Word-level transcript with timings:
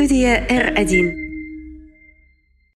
Студия 0.00 0.46
R1. 0.48 1.12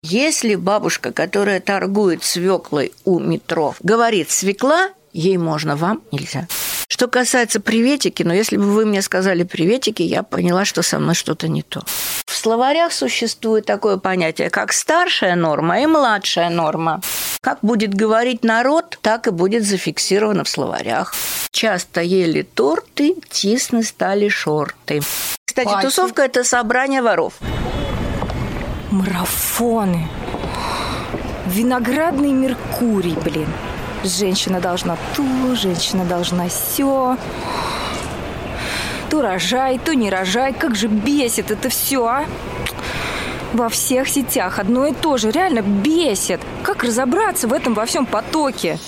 Если 0.02 0.56
бабушка, 0.56 1.12
которая 1.12 1.60
торгует 1.60 2.24
свеклой 2.24 2.92
у 3.04 3.20
метро, 3.20 3.76
говорит 3.80 4.32
«свекла», 4.32 4.90
ей 5.12 5.36
можно, 5.36 5.76
вам 5.76 6.02
нельзя. 6.10 6.48
Что 6.92 7.08
касается 7.08 7.58
приветики, 7.58 8.22
ну, 8.22 8.34
если 8.34 8.58
бы 8.58 8.64
вы 8.64 8.84
мне 8.84 9.00
сказали 9.00 9.44
приветики, 9.44 10.02
я 10.02 10.22
поняла, 10.22 10.66
что 10.66 10.82
со 10.82 10.98
мной 10.98 11.14
что-то 11.14 11.48
не 11.48 11.62
то. 11.62 11.80
В 12.26 12.36
словарях 12.36 12.92
существует 12.92 13.64
такое 13.64 13.96
понятие, 13.96 14.50
как 14.50 14.74
старшая 14.74 15.34
норма 15.34 15.80
и 15.80 15.86
младшая 15.86 16.50
норма. 16.50 17.00
Как 17.40 17.60
будет 17.62 17.94
говорить 17.94 18.44
народ, 18.44 18.98
так 19.00 19.26
и 19.26 19.30
будет 19.30 19.64
зафиксировано 19.64 20.44
в 20.44 20.50
словарях. 20.50 21.14
Часто 21.50 22.02
ели 22.02 22.42
торты, 22.42 23.16
тисны 23.30 23.84
стали 23.84 24.28
шорты. 24.28 25.00
Кстати, 25.46 25.68
Пати. 25.68 25.86
тусовка– 25.86 26.22
это 26.24 26.44
собрание 26.44 27.00
воров. 27.00 27.32
Марафоны. 28.90 30.10
Виноградный 31.46 32.32
Меркурий, 32.32 33.16
блин. 33.24 33.48
Женщина 34.04 34.60
должна 34.60 34.96
то, 35.16 35.54
женщина 35.54 36.04
должна 36.04 36.48
все. 36.48 37.16
То 39.10 39.22
рожай, 39.22 39.78
то 39.78 39.94
не 39.94 40.10
рожай. 40.10 40.52
Как 40.52 40.74
же 40.74 40.88
бесит 40.88 41.50
это 41.50 41.68
все, 41.68 42.04
а? 42.04 42.24
Во 43.52 43.68
всех 43.68 44.08
сетях 44.08 44.58
одно 44.58 44.86
и 44.86 44.92
то 44.92 45.18
же. 45.18 45.30
Реально 45.30 45.60
бесит. 45.60 46.40
Как 46.62 46.82
разобраться 46.82 47.46
в 47.46 47.52
этом 47.52 47.74
во 47.74 47.86
всем 47.86 48.06
потоке? 48.06 48.78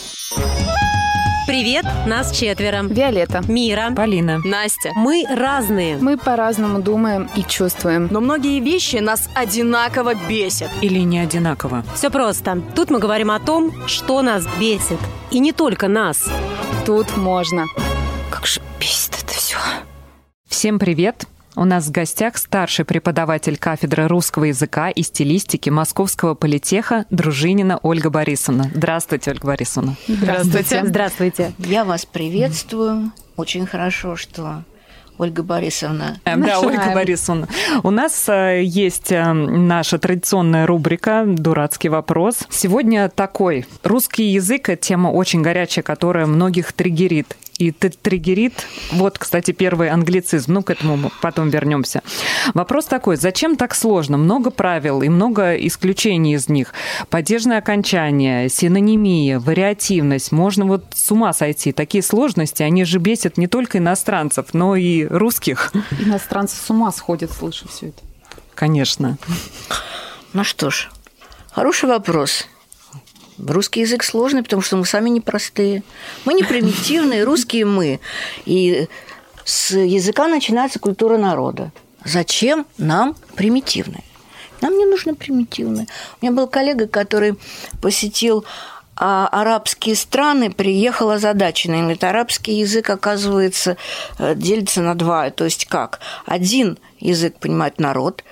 Привет, 1.55 1.87
нас 2.05 2.37
четверо. 2.37 2.83
Виолетта. 2.83 3.41
Мира. 3.47 3.93
Полина. 3.95 4.41
Настя. 4.45 4.91
Мы 4.97 5.25
разные. 5.31 5.99
Мы 5.99 6.19
по-разному 6.19 6.83
думаем 6.83 7.31
и 7.37 7.45
чувствуем. 7.45 8.09
Но 8.11 8.21
многие 8.21 8.59
вещи 8.59 8.97
нас 8.97 9.31
одинаково 9.37 10.15
бесят. 10.29 10.69
Или 10.83 10.99
не 10.99 11.21
одинаково. 11.21 11.85
Все 11.95 12.11
просто. 12.11 12.61
Тут 12.75 12.91
мы 12.91 12.99
говорим 12.99 13.31
о 13.31 13.39
том, 13.39 13.73
что 13.87 14.21
нас 14.23 14.45
бесит. 14.59 14.99
И 15.31 15.39
не 15.39 15.53
только 15.53 15.87
нас. 15.87 16.29
Тут 16.85 17.17
можно. 17.17 17.67
Как 18.33 18.49
же 18.49 18.61
бесит 18.81 19.17
это 19.23 19.33
все. 19.33 19.59
Всем 20.49 20.81
привет! 20.81 21.25
У 21.57 21.65
нас 21.65 21.87
в 21.87 21.93
гостях 21.93 22.37
старший 22.37 22.85
преподаватель 22.85 23.57
кафедры 23.57 24.09
русского 24.09 24.45
языка 24.45 24.91
и 24.91 25.03
стилистики 25.03 25.71
Московского 25.71 26.35
политеха 26.35 27.05
Дружинина 27.11 27.79
Ольга 27.83 28.11
Борисовна. 28.11 28.71
Здравствуйте, 28.75 29.31
Ольга 29.31 29.47
Борисовна. 29.47 29.95
Здравствуйте. 30.09 30.83
Здравствуйте. 30.85 31.53
Я 31.59 31.85
вас 31.85 32.07
приветствую. 32.07 33.13
Очень 33.37 33.67
хорошо, 33.67 34.17
что 34.17 34.65
Ольга 35.17 35.45
Борисовна. 35.45 36.19
Эм, 36.25 36.43
Да, 36.43 36.59
Ольга 36.59 36.93
Борисовна. 36.93 37.47
У 37.85 37.91
нас 37.91 38.29
э, 38.29 38.63
есть 38.65 39.13
э, 39.13 39.33
наша 39.33 39.99
традиционная 39.99 40.67
рубрика 40.67 41.25
«Дурацкий 41.25 41.89
вопрос». 41.89 42.41
Сегодня 42.51 43.09
такой. 43.09 43.65
Русский 43.85 44.25
язык– 44.25 44.69
тема 44.81 45.09
очень 45.09 45.43
горячая, 45.43 45.85
которая 45.85 46.27
многих 46.27 46.73
триггерит. 46.73 47.37
И 47.59 47.71
триггерит, 47.71 48.67
вот, 48.91 49.17
кстати, 49.17 49.53
первый 49.53 49.89
англицизм, 49.89 50.55
ну, 50.55 50.63
к 50.65 50.71
этому 50.71 50.97
мы 50.97 51.11
потом 51.23 51.51
вернемся. 51.51 52.03
Вопрос 52.53 52.87
такой, 52.87 53.17
зачем 53.17 53.55
так 53.55 53.77
сложно? 53.77 54.17
Много 54.17 54.51
правил 54.51 55.03
и 55.03 55.09
много 55.09 55.55
исключений 55.55 56.35
из 56.35 56.49
них. 56.49 56.75
Падежное 57.11 57.59
окончание, 57.59 58.49
синонимия, 58.49 59.39
вариативность. 59.39 60.33
Можно 60.33 60.67
вот 60.67 60.85
с 60.95 61.13
ума 61.13 61.33
сойти. 61.33 61.71
Такие 61.71 62.03
сложности, 62.03 62.65
они 62.65 62.85
же 62.85 62.99
бесят 62.99 63.39
не 63.39 63.47
только 63.47 63.79
иностранцев, 63.79 64.47
но 64.53 64.75
и 64.75 65.05
русских. 65.05 65.73
Иностранцы 66.01 66.57
с 66.57 66.71
ума 66.71 66.91
сходят, 66.91 67.31
слыша 67.31 67.69
все 67.69 67.89
это. 67.89 68.03
Конечно. 68.57 69.17
Ну 70.33 70.43
что 70.43 70.71
ж, 70.71 70.91
хороший 71.53 71.89
вопрос. 71.89 72.49
Русский 73.39 73.81
язык 73.81 74.05
сложный, 74.05 74.43
потому 74.43 74.63
что 74.63 74.77
мы 74.77 74.85
сами 74.85 75.11
непростые. 75.11 75.83
Мы 76.25 76.35
не 76.35 76.43
примитивные, 76.43 77.25
русские 77.25 77.65
мы. 77.65 78.01
И 78.45 78.89
с 79.45 79.77
языка 79.77 80.29
начинается 80.29 80.79
культура 80.79 81.17
народа. 81.19 81.73
Зачем 82.05 82.67
нам 82.79 83.17
примитивные? 83.35 84.05
Нам 84.61 84.79
не 84.79 84.87
нужно 84.87 85.15
примитивные. 85.15 85.87
У 86.21 86.25
меня 86.25 86.35
был 86.35 86.47
коллега, 86.47 86.87
который 86.87 87.35
посетил 87.83 88.45
а, 88.97 89.29
арабские 89.29 89.97
страны, 89.97 90.51
приехал 90.51 91.11
озадаченный. 91.11 91.81
Говорит, 91.81 92.05
арабский 92.05 92.55
язык, 92.55 92.89
оказывается, 92.91 93.77
э, 94.19 94.35
делится 94.35 94.83
на 94.83 94.95
два. 94.95 95.31
То 95.31 95.45
есть 95.45 95.67
как? 95.67 96.01
Один 96.27 96.79
язык 97.01 97.39
понимает 97.39 97.81
народ, 97.81 98.23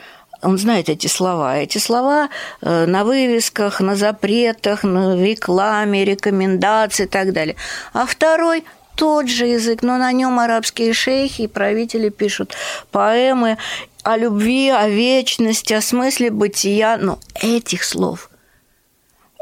он 0.43 0.59
знает 0.59 0.89
эти 0.89 1.07
слова. 1.07 1.57
Эти 1.57 1.79
слова 1.79 2.29
э, 2.61 2.87
на 2.87 3.05
вывесках, 3.05 3.81
на 3.81 3.95
запретах, 3.95 4.83
на 4.83 5.17
рекламе, 5.17 6.05
рекомендации 6.05 7.05
и 7.05 7.09
так 7.09 7.33
далее. 7.33 7.57
А 7.93 8.07
второй 8.07 8.65
тот 8.97 9.29
же 9.29 9.47
язык, 9.47 9.83
но 9.83 9.97
на 9.97 10.13
нем 10.13 10.39
арабские 10.39 10.93
шейхи 10.93 11.43
и 11.43 11.47
правители 11.47 12.09
пишут 12.09 12.55
поэмы 12.91 13.57
о 14.03 14.17
любви, 14.17 14.69
о 14.69 14.89
вечности, 14.89 15.73
о 15.73 15.81
смысле 15.81 16.31
бытия. 16.31 16.99
Но 17.01 17.21
этих 17.35 17.85
слов 17.85 18.29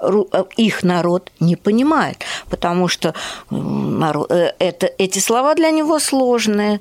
э, 0.02 0.10
их 0.56 0.82
народ 0.82 1.32
не 1.40 1.56
понимает, 1.56 2.24
потому 2.50 2.88
что 2.88 3.14
м, 3.50 4.02
наро- 4.02 4.26
э, 4.28 4.52
это, 4.58 4.86
эти 4.98 5.18
слова 5.18 5.54
для 5.54 5.70
него 5.70 5.98
сложные. 5.98 6.80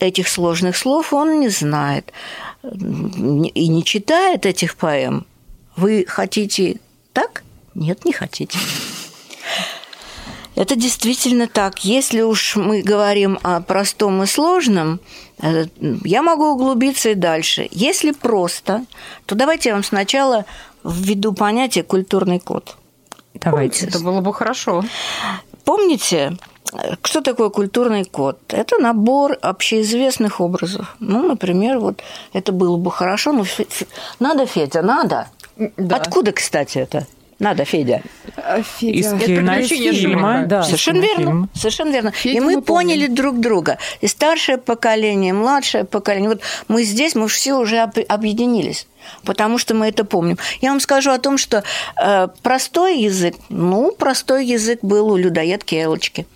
Этих 0.00 0.28
сложных 0.28 0.76
слов 0.76 1.12
он 1.12 1.40
не 1.40 1.50
знает 1.50 2.12
и 2.62 3.68
не 3.68 3.84
читает 3.84 4.46
этих 4.46 4.76
поэм. 4.76 5.26
Вы 5.76 6.04
хотите 6.08 6.80
так? 7.12 7.42
Нет, 7.74 8.04
не 8.04 8.12
хотите. 8.12 8.58
Это 10.54 10.74
действительно 10.74 11.46
так. 11.46 11.84
Если 11.84 12.20
уж 12.20 12.56
мы 12.56 12.82
говорим 12.82 13.38
о 13.44 13.60
простом 13.60 14.22
и 14.24 14.26
сложном, 14.26 14.98
э, 15.40 15.66
я 16.04 16.22
могу 16.22 16.46
углубиться 16.46 17.10
и 17.10 17.14
дальше. 17.14 17.68
Если 17.70 18.10
просто, 18.10 18.84
то 19.24 19.36
давайте 19.36 19.68
я 19.68 19.76
вам 19.76 19.84
сначала 19.84 20.46
введу 20.82 21.32
понятие 21.32 21.84
культурный 21.84 22.40
код. 22.40 22.76
Давайте. 23.34 23.86
Это 23.86 24.00
было 24.00 24.20
бы 24.20 24.34
хорошо. 24.34 24.84
Помните, 25.64 26.36
что 27.02 27.20
такое 27.20 27.48
культурный 27.50 28.04
код? 28.04 28.38
Это 28.48 28.78
набор 28.78 29.38
общеизвестных 29.40 30.40
образов. 30.40 30.96
Ну, 31.00 31.26
например, 31.26 31.78
вот 31.78 32.02
это 32.32 32.52
было 32.52 32.76
бы 32.76 32.90
хорошо. 32.90 33.32
Фе- 33.44 33.66
надо, 34.20 34.46
Федя, 34.46 34.82
надо. 34.82 35.28
Откуда, 35.90 36.32
кстати, 36.32 36.78
это? 36.78 37.06
Надо, 37.38 37.64
Федя. 37.64 38.02
Из 38.80 39.12
Это 39.12 39.24
кинофильма. 39.26 40.24
Шурика. 40.34 40.44
Да, 40.48 40.62
Совершенно 40.64 40.96
верно. 41.00 41.14
кинофильма. 41.16 41.48
Совершенно 41.54 41.90
верно. 41.92 42.10
Федю 42.10 42.36
и 42.36 42.40
мы, 42.40 42.56
мы 42.56 42.62
поняли 42.62 43.00
помним. 43.06 43.14
друг 43.14 43.38
друга. 43.40 43.78
И 44.00 44.08
старшее 44.08 44.58
поколение, 44.58 45.30
и 45.30 45.32
младшее 45.32 45.84
поколение. 45.84 46.30
Вот 46.30 46.40
мы 46.66 46.82
здесь, 46.82 47.14
мы 47.14 47.28
все 47.28 47.54
уже 47.54 47.78
об- 47.78 47.96
объединились. 48.08 48.88
Потому 49.24 49.58
что 49.58 49.74
мы 49.74 49.86
это 49.86 50.04
помним. 50.04 50.36
Я 50.60 50.70
вам 50.70 50.80
скажу 50.80 51.12
о 51.12 51.18
том, 51.18 51.38
что 51.38 51.62
э, 52.02 52.26
простой 52.42 52.98
язык, 52.98 53.36
ну, 53.50 53.92
простой 53.92 54.44
язык 54.44 54.80
был 54.82 55.08
у 55.12 55.16
людоедки 55.16 55.76
Элочки. 55.76 56.26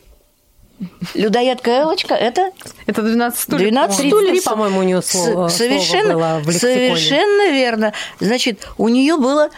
Людоедка 1.15 1.70
Элочка– 1.82 2.15
это 2.16 2.50
Это 2.87 3.03
12 3.03 3.38
стульев. 3.41 3.62
12 3.62 3.97
по-моему. 3.97 4.10
стульев. 4.10 4.31
33, 4.32 4.50
по-моему, 4.50 4.78
у 4.78 4.82
неё 4.82 5.03
слово- 5.03 5.48
совершенно, 5.48 6.12
слово 6.12 6.19
было 6.19 6.41
в 6.41 6.48
лексиконе. 6.48 6.76
Совершенно 6.97 7.50
верно. 7.50 7.93
Значит, 8.20 8.69
у 8.78 8.88
нее 8.88 9.16
было 9.16 9.50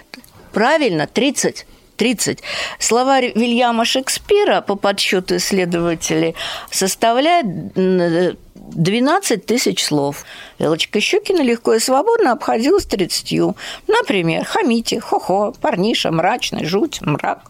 правильно 0.52 1.06
30. 1.06 1.66
30. 1.96 2.40
Словарь 2.80 3.32
Вильяма 3.36 3.84
Шекспира, 3.84 4.60
по 4.62 4.74
подсчету 4.74 5.36
исследователей, 5.36 6.34
составляет 6.70 7.46
м, 7.76 8.36
12 8.54 9.46
тысяч 9.46 9.84
слов. 9.84 10.24
Элочка 10.58 11.00
Щукина 11.00 11.42
легко 11.42 11.74
и 11.74 11.78
свободно 11.78 12.32
обходилась 12.32 12.84
30. 12.86 13.54
Например, 13.86 14.44
хамите, 14.44 14.98
хо-хо, 15.00 15.52
парниша, 15.60 16.10
мрачный, 16.10 16.64
жуть, 16.64 17.00
мрак, 17.00 17.42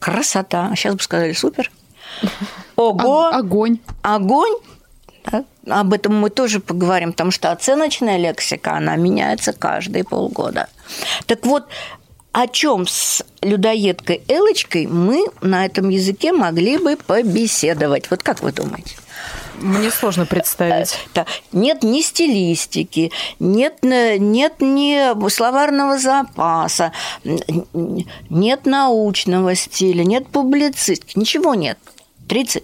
красота. 0.00 0.72
Сейчас 0.74 0.94
бы 0.96 1.02
сказали 1.02 1.32
супер. 1.32 1.70
Ого, 2.80 3.24
О- 3.28 3.36
Огонь. 3.36 3.78
огонь. 4.02 4.54
да, 5.30 5.44
Об 5.68 5.92
этом 5.92 6.16
мы 6.18 6.30
тоже 6.30 6.60
поговорим, 6.60 7.12
потому 7.12 7.30
что 7.30 7.52
оценочная 7.52 8.16
лексика, 8.16 8.72
она 8.76 8.96
меняется 8.96 9.52
каждые 9.52 10.04
полгода. 10.04 10.68
Так 11.26 11.44
вот, 11.44 11.66
о 12.32 12.46
чем 12.46 12.86
с 12.86 13.22
людоедкой 13.42 14.22
Элочкой 14.28 14.86
мы 14.86 15.26
на 15.42 15.66
этом 15.66 15.88
языке 15.90 16.32
могли 16.32 16.78
бы 16.78 16.96
побеседовать? 16.96 18.10
Вот 18.10 18.22
как 18.22 18.42
вы 18.42 18.52
думаете? 18.52 18.96
Мне 19.58 19.90
сложно 19.90 20.24
представить. 20.24 20.96
Да, 21.12 21.26
Нет 21.52 21.82
ни 21.82 22.00
стилистики, 22.00 23.12
нет, 23.38 23.74
э, 23.82 24.16
нет 24.16 24.54
ни 24.60 25.28
словарного 25.28 25.98
запаса, 25.98 26.92
нет 28.30 28.64
научного 28.64 29.54
стиля, 29.54 30.04
нет 30.04 30.26
публицистики, 30.28 31.18
ничего 31.18 31.54
нет. 31.54 31.78
30. 32.28 32.62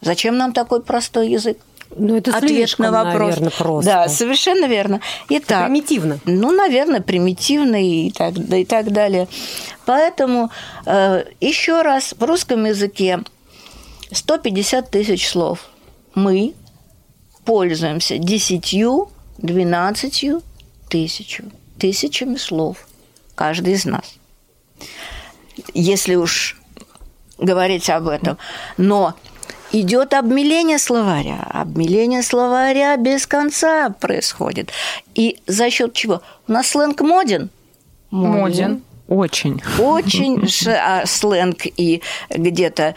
Зачем 0.00 0.36
нам 0.36 0.52
такой 0.52 0.82
простой 0.82 1.30
язык? 1.30 1.58
Ну, 1.96 2.16
это 2.16 2.36
ответ 2.36 2.50
слишком, 2.50 2.86
на 2.86 3.04
вопрос. 3.04 3.20
наверное, 3.20 3.50
просто. 3.50 3.90
Да, 3.90 4.08
совершенно 4.08 4.66
верно. 4.66 5.00
Итак, 5.30 5.66
Примитивно. 5.66 6.18
ну, 6.26 6.52
наверное, 6.52 7.00
примитивно 7.00 7.82
и 7.82 8.10
так, 8.10 8.36
и 8.36 8.64
так 8.64 8.92
далее. 8.92 9.26
Поэтому 9.86 10.50
э, 10.84 11.24
еще 11.40 11.80
раз 11.82 12.14
в 12.18 12.22
русском 12.22 12.66
языке 12.66 13.20
150 14.12 14.90
тысяч 14.90 15.28
слов. 15.28 15.70
Мы 16.14 16.54
пользуемся 17.44 18.18
10, 18.18 18.76
12 19.38 20.34
тысячу, 20.90 21.44
тысячами 21.78 22.36
слов. 22.36 22.86
Каждый 23.34 23.74
из 23.74 23.86
нас. 23.86 24.16
Если 25.72 26.16
уж 26.16 26.58
говорить 27.38 27.88
об 27.88 28.08
этом. 28.08 28.36
Но 28.76 29.14
идет 29.72 30.14
обмеление 30.14 30.78
словаря. 30.78 31.46
Обмеление 31.50 32.22
словаря 32.22 32.96
без 32.96 33.26
конца 33.26 33.90
происходит. 33.90 34.72
И 35.14 35.38
за 35.46 35.70
счет 35.70 35.92
чего? 35.92 36.22
У 36.46 36.52
нас 36.52 36.68
сленг 36.68 37.00
моден. 37.00 37.50
Моден. 38.10 38.82
Очень. 39.08 39.62
Очень 39.78 40.46
ш- 40.48 41.00
а, 41.00 41.06
сленг 41.06 41.60
и 41.64 42.02
где-то 42.30 42.94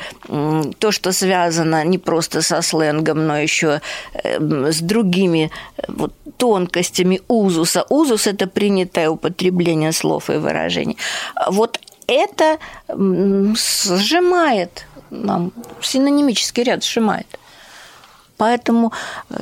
то, 0.79 0.91
что 0.91 1.13
связано 1.13 1.85
не 1.85 1.97
просто 1.97 2.41
со 2.41 2.61
сленгом, 2.61 3.27
но 3.27 3.37
еще 3.37 3.81
эм, 4.23 4.65
с 4.65 4.81
другими 4.81 5.51
э, 5.77 5.83
вот, 5.87 6.13
тонкостями 6.37 7.21
узуса. 7.29 7.85
Узус– 7.89 8.27
это 8.27 8.47
принятое 8.47 9.09
употребление 9.09 9.93
слов 9.93 10.29
и 10.29 10.33
выражений. 10.33 10.97
Вот 11.49 11.79
это 12.07 12.57
сжимает 12.89 14.85
нам, 15.11 15.51
синонимический 15.81 16.63
ряд 16.63 16.83
сжимает. 16.83 17.27
Поэтому 18.37 18.91
э, 19.29 19.35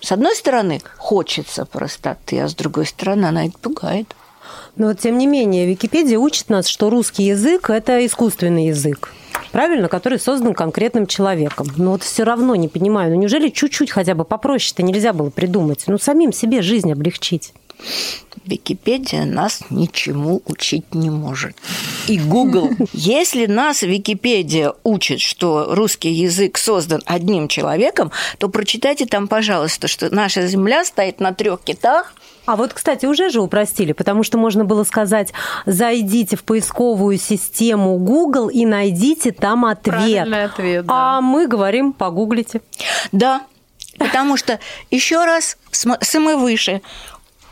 с 0.00 0.12
одной 0.12 0.34
стороны, 0.36 0.80
хочется 0.96 1.64
простоты, 1.64 2.40
а 2.40 2.48
с 2.48 2.54
другой 2.54 2.86
стороны, 2.86 3.26
она 3.26 3.46
и 3.46 3.50
пугает. 3.50 4.14
Но 4.76 4.94
тем 4.94 5.18
не 5.18 5.26
менее, 5.26 5.66
Википедия 5.66 6.18
учит 6.18 6.50
нас, 6.50 6.66
что 6.66 6.88
русский 6.88 7.24
язык– 7.24 7.68
это 7.70 8.04
искусственный 8.06 8.68
язык. 8.68 9.12
Правильно, 9.50 9.88
который 9.88 10.20
создан 10.20 10.54
конкретным 10.54 11.06
человеком. 11.06 11.66
Но 11.76 11.92
вот 11.92 12.02
все 12.02 12.22
равно 12.22 12.54
не 12.54 12.68
понимаю, 12.68 13.10
ну 13.10 13.16
неужели 13.20 13.48
чуть-чуть 13.48 13.90
хотя 13.90 14.14
бы 14.14 14.24
попроще-то 14.24 14.82
нельзя 14.82 15.12
было 15.12 15.30
придумать? 15.30 15.84
Ну, 15.86 15.98
самим 15.98 16.32
себе 16.32 16.62
жизнь 16.62 16.92
облегчить. 16.92 17.52
Википедия 18.48 19.24
нас 19.24 19.60
ничему 19.70 20.42
учить 20.46 20.94
не 20.94 21.10
может. 21.10 21.54
И 22.08 22.18
Google. 22.18 22.70
Если 22.92 23.46
нас 23.46 23.82
Википедия 23.82 24.72
учит, 24.84 25.20
что 25.20 25.74
русский 25.74 26.10
язык 26.10 26.58
создан 26.58 27.02
одним 27.06 27.48
человеком, 27.48 28.10
то 28.38 28.48
прочитайте 28.48 29.06
там, 29.06 29.28
пожалуйста, 29.28 29.86
что 29.88 30.12
наша 30.14 30.46
Земля 30.46 30.84
стоит 30.84 31.20
на 31.20 31.32
трех 31.34 31.60
китах, 31.62 32.14
А 32.46 32.56
вот, 32.56 32.72
кстати, 32.72 33.04
уже 33.04 33.28
же 33.28 33.40
упростили, 33.42 33.92
потому 33.92 34.22
что 34.22 34.38
можно 34.38 34.64
было 34.64 34.84
сказать, 34.84 35.32
зайдите 35.66 36.34
в 36.36 36.44
поисковую 36.44 37.18
систему 37.18 37.98
Google 37.98 38.48
и 38.48 38.64
найдите 38.64 39.32
там 39.32 39.66
ответ. 39.66 39.94
Правильный 39.94 40.44
ответ, 40.44 40.86
да. 40.86 40.94
А 41.18 41.20
мы 41.20 41.46
говорим, 41.46 41.92
погуглите. 41.92 42.62
Да, 43.12 43.42
потому 43.98 44.38
что, 44.38 44.58
еще 44.90 45.24
раз, 45.26 45.58
см- 45.72 46.02
самый 46.02 46.36
выше, 46.36 46.80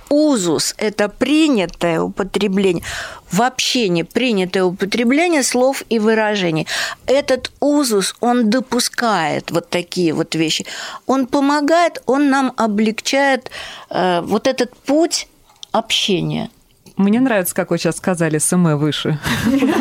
узус– 0.08 0.74
это 0.78 1.08
принятое 1.08 2.00
употребление, 2.00 2.82
в 3.30 3.42
общении 3.42 4.02
принятое 4.02 4.64
употребление 4.64 5.42
слов 5.42 5.82
и 5.88 5.98
выражений. 5.98 6.66
Этот 7.06 7.52
узус, 7.60 8.14
он 8.20 8.50
допускает 8.50 9.50
вот 9.50 9.68
такие 9.70 10.12
вот 10.12 10.34
вещи. 10.34 10.66
Он 11.06 11.26
помогает, 11.26 12.02
он 12.06 12.30
нам 12.30 12.52
облегчает 12.56 13.50
э, 13.90 14.20
вот 14.22 14.46
этот 14.46 14.76
путь 14.76 15.28
общения. 15.72 16.50
Мне 16.96 17.20
нравится, 17.20 17.54
как 17.54 17.70
вы 17.70 17.78
сейчас 17.78 17.96
сказали, 17.96 18.38
СМ 18.38 18.76
выше. 18.76 19.18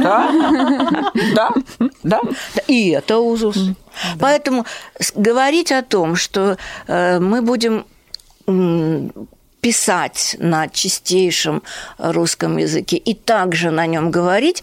Да, 0.03 0.29
да, 1.35 1.49
да. 2.03 2.21
И 2.67 2.89
это 2.89 3.19
узус. 3.19 3.57
Поэтому 4.19 4.65
говорить 5.15 5.71
о 5.71 5.81
том, 5.81 6.15
что 6.17 6.57
э, 6.87 7.19
мы 7.19 7.41
будем 7.41 7.85
писать 9.65 10.35
на 10.37 10.67
чистейшем 10.67 11.63
русском 11.97 12.57
языке 12.57 12.97
и 12.97 13.15
также 13.15 13.71
на 13.71 13.87
нем 13.87 14.11
говорить, 14.11 14.61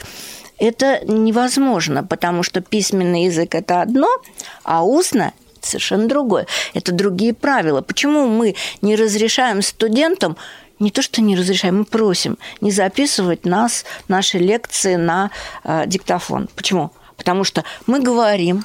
это 0.59 1.05
невозможно, 1.05 2.05
потому 2.05 2.45
что 2.45 2.61
письменный 2.61 3.25
язык– 3.25 3.53
это 3.57 3.83
одно, 3.83 4.07
а 4.63 4.85
устно– 4.85 5.33
совершенно 5.61 6.07
другое. 6.07 6.47
Это 6.73 6.93
другие 6.93 7.35
правила. 7.35 7.81
Почему 7.81 8.29
мы 8.29 8.55
не 8.81 8.95
разрешаем 8.95 9.61
студентам 9.61 10.37
не 10.79 10.93
то, 10.93 11.03
что 11.03 11.21
не 11.21 11.35
разрешаем, 11.35 11.79
мы 11.79 11.85
просим 11.85 12.39
не 12.61 12.71
записывать 12.71 13.45
нас, 13.45 13.85
наши 14.07 14.39
лекции 14.39 14.95
на 14.95 15.33
э, 15.65 15.83
диктофон. 15.89 16.49
Почему? 16.55 16.93
Потому 17.17 17.43
что 17.43 17.65
мы 17.89 17.99
говорим, 17.99 18.65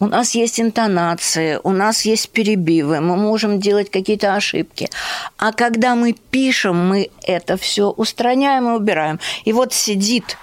у 0.00 0.06
нас 0.06 0.34
есть 0.34 0.60
интонации, 0.60 1.58
у 1.62 1.70
нас 1.70 2.04
есть 2.04 2.30
перебивы, 2.30 3.00
мы 3.00 3.16
можем 3.16 3.58
делать 3.58 3.90
какие-то 3.90 4.34
ошибки. 4.34 4.88
А 5.36 5.52
когда 5.52 5.94
мы 5.94 6.12
пишем, 6.12 6.88
мы 6.88 7.10
это 7.22 7.56
все 7.56 7.90
устраняем 7.90 8.68
и 8.68 8.72
убираем. 8.72 9.18
И 9.44 9.52
вот 9.52 9.72
сидит 9.72 10.36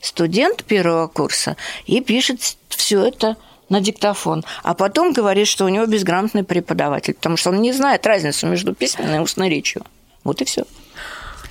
студент 0.00 0.64
первого 0.64 1.08
курса 1.08 1.56
и 1.86 2.00
пишет 2.00 2.56
все 2.68 3.04
это 3.04 3.36
на 3.68 3.80
диктофон, 3.80 4.44
а 4.62 4.74
потом 4.74 5.12
говорит, 5.12 5.48
что 5.48 5.64
у 5.64 5.68
него 5.68 5.86
безграмотный 5.86 6.44
преподаватель, 6.44 7.14
потому 7.14 7.36
что 7.36 7.50
он 7.50 7.62
не 7.62 7.72
знает 7.72 8.06
разницу 8.06 8.46
между 8.46 8.74
письменной 8.74 9.16
и 9.16 9.20
устной 9.20 9.48
речью. 9.48 9.82
Вот 10.24 10.42
и 10.42 10.44
все. 10.44 10.64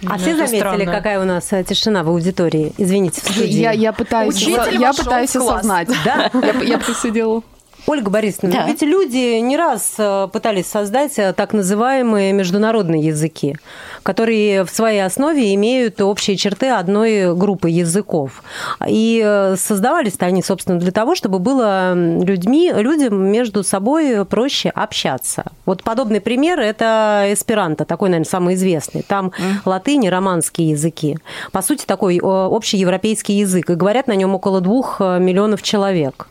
А 0.05 0.13
Ну, 0.13 0.17
все 0.17 0.29
это 0.31 0.37
заметили, 0.47 0.59
странно. 0.59 0.85
какая 0.85 1.21
у 1.21 1.25
нас 1.25 1.53
э, 1.53 1.63
тишина 1.63 2.03
в 2.03 2.09
аудитории? 2.09 2.73
Извините, 2.77 3.21
в 3.21 3.23
студии. 3.25 3.47
Я, 3.59 3.71
я 3.71 3.93
пытаюсь, 3.93 4.35
Учитель 4.35 4.79
я 4.79 4.93
пытаюсь 4.93 5.35
осознать. 5.35 5.89
Да? 6.03 6.29
Я, 6.33 6.53
я 6.63 6.77
посидела. 6.79 7.43
Ольга 7.87 8.09
Борисовна, 8.09 8.51
Да. 8.51 8.67
ведь 8.67 8.81
люди 8.83 9.39
не 9.39 9.57
раз 9.57 9.95
э, 9.97 10.27
пытались 10.31 10.67
создать 10.67 11.17
э, 11.17 11.33
так 11.33 11.53
называемые 11.53 12.31
международные 12.31 13.01
языки, 13.07 13.57
которые 14.03 14.63
в 14.65 14.69
своей 14.69 15.03
основе 15.03 15.53
имеют 15.55 15.99
общие 16.01 16.37
черты 16.37 16.69
одной 16.69 17.35
группы 17.35 17.69
языков. 17.69 18.43
И 18.87 19.21
э, 19.23 19.55
создавались-то 19.57 20.25
они, 20.25 20.43
собственно, 20.43 20.79
для 20.79 20.91
того, 20.91 21.15
чтобы 21.15 21.39
было 21.39 21.93
людьми, 21.93 22.71
людям 22.75 23.25
между 23.31 23.63
собой 23.63 24.25
проще 24.25 24.69
общаться. 24.69 25.43
Вот 25.65 25.83
подобный 25.83 26.21
пример– 26.21 26.59
это 26.61 27.25
эсперанто, 27.29 27.85
такой, 27.85 28.09
наверное, 28.09 28.29
самый 28.29 28.55
известный. 28.55 29.01
Там 29.01 29.31
латынь 29.65 30.05
и 30.05 30.09
романские 30.09 30.69
языки. 30.69 31.17
По 31.51 31.61
сути, 31.61 31.85
такой 31.85 32.17
э, 32.17 32.21
общеевропейский 32.21 33.39
язык. 33.39 33.69
И 33.69 33.75
говорят 33.75 34.07
на 34.07 34.15
нем 34.15 34.35
около 34.35 34.61
двух 34.61 34.99
миллионов 34.99 35.61
человек. 35.61 36.27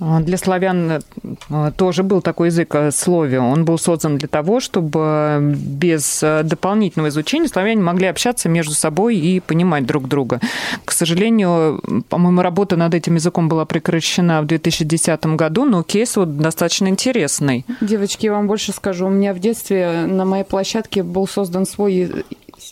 А, 0.00 0.20
Для 0.20 0.36
славян 0.36 1.02
э, 1.50 1.72
тоже 1.76 2.02
был 2.02 2.20
такой 2.20 2.48
язык 2.48 2.74
э, 2.74 2.90
слове. 2.90 3.38
Он 3.38 3.64
был 3.64 3.78
создан 3.78 4.18
для 4.18 4.26
того, 4.26 4.58
чтобы 4.58 5.54
без 5.56 6.22
э, 6.22 6.42
дополнительного 6.42 7.08
изучения 7.10 7.46
славяне 7.46 7.80
могли 7.80 8.08
общаться 8.08 8.48
между 8.48 8.74
собой 8.74 9.16
и 9.16 9.38
понимать 9.38 9.86
друг 9.86 10.08
друга. 10.08 10.40
К 10.84 10.90
сожалению, 10.90 11.80
по-моему, 12.08 12.42
работа 12.42 12.76
над 12.76 12.92
этим 12.92 13.14
языком 13.14 13.48
была 13.48 13.66
прекращена 13.66 14.42
в 14.42 14.46
2010 14.46 15.26
году, 15.26 15.64
но 15.64 15.84
кейс 15.84 16.16
вот 16.16 16.38
достаточно 16.38 16.88
интересный. 16.88 17.64
Девочки, 17.80 18.26
я 18.26 18.32
вам 18.32 18.48
больше 18.48 18.72
скажу. 18.72 19.06
У 19.06 19.10
меня 19.10 19.32
в 19.32 19.38
детстве 19.38 20.06
на 20.06 20.24
моей 20.24 20.44
площадке 20.44 21.02
был 21.02 21.28
создан 21.28 21.66
свой... 21.66 22.24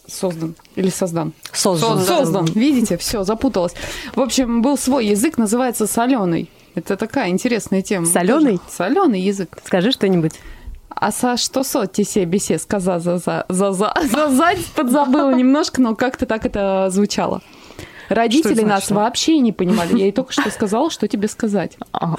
Создан 0.07 0.55
или 0.75 0.88
создан? 0.88 1.35
Создан. 1.52 2.00
Создан. 2.00 2.47
Видите, 2.47 2.97
все, 2.97 3.25
запуталась. 3.25 3.75
В 4.14 4.21
общем, 4.21 4.62
был 4.62 4.79
свой 4.79 5.07
язык, 5.07 5.38
называется 5.38 5.87
соленый. 5.87 6.49
Это 6.75 6.97
такая 6.97 7.29
интересная 7.29 7.83
тема. 7.83 8.07
Солёный? 8.07 8.59
Соленый 8.69 9.21
язык. 9.21 9.59
Скажи 9.64 9.93
что-нибудь. 9.93 10.33
А 10.88 11.11
со 11.11 11.37
что 11.37 11.64
соти 11.64 12.05
се 12.05 12.25
бесе 12.25 12.59
сказа 12.59 12.99
за 13.00 13.19
за 13.19 13.45
за 13.49 13.73
за 13.73 13.93
за 14.05 14.29
за 14.29 14.55
подзабыла 14.75 15.35
немножко, 15.35 15.81
но 15.81 15.95
как-то 15.97 16.26
так 16.26 16.47
это 16.47 16.88
звучало. 16.91 17.43
Родители 18.09 18.62
нас 18.62 18.90
вообще 18.90 19.38
не 19.38 19.52
понимали. 19.52 19.97
Я 19.97 20.04
ей 20.04 20.12
только 20.12 20.32
что 20.32 20.50
сказала, 20.50 20.90
что 20.90 21.09
тебе 21.09 21.28
сказать. 21.28 21.76
А, 21.92 22.14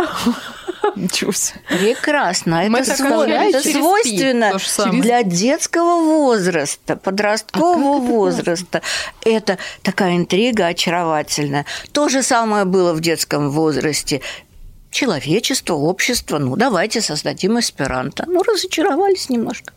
Ничего 0.96 1.32
себе. 1.32 1.60
Прекрасно. 1.70 2.64
Мы 2.70 2.80
Это, 2.80 2.98
так 2.98 3.00
сво- 3.00 3.24
общались 3.24 3.56
это 3.56 3.64
через 3.64 3.78
свойственно 3.78 4.52
пи, 4.92 5.02
для 5.02 5.24
детского 5.24 6.02
возраста, 6.04 6.96
подросткового 6.96 8.00
возраста. 8.00 8.82
Это 9.24 9.58
такая 9.82 10.16
интрига 10.18 10.68
очаровательная. 10.68 11.66
То 11.92 12.10
же 12.10 12.24
самое 12.24 12.66
было 12.66 12.94
в 12.94 13.02
детском 13.02 13.50
возрасте. 13.50 14.22
Человечество, 14.92 15.74
общество, 15.74 16.38
ну 16.38 16.56
давайте 16.56 17.02
создадим 17.02 17.60
эсперанто. 17.60 18.26
Ну, 18.28 18.44
разочаровались 18.44 19.30
немножко. 19.30 19.74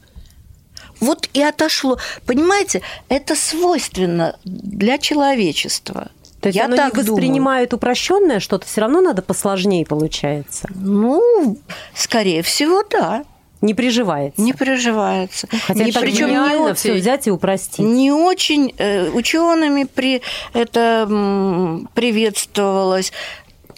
Вот 1.01 1.29
и 1.35 1.43
отошло. 1.43 1.99
Понимаете, 2.27 2.83
это 3.09 3.35
свойственно 3.37 4.37
для 4.45 4.99
человечества. 4.99 6.09
То 6.41 6.49
есть 6.49 6.57
Я 6.57 6.67
оно 6.67 6.77
так 6.77 6.95
не 6.97 7.03
думаю. 7.03 7.13
воспринимает 7.15 7.75
упрощенное 7.75 8.41
что-то, 8.41 8.67
все 8.67 8.81
равно 8.83 9.01
надо 9.01 9.23
посложнее 9.23 9.85
получается. 9.87 10.69
Ну, 10.75 11.57
скорее 11.95 12.43
всего, 12.43 12.83
да. 12.89 13.25
Не 13.63 13.73
приживается. 13.75 14.41
Не 14.41 14.53
приживается. 14.53 15.49
Хотя 15.67 15.87
так 15.91 16.03
причем 16.03 16.27
не 16.27 16.33
гениально 16.35 16.75
все 16.75 16.91
очень- 16.93 17.01
взять 17.01 17.27
и 17.27 17.31
упростить. 17.31 17.79
Не 17.79 18.13
очень 18.13 18.73
э, 18.77 19.09
учеными 19.11 19.85
при 19.85 20.21
это 20.53 21.07
м, 21.09 21.89
приветствовалось. 21.95 23.13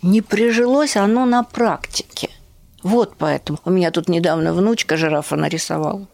Не 0.03 0.21
прижилось 0.21 0.97
оно 0.97 1.25
на 1.27 1.45
практике. 1.45 2.29
Вот 2.83 3.15
поэтому. 3.19 3.59
У 3.65 3.71
меня 3.71 3.91
тут 3.91 4.09
недавно 4.09 4.53
внучка 4.53 4.97
жирафа 4.97 5.37
нарисовала. 5.37 6.07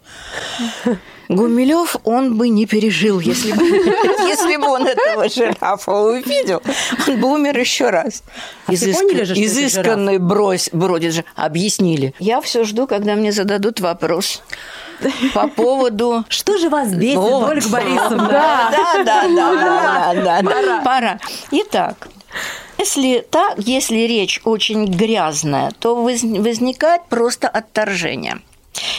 Гумилев 1.29 1.97
он 2.05 2.37
бы 2.37 2.49
не 2.49 2.67
пережил, 2.67 3.19
если 3.21 3.53
бы, 3.53 3.65
если 4.29 4.57
бы 4.57 4.69
он 4.69 4.87
этого 4.87 5.29
жирафа 5.29 5.93
увидел, 5.93 6.63
он 7.09 7.21
бы 7.21 7.33
умер 7.33 7.59
еще 7.59 7.91
раз. 7.91 8.23
А 8.67 8.73
все 8.73 8.93
поняли 8.93 9.25
же, 9.25 9.35
изысканный 9.35 10.19
брось, 10.19 10.69
бродит 10.73 11.15
же. 11.15 11.25
Объяснили. 11.35 12.15
Я 12.19 12.41
все 12.41 12.65
жду, 12.65 12.87
когда 12.87 13.15
мне 13.15 13.33
зададут 13.33 13.81
вопрос 13.81 14.43
по 15.35 15.49
поводу 15.49 16.25
Что 16.29 16.59
же 16.59 16.69
вас 16.69 16.93
бесит, 16.93 17.17
вот. 17.17 17.51
Ольга 17.51 17.69
Борисовна? 17.69 18.29
Да, 18.29 18.71
да, 18.71 19.05
да, 19.05 19.29
да, 19.29 20.15
да, 20.15 20.43
да, 20.43 20.43
да. 20.43 20.83
Пора. 20.85 21.19
Итак, 21.51 22.09
если 22.85 23.21
так, 23.31 23.59
если 23.59 24.07
речь 24.07 24.41
очень 24.45 24.85
грязная, 24.85 25.71
то 25.79 25.97
воз- 25.97 26.23
возникает 26.23 27.03
просто 27.09 27.49
отторжение. 27.49 28.37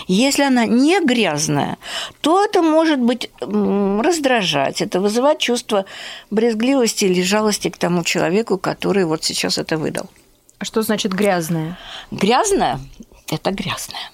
Если 0.08 0.44
она 0.44 0.66
не 0.66 1.00
грязная, 1.02 1.78
то 2.22 2.44
это 2.44 2.62
может 2.62 3.00
быть 3.00 3.30
раздражать, 3.42 4.82
это 4.82 5.00
вызывать 5.00 5.40
чувство 5.40 5.86
брезгливости 6.32 7.06
или 7.06 7.22
жалости 7.22 7.70
к 7.70 7.78
тому 7.78 8.04
человеку, 8.04 8.58
который 8.58 9.06
вот 9.06 9.24
сейчас 9.24 9.58
это 9.58 9.78
выдал. 9.78 10.10
А 10.60 10.66
что 10.66 10.82
значит 10.82 11.12
грязная? 11.14 11.78
Грязное– 12.12 12.80
это 13.32 13.52
грязное. 13.52 14.12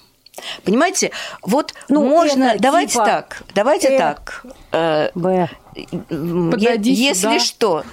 Понимаете, 0.64 1.10
вот 1.42 1.74
Ну, 1.88 2.02
можно, 2.06 2.44
это 2.44 2.62
давайте 2.62 2.92
типа, 2.92 3.04
так, 3.04 3.42
давайте 3.54 3.88
э, 3.88 3.98
так. 3.98 4.44
э, 4.72 5.10
Б. 5.14 5.48
Подойди 6.08 6.92
Если 6.92 7.38
сюда. 7.38 7.38
что, 7.38 7.84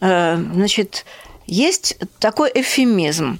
э, 0.00 0.36
значит, 0.36 1.04
есть 1.46 1.96
такой 2.18 2.50
эвфемизм. 2.54 3.38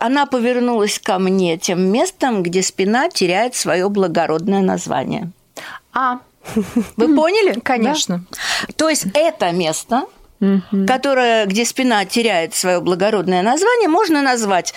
Она 0.00 0.26
повернулась 0.26 0.98
ко 0.98 1.18
мне 1.18 1.58
тем 1.58 1.80
местом, 1.92 2.42
где 2.42 2.62
спина 2.62 3.08
теряет 3.08 3.54
свое 3.54 3.88
благородное 3.88 4.62
название. 4.62 5.30
А, 5.92 6.20
Вы 6.96 7.14
поняли? 7.16 7.58
конечно. 7.60 8.24
То 8.76 8.88
есть 8.88 9.06
это 9.14 9.50
место, 9.52 10.04
которое, 10.86 11.44
где 11.46 11.64
спина 11.66 12.04
теряет 12.06 12.54
свое 12.54 12.80
благородное 12.80 13.42
название, 13.42 13.88
можно 13.88 14.22
назвать 14.22 14.72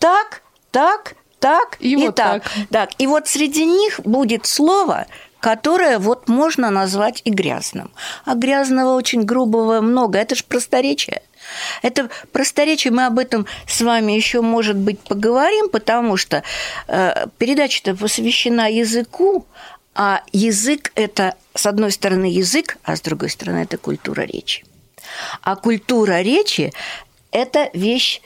так, 0.00 0.42
так, 0.72 1.14
так 1.44 1.76
И 1.78 1.92
и, 1.92 1.96
вот 1.96 2.14
так. 2.14 2.42
так. 2.42 2.52
так. 2.70 2.90
И 2.96 3.06
вот 3.06 3.28
среди 3.28 3.66
них 3.66 4.00
будет 4.00 4.46
слово, 4.46 5.06
которое 5.40 5.98
вот 5.98 6.26
можно 6.26 6.70
назвать 6.70 7.20
и 7.26 7.30
грязным. 7.30 7.90
А 8.24 8.34
грязного 8.34 8.94
очень 8.94 9.24
грубого 9.24 9.82
много. 9.82 10.18
Это 10.18 10.34
же 10.34 10.44
просторечие. 10.44 11.20
Это 11.82 12.08
просторечие, 12.32 12.94
мы 12.94 13.04
об 13.04 13.18
этом 13.18 13.46
с 13.68 13.82
вами 13.82 14.12
еще, 14.12 14.40
может 14.40 14.76
быть, 14.76 14.98
поговорим, 15.00 15.68
потому 15.68 16.16
что 16.16 16.42
э, 16.88 17.26
передача-то 17.36 17.94
посвящена 17.94 18.70
языку, 18.70 19.44
а 19.94 20.22
язык– 20.32 20.92
это, 20.94 21.34
с 21.54 21.66
одной 21.66 21.92
стороны, 21.92 22.24
язык, 22.24 22.78
а 22.84 22.96
с 22.96 23.02
другой 23.02 23.28
стороны, 23.28 23.58
это 23.58 23.76
культура 23.76 24.22
речи. 24.22 24.64
А 25.42 25.56
культура 25.56 26.22
речи– 26.22 26.72
это 27.32 27.68
вещь 27.74 28.22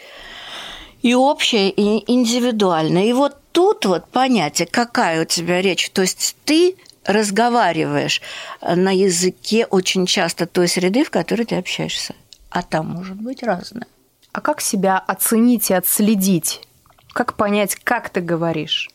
и 1.03 1.15
общая, 1.15 1.71
и 1.71 2.11
индивидуальная. 2.11 3.05
И 3.05 3.13
вот 3.13 3.37
тут 3.53 3.87
вот 3.87 4.09
понятие, 4.09 4.67
какая 4.67 5.23
у 5.23 5.25
тебя 5.25 5.63
речь. 5.63 5.91
То 5.91 6.03
есть 6.03 6.37
ты 6.45 6.77
разговариваешь 7.05 8.21
на 8.61 8.95
языке 8.95 9.67
очень 9.67 10.07
часто 10.07 10.47
той 10.47 10.69
среды, 10.69 11.05
в 11.05 11.11
которой 11.11 11.45
ты 11.45 11.57
общаешься. 11.57 12.15
А 12.51 12.63
там 12.63 12.87
может 12.89 13.17
быть 13.17 13.43
разное. 13.43 13.87
А 14.33 14.41
как 14.41 14.61
себя 14.61 14.99
оценить 14.99 15.71
и 15.71 15.75
отследить? 15.75 16.61
Как 17.13 17.35
понять, 17.35 17.75
как 17.77 18.11
ты 18.11 18.21
говоришь? 18.21 18.89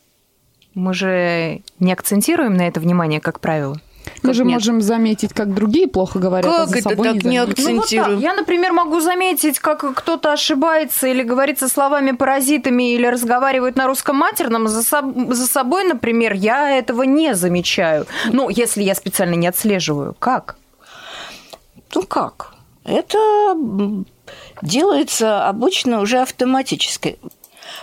Мы 0.74 0.94
же 0.94 1.62
не 1.78 1.92
акцентируем 1.92 2.56
на 2.56 2.66
это 2.66 2.80
внимание, 2.80 3.20
как 3.20 3.40
правило. 3.40 3.80
Мы 4.22 4.28
Как 4.28 4.34
же 4.34 4.44
нет? 4.44 4.54
можем 4.54 4.80
заметить, 4.80 5.32
как 5.32 5.54
другие 5.54 5.86
плохо 5.88 6.18
говорят, 6.18 6.52
а 6.52 6.58
Как 6.58 6.68
за 6.68 6.78
это 6.78 6.88
собой 6.90 7.08
так 7.12 7.24
не 7.24 7.30
не 7.30 7.38
акцентируем? 7.38 7.76
Ну, 7.76 7.80
вот 7.80 8.14
так. 8.14 8.22
Я, 8.22 8.34
например, 8.34 8.72
могу 8.72 9.00
заметить, 9.00 9.58
как 9.58 9.94
кто-то 9.94 10.32
ошибается 10.32 11.06
или 11.06 11.22
говорит 11.22 11.58
со 11.58 11.68
словами-паразитами, 11.68 12.94
или 12.94 13.06
разговаривает 13.06 13.76
на 13.76 13.86
русском 13.86 14.16
матерном. 14.16 14.68
За, 14.68 14.80
соб- 14.80 15.32
за 15.32 15.46
собой, 15.46 15.84
например, 15.84 16.34
я 16.34 16.70
этого 16.70 17.02
не 17.02 17.34
замечаю. 17.34 18.06
Ну, 18.32 18.48
если 18.48 18.82
я 18.82 18.94
специально 18.94 19.34
не 19.34 19.46
отслеживаю. 19.46 20.14
Как? 20.18 20.56
Ну 21.94 22.02
как? 22.02 22.54
Это 22.84 23.56
делается 24.62 25.48
обычно 25.48 26.00
уже 26.00 26.18
автоматически. 26.18 27.18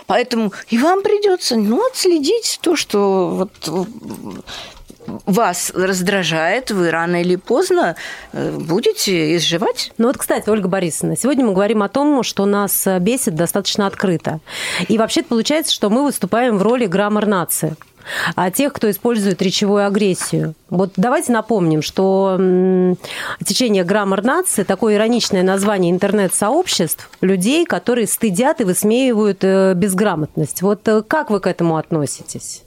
Поэтому 0.06 0.52
и 0.68 0.78
вам 0.78 1.02
придется 1.02 1.56
ну, 1.56 1.84
отследить 1.86 2.58
то, 2.62 2.76
что 2.76 3.28
вот 3.28 3.50
вас 5.26 5.72
раздражает, 5.74 6.70
вы 6.70 6.90
рано 6.90 7.20
или 7.20 7.36
поздно 7.36 7.96
э, 8.32 8.50
будете 8.50 9.36
изживать. 9.36 9.92
Ну 9.98 10.08
вот, 10.08 10.18
кстати, 10.18 10.48
Ольга 10.48 10.68
Борисовна, 10.68 11.16
сегодня 11.16 11.44
мы 11.44 11.52
говорим 11.52 11.82
о 11.82 11.88
том, 11.88 12.22
что 12.22 12.46
нас 12.46 12.86
э, 12.86 12.98
бесит 12.98 13.34
достаточно 13.34 13.86
открыто. 13.86 14.40
И 14.88 14.98
вообще 14.98 15.22
получается, 15.22 15.72
что 15.72 15.90
мы 15.90 16.04
выступаем 16.04 16.58
в 16.58 16.62
роли 16.62 16.86
граммар-нации 16.86 17.76
а 18.34 18.50
тех, 18.50 18.72
кто 18.72 18.90
использует 18.90 19.40
речевую 19.42 19.86
агрессию. 19.86 20.54
Вот 20.70 20.92
давайте 20.96 21.32
напомним, 21.32 21.82
что 21.82 22.36
течение 23.44 23.84
граммар 23.84 24.24
нации 24.24 24.62
такое 24.62 24.96
ироничное 24.96 25.42
название 25.42 25.92
интернет-сообществ 25.92 27.10
людей, 27.20 27.64
которые 27.64 28.06
стыдят 28.06 28.60
и 28.60 28.64
высмеивают 28.64 29.44
э, 29.44 29.74
безграмотность. 29.74 30.62
Вот 30.62 30.88
как 31.06 31.30
вы 31.30 31.40
к 31.40 31.46
этому 31.46 31.76
относитесь? 31.76 32.61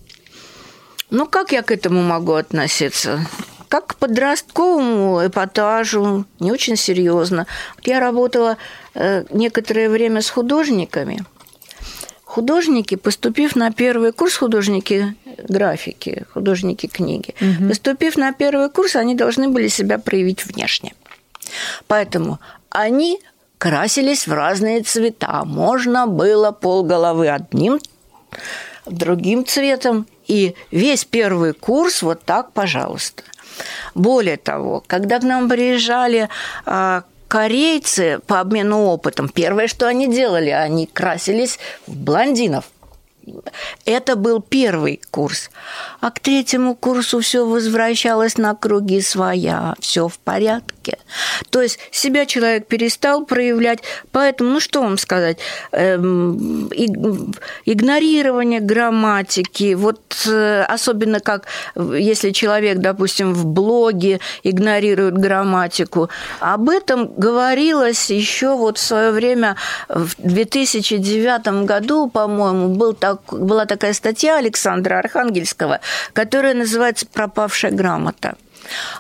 Ну, 1.10 1.26
как 1.28 1.52
я 1.52 1.62
к 1.62 1.72
этому 1.72 2.02
могу 2.02 2.34
относиться? 2.34 3.26
Как 3.68 3.88
к 3.88 3.96
подростковому 3.96 5.26
эпатажу, 5.26 6.26
не 6.40 6.52
очень 6.52 6.76
серьезно. 6.76 7.46
Вот 7.76 7.88
я 7.88 8.00
работала 8.00 8.58
э, 8.94 9.26
некоторое 9.32 9.90
время 9.90 10.22
с 10.22 10.30
художниками. 10.30 11.24
Художники, 12.24 12.96
поступив 12.96 13.56
на 13.56 13.72
первый 13.72 14.12
курс, 14.12 14.36
художники 14.36 15.16
графики, 15.48 16.26
художники 16.34 16.88
книги, 16.88 17.34
поступив 17.68 18.18
на 18.18 18.34
первый 18.34 18.70
курс, 18.70 18.96
они 18.96 19.16
должны 19.16 19.48
были 19.48 19.70
себя 19.70 20.00
проявить 20.00 20.46
внешне. 20.46 20.94
Поэтому 21.88 22.40
они 22.70 23.22
красились 23.58 24.28
в 24.28 24.34
разные 24.34 24.82
цвета. 24.82 25.46
Можно 25.46 26.08
было 26.08 26.52
полголовы 26.52 27.30
одним 27.30 27.80
другим 28.86 29.46
цветом. 29.46 30.06
И 30.28 30.56
весь 30.72 31.06
первый 31.06 31.54
курс 31.54 32.02
вот 32.02 32.24
так, 32.24 32.52
пожалуйста. 32.52 33.24
Более 33.94 34.38
того, 34.38 34.84
когда 34.86 35.20
к 35.20 35.24
нам 35.24 35.48
приезжали 35.48 36.30
а, 36.66 37.04
корейцы 37.28 38.20
по 38.28 38.40
обмену 38.40 38.86
опытом, 38.86 39.30
первое, 39.30 39.68
что 39.68 39.88
они 39.88 40.08
делали, 40.08 40.50
они 40.50 40.88
красились 40.88 41.60
в 41.88 41.96
блондинов. 41.96 42.66
Это 43.86 44.16
был 44.16 44.42
первый 44.42 45.02
курс. 45.10 45.50
А 46.00 46.12
к 46.12 46.20
третьему 46.20 46.76
курсу 46.76 47.22
все 47.22 47.46
возвращалось 47.46 48.38
на 48.38 48.54
круги 48.54 49.02
своя, 49.02 49.74
все 49.80 50.08
в 50.08 50.20
порядке. 50.20 50.75
То 51.50 51.62
есть 51.62 51.80
себя 51.92 52.26
человек 52.26 52.68
перестал 52.68 53.26
проявлять, 53.26 53.80
поэтому, 54.12 54.52
ну 54.52 54.60
что 54.60 54.82
вам 54.82 54.98
сказать, 54.98 55.38
эм, 55.72 56.68
иг- 56.68 57.36
игнорирование 57.66 58.60
грамматики, 58.60 59.74
вот 59.74 60.00
э, 60.28 60.64
особенно 60.64 61.20
как 61.20 61.46
если 61.76 62.32
человек, 62.32 62.78
допустим, 62.78 63.34
в 63.34 63.46
блоге 63.46 64.20
игнорирует 64.44 65.18
грамматику, 65.18 66.10
об 66.40 66.70
этом 66.70 67.14
говорилось 67.16 68.10
еще 68.10 68.56
вот 68.56 68.78
в 68.78 68.82
свое 68.82 69.12
время 69.12 69.56
в 69.90 70.16
2009 70.18 71.66
году, 71.66 72.10
по-моему, 72.10 72.76
был 72.76 72.94
так, 72.94 73.22
была 73.32 73.66
такая 73.66 73.94
статья 73.94 74.38
Александра 74.38 75.00
Архангельского, 75.00 75.80
которая 76.14 76.54
называется 76.54 77.06
«Пропавшая 77.12 77.72
грамота». 77.72 78.36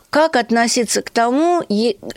Как 0.09 0.35
относиться 0.35 1.01
к 1.01 1.09
тому, 1.09 1.63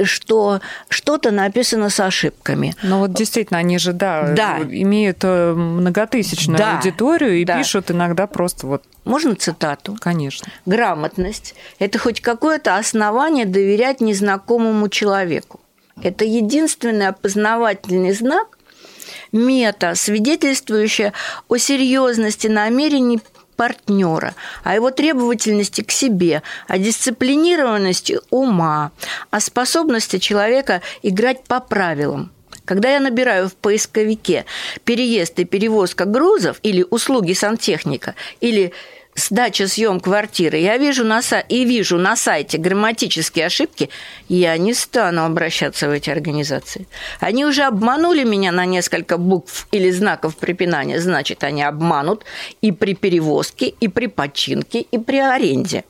что 0.02 0.60
что-то 0.88 1.30
написано 1.30 1.90
с 1.90 1.98
ошибками? 2.00 2.74
Ну 2.82 2.98
вот 2.98 3.12
действительно, 3.12 3.58
они 3.58 3.78
же, 3.78 3.92
да, 3.92 4.32
Да. 4.36 4.58
имеют 4.62 5.18
э, 5.22 5.52
многотысячную 5.54 6.58
Да. 6.58 6.76
аудиторию 6.76 7.36
и 7.38 7.44
Да. 7.44 7.58
пишут 7.58 7.90
иногда 7.90 8.26
просто 8.26 8.66
вот, 8.66 8.84
Можно 9.04 9.34
цитату? 9.34 9.96
конечно. 10.00 10.48
Грамотность– 10.66 11.54
это 11.78 11.98
хоть 11.98 12.20
какое-то 12.20 12.76
основание 12.76 13.46
доверять 13.46 14.00
незнакомому 14.00 14.88
человеку. 14.88 15.60
Это 16.02 16.24
единственный 16.24 17.08
опознавательный 17.08 18.12
знак, 18.12 18.58
мета, 19.32 19.94
свидетельствующая 19.94 21.12
о 21.48 21.56
серьезности 21.56 22.46
намерений 22.46 23.20
партнера, 23.58 24.36
о 24.62 24.76
его 24.76 24.92
требовательности 24.92 25.82
к 25.82 25.90
себе, 25.90 26.42
о 26.68 26.78
дисциплинированности 26.78 28.20
ума, 28.30 28.92
о 29.30 29.40
способности 29.40 30.18
человека 30.18 30.80
играть 31.02 31.42
по 31.44 31.58
правилам. 31.58 32.30
Когда 32.64 32.90
я 32.90 33.00
набираю 33.00 33.48
в 33.48 33.56
поисковике 33.56 34.44
переезд 34.84 35.40
и 35.40 35.44
перевозка 35.44 36.04
грузов 36.04 36.60
или 36.62 36.86
услуги 36.88 37.32
сантехника 37.32 38.14
или 38.40 38.72
сдача 39.18 39.68
съем 39.68 40.00
квартиры, 40.00 40.58
я 40.58 40.78
вижу 40.78 41.04
на 41.04 41.22
са... 41.22 41.40
и 41.40 41.64
вижу 41.64 41.98
на 41.98 42.16
сайте 42.16 42.58
грамматические 42.58 43.46
ошибки, 43.46 43.90
я 44.28 44.56
не 44.56 44.75
стану 44.75 45.25
обращаться 45.25 45.88
в 45.88 45.92
эти 45.92 46.10
организации. 46.10 46.87
Они 47.20 47.44
уже 47.44 47.64
обманули 47.64 48.25
меня 48.25 48.52
на 48.52 48.64
несколько 48.66 49.18
букв 49.18 49.66
или 49.72 49.90
знаков 49.90 50.37
препинания, 50.37 51.00
значит, 51.00 51.44
они 51.44 51.62
обманут 51.62 52.25
и 52.62 52.72
при 52.72 52.94
перевозке, 52.94 53.68
и 53.68 53.88
при 53.88 54.06
починке, 54.06 54.80
и 54.80 54.98
при 54.98 55.18
аренде. 55.18 55.84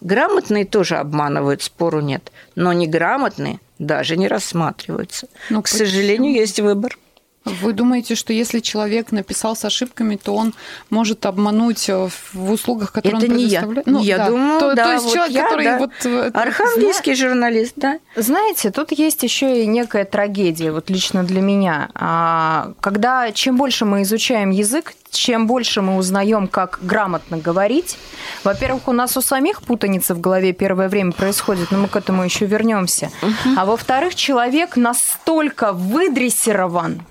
Грамотные 0.00 0.64
тоже 0.64 0.96
обманывают, 0.96 1.62
спору 1.62 2.00
нет, 2.00 2.32
но 2.56 2.72
неграмотные 2.72 3.60
даже 3.78 4.16
не 4.16 4.28
рассматриваются. 4.28 5.28
Ну, 5.50 5.62
К 5.62 5.68
сожалению, 5.68 6.32
есть 6.32 6.60
выбор. 6.60 6.98
Вы 7.44 7.74
думаете, 7.74 8.14
что 8.14 8.32
если 8.32 8.60
человек 8.60 9.12
написал 9.12 9.54
с 9.54 9.64
ошибками, 9.64 10.16
то 10.16 10.34
он 10.34 10.54
может 10.88 11.26
обмануть 11.26 11.88
э, 11.90 12.08
в 12.32 12.50
услугах, 12.50 12.92
которые 12.92 13.22
Это 13.22 13.32
он 13.32 13.36
не 13.36 13.44
я. 13.44 13.62
предоставляет? 13.62 14.06
я 14.06 14.18
да. 14.18 14.28
думаю, 14.28 14.60
то, 14.60 14.74
да, 14.74 14.84
то 14.84 14.92
есть 14.92 15.04
вот 15.04 15.14
человек, 15.14 15.34
я, 15.34 15.42
который 15.42 15.64
да. 15.64 15.78
вот... 15.78 15.90
э, 16.04 16.30
Архангельский 16.32 17.14
журналист, 17.14 17.74
да. 17.76 17.98
Знаете, 18.16 18.70
тут 18.70 18.92
есть 18.92 19.22
еще 19.22 19.62
и 19.62 19.66
некая 19.66 20.06
трагедия, 20.06 20.72
вот 20.72 20.88
лично 20.88 21.22
для 21.22 21.42
меня. 21.42 21.90
А, 21.94 22.72
Когда 22.80 23.30
чем 23.32 23.56
больше 23.58 23.84
мы 23.84 24.02
изучаем 24.02 24.50
язык, 24.50 24.94
чем 25.10 25.46
больше 25.46 25.82
мы 25.82 25.96
узнаем, 25.96 26.48
как 26.48 26.78
грамотно 26.82 27.36
говорить, 27.36 27.98
во-первых, 28.42 28.88
у 28.88 28.92
нас 28.92 29.16
у 29.16 29.20
самих 29.20 29.62
путаница 29.62 30.14
в 30.14 30.20
голове 30.20 30.52
первое 30.52 30.88
время 30.88 31.12
происходит, 31.12 31.70
но 31.70 31.78
мы 31.78 31.88
к 31.88 31.96
этому 31.96 32.24
еще 32.24 32.46
вернемся. 32.46 33.10
А 33.56 33.64
во-вторых, 33.64 34.14
человек 34.14 34.76
настолько 34.76 35.72
выдрессирован 35.72 37.02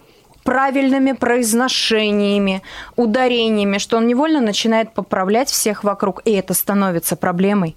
правильными 0.43 1.13
произношениями, 1.13 2.62
ударениями, 2.95 3.77
что 3.77 3.97
он 3.97 4.07
невольно 4.07 4.41
начинает 4.41 4.93
поправлять 4.93 5.50
всех 5.50 5.83
вокруг, 5.83 6.21
и 6.25 6.31
это 6.31 6.53
становится 6.53 7.15
проблемой. 7.15 7.75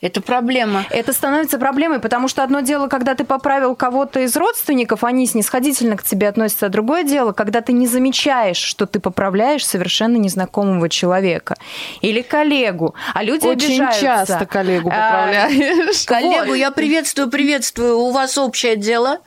Это 0.00 0.20
проблема. 0.20 0.84
Это 0.90 1.12
становится 1.12 1.58
проблемой, 1.58 1.98
потому 1.98 2.28
что 2.28 2.42
одно 2.42 2.60
дело, 2.60 2.88
когда 2.88 3.14
ты 3.14 3.24
поправил 3.24 3.74
кого-то 3.74 4.20
из 4.20 4.36
родственников, 4.36 5.02
они 5.04 5.26
снисходительно 5.26 5.96
к 5.96 6.02
тебе 6.02 6.28
относятся, 6.28 6.66
а 6.66 6.68
другое 6.68 7.02
дело, 7.04 7.32
когда 7.32 7.60
ты 7.60 7.72
не 7.72 7.86
замечаешь, 7.86 8.56
что 8.56 8.86
ты 8.86 9.00
поправляешь 9.00 9.66
совершенно 9.66 10.16
незнакомого 10.16 10.88
человека 10.88 11.56
или 12.00 12.22
коллегу, 12.22 12.94
а 13.14 13.22
люди 13.22 13.46
Очень 13.46 13.82
обижаются. 13.82 14.00
часто 14.00 14.46
коллегу 14.46 14.90
А, 14.92 15.10
поправляешь. 15.10 16.04
Коллегу 16.06 16.54
я 16.54 16.70
приветствую, 16.70 17.28
приветствую. 17.30 17.98
У 17.98 18.10
вас 18.10 18.38
общее 18.38 18.76
дело. 18.76 19.18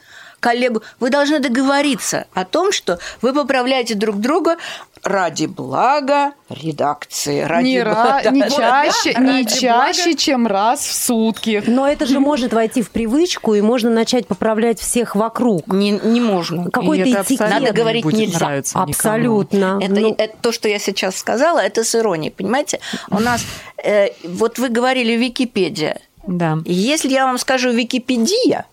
Коллегу, 0.41 0.81
вы 0.99 1.11
должны 1.11 1.39
договориться 1.39 2.25
о 2.33 2.43
том, 2.45 2.71
что 2.71 2.97
вы 3.21 3.31
поправляете 3.33 3.93
друг 3.93 4.17
друга 4.17 4.57
ради 5.03 5.45
блага 5.45 6.31
редакции. 6.49 7.41
Ради 7.41 7.65
Не, 7.67 7.77
ра- 7.79 7.93
блага- 7.93 8.31
не 8.31 8.41
да, 8.41 8.49
чаще, 8.49 9.13
да, 9.13 9.19
не 9.21 9.43
ради 9.43 9.59
чаще, 9.59 10.15
чем 10.15 10.47
раз 10.47 10.79
в 10.81 10.93
сутки. 10.93 11.63
Но 11.67 11.87
это 11.87 12.05
же 12.07 12.19
может 12.19 12.53
войти 12.53 12.81
в 12.81 12.89
привычку, 12.89 13.53
и 13.53 13.61
можно 13.61 13.89
начать 13.91 14.27
поправлять 14.27 14.79
всех 14.79 15.15
вокруг. 15.15 15.65
блага. 15.67 15.79
Не, 15.79 15.91
не 15.91 16.19
можно. 16.19 16.69
Какой-то 16.71 17.09
этикет. 17.21 17.39
Надо 17.39 17.71
говорить 17.71 18.03
не 18.05 18.25
нельзя. 18.25 18.61
Абсолютно. 18.73 19.79
Это, 19.81 19.93
Ну, 19.93 20.15
это 20.17 20.35
то, 20.41 20.51
что 20.51 20.67
я 20.67 20.79
сейчас 20.79 21.17
сказала, 21.17 21.59
это 21.59 21.83
с 21.83 21.93
иронией, 21.95 22.31
понимаете? 22.31 22.79
У 23.09 23.19
нас, 23.19 23.43
э, 23.83 24.07
вот 24.23 24.57
вы 24.57 24.69
говорили 24.69 25.13
Википедия. 25.13 25.99
Да. 26.25 26.57
Если 26.65 27.09
я 27.09 27.25
вам 27.25 27.37
скажу 27.37 27.71
Википедия, 27.71 28.65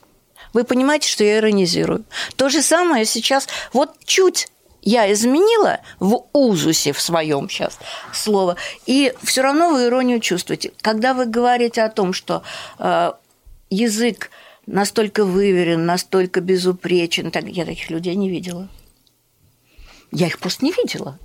вы 0.53 0.65
понимаете, 0.65 1.09
что 1.09 1.25
я 1.25 1.39
иронизирую. 1.39 2.05
То 2.37 2.49
же 2.49 2.63
самое 2.63 3.05
сейчас, 3.05 3.49
вот 3.73 3.93
чуть 4.05 4.49
я 4.83 5.13
изменила 5.13 5.81
в 5.99 6.27
узусе 6.33 6.93
в 6.93 7.01
своем 7.01 7.51
сейчас 7.51 7.79
слово, 8.13 8.57
и 8.87 9.13
все 9.23 9.43
равно 9.43 9.71
вы 9.71 9.87
иронию 9.87 10.21
чувствуете. 10.21 10.73
Когда 10.81 11.15
вы 11.15 11.27
говорите 11.27 11.83
о 11.83 11.91
том, 11.91 12.13
что 12.13 12.43
э, 12.79 13.13
язык 13.71 14.31
настолько 14.67 15.25
выверен, 15.25 15.85
настолько 15.85 16.41
безупречен, 16.41 17.31
так, 17.31 17.45
я 17.49 17.65
таких 17.65 17.91
людей 17.91 18.15
не 18.15 18.31
видела. 18.31 18.69
Я 20.11 20.29
их 20.29 20.39
просто 20.39 20.65
не 20.65 20.73
видела. 20.73 21.19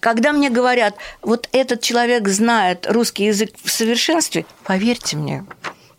Когда 0.00 0.32
мне 0.32 0.50
говорят, 0.50 0.96
вот 1.22 1.48
этот 1.52 1.80
человек 1.80 2.28
знает 2.28 2.86
русский 2.88 3.24
язык 3.26 3.54
в 3.62 3.70
совершенстве, 3.70 4.44
поверьте 4.64 5.16
мне, 5.16 5.46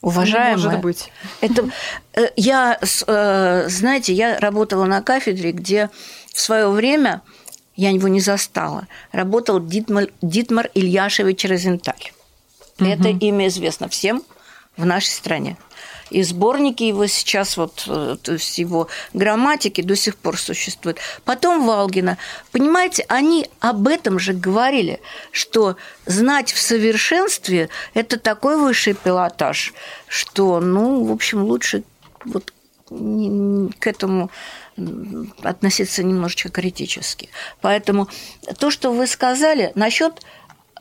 уважаемая, 0.04 0.58
может 0.58 0.82
быть. 0.82 1.12
это 1.42 1.70
э, 2.14 2.28
я, 2.36 2.78
э, 2.82 3.66
знаете, 3.70 4.14
я 4.14 4.38
работала 4.40 4.86
на 4.86 5.02
кафедре, 5.02 5.52
где 5.52 5.90
в 6.32 6.40
свое 6.40 6.70
время 6.70 7.22
я 7.76 7.90
его 7.90 8.08
не 8.08 8.20
застала. 8.20 8.88
Работал 9.12 9.66
Дитмар, 9.66 10.10
Дитмар 10.22 10.70
Ильяшевич 10.76 11.46
Розенталь. 11.46 12.12
Это 12.80 13.10
имя 13.10 13.48
известно 13.48 13.88
всем 13.88 14.24
в 14.78 14.86
нашей 14.86 15.10
стране. 15.10 15.58
И 16.14 16.22
сборники 16.22 16.84
его 16.84 17.08
сейчас, 17.08 17.58
вот, 17.58 17.86
э, 17.88 18.18
то 18.22 18.34
есть 18.34 18.60
его 18.60 18.88
грамматики 19.14 19.82
до 19.82 19.96
сих 19.96 20.16
пор 20.16 20.38
существуют. 20.38 21.00
Потом 21.26 21.66
Валгина. 21.66 22.20
Понимаете, 22.52 23.04
они 23.10 23.50
об 23.60 23.88
этом 23.88 24.20
же 24.20 24.34
говорили, 24.34 25.02
что 25.32 25.76
знать 26.06 26.54
в 26.54 26.62
совершенстве– 26.62 27.70
это 27.96 28.20
такой 28.20 28.58
высший 28.58 28.94
пилотаж, 28.94 29.74
что, 30.08 30.60
ну, 30.60 31.04
в 31.04 31.12
общем, 31.12 31.44
лучше 31.44 31.84
вот 32.26 32.54
к 32.88 33.88
этому 33.88 34.30
относиться 35.42 36.04
немножечко 36.04 36.50
критически. 36.50 37.30
Поэтому 37.62 38.08
то, 38.60 38.70
что 38.70 38.92
вы 38.92 39.08
сказали 39.08 39.72
насчет 39.74 40.22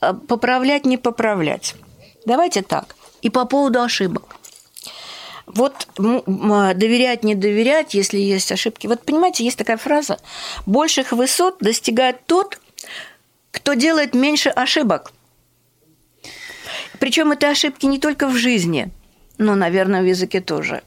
э, 0.03 0.13
поправлять, 0.13 0.85
не 0.85 0.99
поправлять. 0.99 1.75
Давайте 2.27 2.61
так. 2.61 2.97
И 3.23 3.31
по 3.31 3.47
поводу 3.47 3.81
ошибок. 3.81 4.37
Вот 5.55 5.87
м, 5.99 6.23
доверять, 6.79 7.25
не 7.25 7.35
доверять, 7.35 7.95
если 7.95 8.19
есть 8.19 8.51
ошибки. 8.53 8.87
Вот 8.87 9.05
понимаете, 9.05 9.45
есть 9.45 9.59
такая 9.59 9.77
фраза: 9.77 10.19
больших 10.67 11.13
высот 11.13 11.57
достигает 11.61 12.25
тот, 12.27 12.59
кто 13.51 13.75
делает 13.75 14.15
меньше 14.15 14.49
ошибок. 14.49 15.13
Причем 16.99 17.33
это 17.33 17.51
ошибки 17.51 17.87
не 17.87 17.99
только 17.99 18.29
в 18.29 18.37
жизни, 18.37 18.91
но, 19.39 19.55
наверное, 19.55 20.03
в 20.03 20.07
языке 20.07 20.41
тоже. 20.41 20.83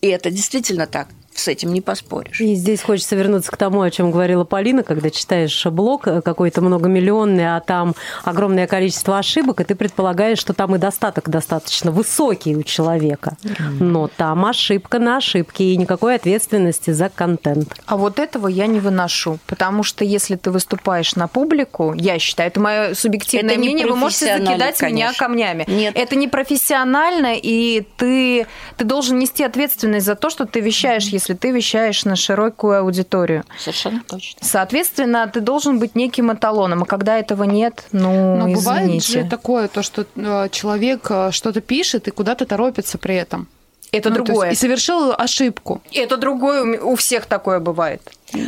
И 0.00 0.08
это 0.08 0.30
действительно 0.30 0.86
так. 0.86 1.08
С 1.38 1.46
этим 1.46 1.72
не 1.72 1.80
поспоришь. 1.80 2.40
И 2.40 2.54
здесь 2.54 2.82
хочется 2.82 3.14
вернуться 3.14 3.52
к 3.52 3.56
тому, 3.56 3.82
о 3.82 3.90
чем 3.90 4.10
говорила 4.10 4.42
Полина, 4.42 4.82
когда 4.82 5.08
читаешь 5.08 5.64
блог 5.66 6.02
какой-то 6.02 6.60
многомиллионный, 6.60 7.56
а 7.56 7.60
там 7.60 7.94
огромное 8.24 8.66
количество 8.66 9.18
ошибок, 9.18 9.60
и 9.60 9.64
ты 9.64 9.76
предполагаешь, 9.76 10.38
что 10.38 10.52
там 10.52 10.74
и 10.74 10.78
достаток 10.78 11.28
достаточно 11.28 11.92
высокий 11.92 12.56
у 12.56 12.62
человека. 12.64 13.36
Но 13.78 14.08
там 14.08 14.44
ошибка 14.44 14.98
на 14.98 15.18
ошибке 15.18 15.72
и 15.72 15.76
никакой 15.76 16.16
ответственности 16.16 16.90
за 16.90 17.08
контент. 17.08 17.72
А 17.86 17.96
вот 17.96 18.18
этого 18.18 18.48
я 18.48 18.66
не 18.66 18.80
выношу, 18.80 19.38
потому 19.46 19.84
что 19.84 20.04
если 20.04 20.34
ты 20.34 20.50
выступаешь 20.50 21.14
на 21.14 21.28
публику, 21.28 21.94
я 21.96 22.18
считаю, 22.18 22.48
это 22.48 22.58
мое 22.58 22.94
субъективное 22.94 23.52
Это 23.52 23.60
не 23.60 23.68
мнение, 23.68 23.86
вы 23.86 23.96
можете 23.96 24.26
профессионально, 24.26 24.66
закидать 24.66 24.92
меня 24.92 25.06
конечно. 25.06 25.26
камнями. 25.26 25.64
Нет. 25.68 25.94
Это 25.96 26.16
не 26.16 26.26
профессионально, 26.26 27.34
и 27.36 27.86
ты, 27.96 28.46
ты 28.76 28.84
должен 28.84 29.18
нести 29.18 29.44
ответственность 29.44 30.06
за 30.06 30.14
то, 30.14 30.30
что 30.30 30.44
ты 30.46 30.60
вещаешь, 30.60 31.04
если 31.04 31.27
ты 31.34 31.50
вещаешь 31.50 32.04
на 32.04 32.16
широкую 32.16 32.80
аудиторию. 32.80 33.44
Совершенно 33.58 34.02
точно. 34.06 34.38
Соответственно, 34.42 35.30
ты 35.32 35.40
должен 35.40 35.78
быть 35.78 35.94
неким 35.94 36.32
эталоном, 36.32 36.82
а 36.82 36.86
когда 36.86 37.18
этого 37.18 37.44
нет, 37.44 37.84
ну, 37.92 38.36
Но 38.36 38.48
бывает 38.48 38.86
извините. 38.86 39.22
же 39.22 39.28
такое, 39.28 39.68
то, 39.68 39.82
что 39.82 40.06
э, 40.16 40.48
человек 40.50 41.06
э, 41.10 41.30
что-то 41.32 41.60
пишет 41.60 42.08
и 42.08 42.10
куда-то 42.10 42.46
торопится 42.46 42.98
при 42.98 43.16
этом. 43.16 43.48
Это 43.90 44.10
Ну, 44.10 44.16
то 44.16 44.20
есть 44.20 44.26
другое. 44.32 44.50
И 44.50 44.54
совершил 44.54 45.12
ошибку. 45.16 45.82
Это 45.92 46.16
другое, 46.16 46.80
у 46.80 46.94
всех 46.96 47.26
такое 47.26 47.58
бывает. 47.58 48.02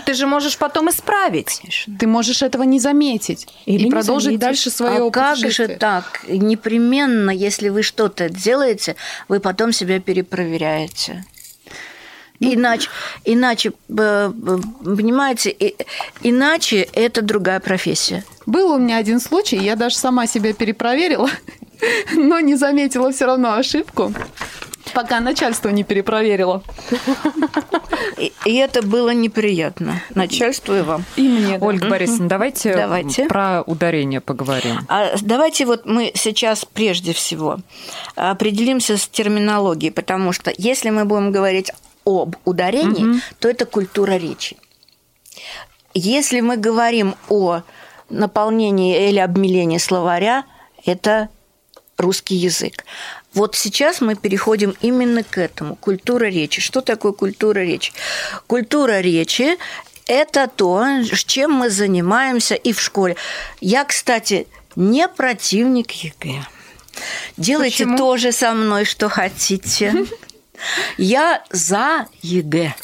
Ты 0.04 0.14
же 0.14 0.26
можешь 0.26 0.58
потом 0.58 0.90
исправить. 0.90 1.58
Конечно. 1.60 1.96
Ты 1.98 2.06
можешь 2.06 2.42
этого 2.42 2.64
не 2.64 2.78
заметить 2.78 3.48
Или 3.64 3.82
и 3.82 3.84
не 3.84 3.90
продолжить 3.90 4.24
заметить. 4.24 4.40
дальше 4.40 4.70
свое 4.70 5.06
а 5.06 5.10
как 5.10 5.38
же 5.38 5.68
так? 5.68 6.20
Непременно, 6.28 7.30
если 7.30 7.70
вы 7.70 7.82
что-то 7.82 8.28
делаете, 8.28 8.96
вы 9.28 9.40
потом 9.40 9.72
себя 9.72 10.00
перепроверяете. 10.00 11.24
Иначе, 12.40 12.88
иначе, 13.26 13.72
э, 13.90 14.32
э, 14.32 14.58
понимаете, 14.82 15.54
иначе 16.22 16.88
это 16.94 17.20
другая 17.20 17.60
профессия. 17.60 18.24
Был 18.46 18.72
у 18.72 18.78
меня 18.78 18.96
один 18.96 19.20
случай, 19.20 19.58
я 19.58 19.76
даже 19.76 19.96
сама 19.96 20.26
себя 20.26 20.54
перепроверила, 20.54 21.28
но 22.14 22.40
не 22.40 22.56
заметила 22.56 23.12
все 23.12 23.26
равно 23.26 23.54
ошибку. 23.54 24.14
Пока 24.94 25.20
начальство 25.20 25.68
не 25.68 25.84
перепроверило. 25.84 26.62
И, 28.18 28.32
и 28.44 28.54
это 28.56 28.82
было 28.82 29.10
неприятно. 29.10 30.02
Начальству 30.14 30.74
и 30.74 30.80
вам. 30.80 31.04
И 31.16 31.28
мне, 31.28 31.58
да. 31.58 31.66
Ольга 31.66 31.88
Борисовна, 31.88 32.28
давайте, 32.28 32.74
Давайте. 32.74 33.26
про 33.26 33.62
ударение 33.62 34.20
поговорим. 34.20 34.80
А 34.88 35.12
давайте 35.20 35.66
вот 35.66 35.86
мы 35.86 36.12
сейчас 36.14 36.64
прежде 36.64 37.12
всего 37.12 37.58
определимся 38.16 38.96
с 38.96 39.06
терминологией, 39.06 39.92
потому 39.92 40.32
что 40.32 40.52
если 40.56 40.90
мы 40.90 41.04
будем 41.04 41.30
говорить 41.30 41.70
об 42.04 42.36
ударении, 42.44 43.20
то 43.38 43.48
это 43.48 43.66
культура 43.66 44.12
речи. 44.12 44.56
Если 45.94 46.40
мы 46.40 46.56
говорим 46.56 47.14
о 47.28 47.62
наполнении 48.08 49.08
или 49.08 49.18
обмелении 49.18 49.78
словаря, 49.78 50.44
это 50.84 51.28
русский 51.98 52.36
язык. 52.36 52.84
Вот 53.34 53.54
сейчас 53.54 54.00
мы 54.00 54.16
переходим 54.16 54.74
именно 54.80 55.22
к 55.22 55.38
этому. 55.38 55.76
Культура 55.76 56.24
речи. 56.24 56.60
Что 56.60 56.80
такое 56.80 57.12
культура 57.12 57.60
речи? 57.60 57.92
Культура 58.46 59.00
речи– 59.00 59.56
это 60.06 60.48
то, 60.48 60.84
чем 61.26 61.52
мы 61.52 61.70
занимаемся 61.70 62.54
и 62.54 62.72
в 62.72 62.80
школе. 62.80 63.16
Я, 63.60 63.84
кстати, 63.84 64.48
не 64.74 65.06
противник 65.06 65.92
ЕГЭ. 65.92 66.44
Делайте 67.36 67.84
Почему? 67.84 67.96
то 67.96 68.16
же 68.16 68.32
со 68.32 68.52
мной, 68.52 68.84
что 68.84 69.08
хотите. 69.08 70.06
Я 70.98 71.42
за 71.50 72.06
ЕГЭ. 72.22 72.74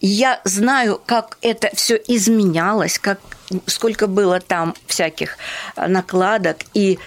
Я 0.00 0.40
знаю, 0.44 1.00
как 1.04 1.38
это 1.42 1.70
все 1.74 1.96
изменялось, 1.96 2.98
как 2.98 3.20
сколько 3.66 4.06
было 4.06 4.40
там 4.40 4.74
всяких 4.86 5.36
а, 5.76 5.88
накладок 5.88 6.58
и 6.72 6.98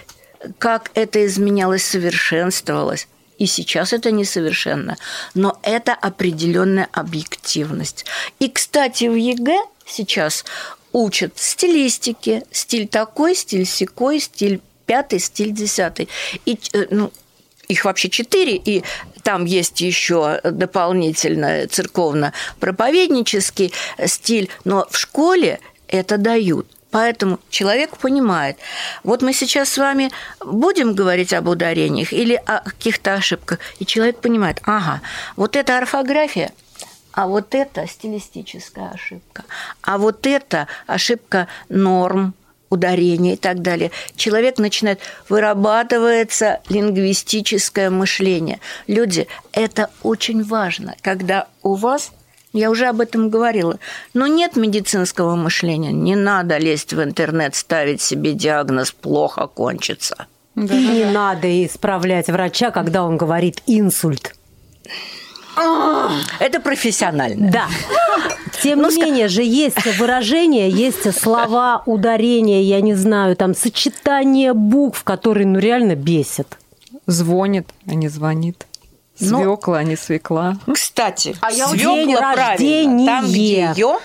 как 0.58 0.90
это 0.94 1.26
изменялось, 1.26 1.84
совершенствовалось. 1.84 3.08
И 3.38 3.46
сейчас 3.46 3.92
это 3.92 4.12
несовершенно, 4.12 4.96
но 5.34 5.58
это 5.62 5.92
определенная 5.92 6.88
объективность. 6.92 8.04
И, 8.38 8.48
кстати, 8.48 9.04
в 9.04 9.14
ЕГЭ 9.16 9.58
сейчас 9.86 10.44
учат 10.92 11.32
стилистики, 11.36 12.44
стиль 12.52 12.86
такой, 12.86 13.34
стиль 13.34 13.66
сякой, 13.66 14.20
стиль 14.20 14.60
пятый, 14.86 15.18
стиль 15.18 15.50
десятый. 15.50 16.08
И 16.44 16.58
э, 16.72 16.86
ну, 16.90 17.12
их 17.68 17.84
вообще 17.84 18.10
четыре, 18.10 18.56
и 18.56 18.84
там 19.22 19.44
есть 19.44 19.80
еще 19.80 20.40
дополнительно 20.42 21.66
церковно-проповеднический 21.66 23.72
стиль, 24.06 24.48
но 24.64 24.86
в 24.90 24.96
школе 24.96 25.60
это 25.88 26.18
дают. 26.18 26.66
Поэтому 26.90 27.40
человек 27.50 27.96
понимает. 27.96 28.56
Вот 29.02 29.20
мы 29.20 29.32
сейчас 29.32 29.70
с 29.70 29.78
вами 29.78 30.12
будем 30.40 30.94
говорить 30.94 31.32
об 31.32 31.48
ударениях 31.48 32.12
или 32.12 32.40
о 32.46 32.60
каких-то 32.60 33.14
ошибках, 33.14 33.58
и 33.80 33.86
человек 33.86 34.20
понимает, 34.20 34.60
ага, 34.62 35.00
вот 35.34 35.56
это 35.56 35.76
орфография, 35.76 36.52
а 37.10 37.26
вот 37.26 37.54
это 37.54 37.88
стилистическая 37.88 38.90
ошибка, 38.90 39.44
а 39.82 39.98
вот 39.98 40.26
это 40.26 40.68
ошибка 40.86 41.48
норм, 41.68 42.34
ударения 42.74 43.34
и 43.34 43.36
так 43.36 43.62
далее. 43.62 43.90
Человек 44.16 44.58
начинает, 44.58 45.00
вырабатывается 45.28 46.60
лингвистическое 46.68 47.88
мышление. 47.90 48.60
Люди, 48.86 49.26
это 49.52 49.90
очень 50.02 50.42
важно, 50.42 50.94
когда 51.00 51.46
у 51.62 51.74
вас 51.74 52.12
я 52.52 52.70
уже 52.70 52.86
об 52.86 53.00
этом 53.00 53.30
говорила. 53.30 53.78
Но 54.14 54.28
нет 54.28 54.54
медицинского 54.54 55.34
мышления. 55.34 55.90
Не 55.90 56.14
надо 56.14 56.56
лезть 56.58 56.92
в 56.92 57.02
интернет, 57.02 57.56
ставить 57.56 58.00
себе 58.00 58.32
диагноз 58.32 58.92
«плохо 58.92 59.48
кончится». 59.48 60.26
И 60.54 60.60
не 60.60 61.04
надо 61.04 61.48
исправлять 61.66 62.28
врача, 62.28 62.70
когда 62.70 63.02
он 63.02 63.16
говорит 63.16 63.60
инсульт. 63.66 64.34
Это 66.38 66.60
профессионально. 66.60 67.50
Да. 67.50 67.68
Тем 68.62 68.80
Ну, 68.80 68.90
не 68.90 68.96
менее 68.96 69.28
же 69.28 69.42
есть 69.42 69.84
выражения, 69.98 70.68
есть 70.68 71.20
слова, 71.20 71.82
ударения, 71.86 72.62
я 72.62 72.80
не 72.80 72.94
знаю, 72.94 73.36
там 73.36 73.54
сочетание 73.54 74.54
букв, 74.54 75.02
которые 75.04 75.46
ну 75.46 75.58
реально 75.58 75.96
бесят. 75.96 76.58
Звонит, 77.06 77.68
а 77.86 77.94
не 77.94 78.08
звонит. 78.08 78.66
Ну, 79.20 79.38
Свекла, 79.38 79.78
а 79.78 79.82
не 79.84 79.96
свекла. 79.96 80.56
Кстати, 80.72 81.36
А 81.40 81.52
я 81.52 81.68
день 81.72 82.16
правильно. 82.16 83.06
Там, 83.06 83.26
где 83.26 83.60
ее, 83.76 83.98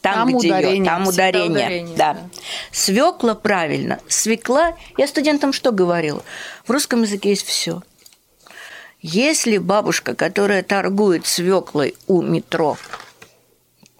там, 0.00 0.28
Там 0.28 0.38
где 0.38 0.48
её, 0.48 0.58
ударение, 0.58 0.84
там 0.90 1.04
всегда 1.04 1.28
ударение. 1.28 1.50
ударение, 1.50 1.96
да. 1.96 2.14
да. 2.14 2.20
Свекла 2.72 3.34
правильно. 3.34 4.00
Свекла. 4.08 4.72
Я 4.96 5.06
студентам 5.06 5.52
что 5.52 5.72
говорила? 5.72 6.22
В 6.66 6.70
русском 6.70 7.02
языке 7.02 7.30
есть 7.30 7.46
все. 7.46 7.82
Если 9.02 9.56
бабушка, 9.56 10.14
которая 10.14 10.62
торгует 10.62 11.26
свеклой 11.26 11.94
у 12.06 12.20
метро, 12.20 12.76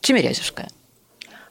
Тимирязевская, 0.01 0.69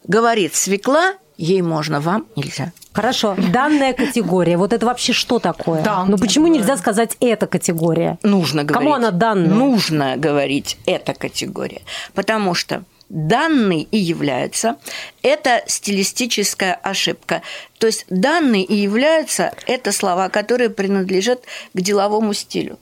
говорит 0.07 0.53
свекла, 0.53 1.15
ей 1.38 1.62
можно, 1.62 1.99
вам 1.99 2.27
нельзя. 2.35 2.73
Хорошо, 2.93 3.35
данная 3.51 3.93
категория, 3.93 4.57
вот 4.57 4.73
это 4.73 4.85
вообще 4.85 5.13
что 5.13 5.39
такое? 5.39 5.81
Да, 5.81 6.05
ну 6.05 6.17
почему 6.17 6.47
нельзя 6.47 6.77
сказать 6.77 7.17
эта 7.19 7.47
категория? 7.47 8.19
Нужно 8.21 8.63
говорить. 8.63 8.83
Кому 8.83 8.93
она 8.93 9.12
данная? 9.12 9.49
Нужно 9.49 10.17
говорить 10.17 10.77
эта 10.85 11.13
категория. 11.13 11.81
Потому 12.13 12.53
что 12.53 12.83
данный 13.09 13.81
и 13.89 13.97
является– 13.97 14.77
это 15.23 15.63
стилистическая 15.65 16.73
ошибка. 16.73 17.41
То 17.79 17.88
есть 17.88 18.05
данный 18.09 18.62
и 18.62 18.75
является– 18.75 19.53
это 19.67 19.91
слова, 19.91 20.29
которые 20.29 20.69
принадлежат 20.69 21.41
к 21.73 21.81
деловому 21.81 22.33
стилю. 22.33 22.77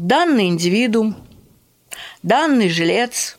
Данный 0.00 0.48
индивидуум, 0.48 1.16
данный 2.22 2.68
жилец 2.68 3.38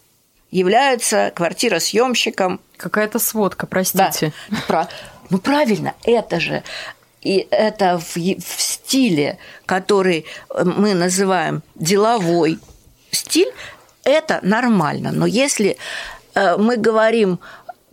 является 0.52 1.32
квартиросъемщиком, 1.36 2.62
Какая-то 2.78 3.20
сводка, 3.20 3.66
да, 3.66 3.70
простите. 3.70 4.34
пра- 4.68 4.90
ну 5.30 5.38
правильно, 5.38 5.94
это 6.04 6.40
же 6.40 6.64
и 7.22 7.48
это 7.50 7.98
в, 7.98 8.16
в 8.16 8.62
стиле, 8.62 9.38
который 9.66 10.26
э, 10.50 10.64
мы 10.64 10.94
называем 10.94 11.64
деловой 11.74 12.60
стиль, 13.12 13.52
это 14.04 14.40
нормально. 14.44 15.12
Но 15.12 15.26
если 15.26 15.78
э, 16.36 16.58
мы 16.58 16.78
говорим 16.78 17.40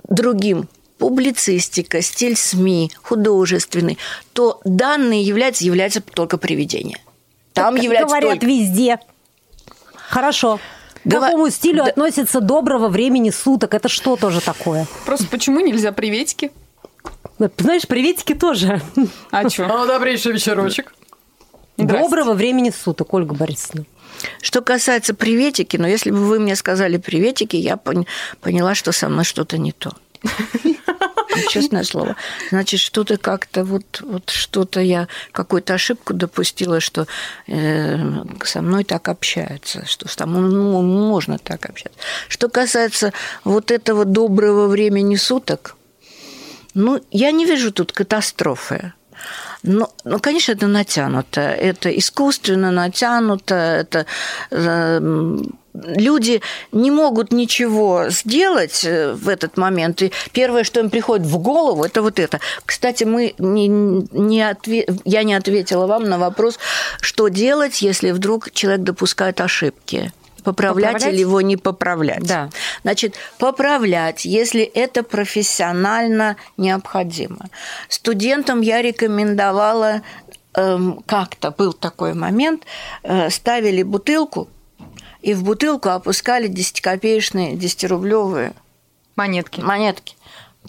другим 0.09 0.69
публицистика, 0.99 2.03
стиль 2.03 2.37
СМИ, 2.37 2.93
художественный, 3.03 3.99
то 4.35 4.61
данные 4.65 5.23
является, 5.23 5.65
является 5.65 6.01
только 6.03 6.37
приведение. 6.37 6.99
Там 7.53 7.75
Так 7.75 7.85
является 7.85 8.09
Говорят 8.09 8.31
только- 8.33 8.47
везде. 8.47 8.99
Хорошо. 9.95 10.59
К 11.05 11.07
Гова- 11.07 11.27
какому 11.27 11.51
стилю 11.51 11.85
Да. 11.85 11.91
относится 11.91 12.41
доброго 12.41 12.89
времени 12.89 13.31
суток? 13.31 13.75
Это 13.75 13.89
что 13.89 14.17
тоже 14.17 14.41
такое? 14.41 14.87
Просто 15.05 15.27
почему 15.27 15.61
нельзя 15.61 15.91
приветики? 15.93 16.53
Ну, 17.39 17.51
Знаешь, 17.59 17.87
приветики 17.89 18.35
тоже. 18.35 18.81
А 19.31 19.49
что? 19.49 19.67
Ну, 19.67 19.87
добрейший 19.87 20.33
вечерочек. 20.33 20.95
Доброго 21.77 22.35
времени 22.35 22.71
суток, 22.71 23.13
Ольга 23.15 23.35
Борисовна. 23.35 23.85
Что 24.41 24.61
касается 24.61 25.15
приветики, 25.15 25.77
но 25.77 25.89
если 25.89 26.11
бы 26.11 26.19
вы 26.19 26.39
мне 26.39 26.55
сказали 26.55 26.99
приветики, 26.99 27.57
я 27.57 27.75
пон- 27.75 28.07
поняла, 28.41 28.75
что 28.77 28.93
со 28.93 29.09
мной 29.09 29.25
что-то 29.25 29.59
не 29.59 29.73
то. 29.73 29.91
Честное 31.49 31.85
слово. 31.85 32.17
Значит, 32.51 32.81
что-то 32.81 33.17
как-то 33.17 33.65
вот, 33.65 34.01
вот 34.03 34.31
что-то 34.31 34.81
я 34.81 35.09
какую-то 35.33 35.75
ошибку 35.75 36.15
допустила, 36.15 36.81
что 36.81 37.07
э, 37.47 37.99
со 38.45 38.63
мной 38.63 38.85
так 38.85 39.09
общаются, 39.09 39.87
что 39.87 40.09
со 40.09 40.27
мной 40.27 40.51
ну, 40.51 40.83
можно 40.83 41.39
так 41.39 41.67
общаться. 41.67 41.99
Что 42.29 42.49
касается 42.49 43.13
вот 43.45 43.71
этого 43.71 44.05
доброго 44.05 44.69
времени 44.69 45.17
суток, 45.17 45.77
ну, 46.75 47.01
я 47.11 47.33
не 47.33 47.45
вижу 47.45 47.73
тут 47.73 47.93
катастрофы. 47.93 48.93
Ну, 49.63 49.89
ну, 50.05 50.19
конечно, 50.19 50.53
это 50.53 50.67
натянуто. 50.67 51.41
Это 51.41 51.97
искусственно 51.97 52.71
натянуто. 52.73 53.55
Это 53.55 54.07
э, 54.51 55.39
люди 55.75 56.43
не 56.71 56.91
могут 56.91 57.33
ничего 57.33 58.09
сделать 58.11 58.85
э, 58.85 59.13
в 59.13 59.29
этот 59.29 59.57
момент. 59.57 60.03
И 60.03 60.13
первое, 60.33 60.65
что 60.65 60.81
им 60.81 60.91
приходит 60.91 61.27
в 61.27 61.39
голову, 61.39 61.85
это 61.85 62.03
вот 62.03 62.19
это. 62.19 62.41
Кстати, 62.65 63.05
мы 63.05 63.35
не, 63.39 63.69
не 63.69 64.41
отве- 64.41 64.87
я 65.05 65.23
не 65.23 65.35
ответила 65.35 65.87
вам 65.87 66.05
на 66.05 66.19
вопрос, 66.19 66.59
что 67.01 67.29
делать, 67.29 67.83
если 67.83 68.11
вдруг 68.11 68.51
человек 68.53 68.83
допускает 68.83 69.41
ошибки. 69.41 70.13
Поправлять, 70.45 70.95
Поправлять? 70.95 71.15
или 71.15 71.21
его 71.21 71.41
не 71.41 71.57
поправлять. 71.57 72.27
Да. 72.27 72.51
Значит, 72.83 73.15
поправлять, 73.39 74.25
если 74.25 74.63
это 74.63 75.05
профессионально 75.05 76.37
необходимо. 76.57 77.47
Студентам 77.89 78.61
я 78.61 78.83
рекомендовала, 78.83 80.03
эм, 80.55 81.01
как-то 81.07 81.53
был 81.53 81.73
такой 81.73 82.15
момент, 82.15 82.65
э, 83.05 83.31
ставили 83.31 83.85
бутылку, 83.85 84.49
и 85.23 85.35
в 85.35 85.45
бутылку 85.45 85.89
опускали 85.89 86.51
10-копеечные, 86.51 87.55
10-рублевые 87.57 88.55
Монетки. 89.17 89.61
монетки. 89.61 90.17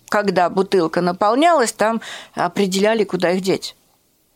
Когда 0.10 0.50
бутылка 0.50 1.02
наполнялась, 1.02 1.72
там 1.72 2.02
определяли, 2.34 3.04
куда 3.04 3.32
их 3.32 3.42
деть. 3.42 3.76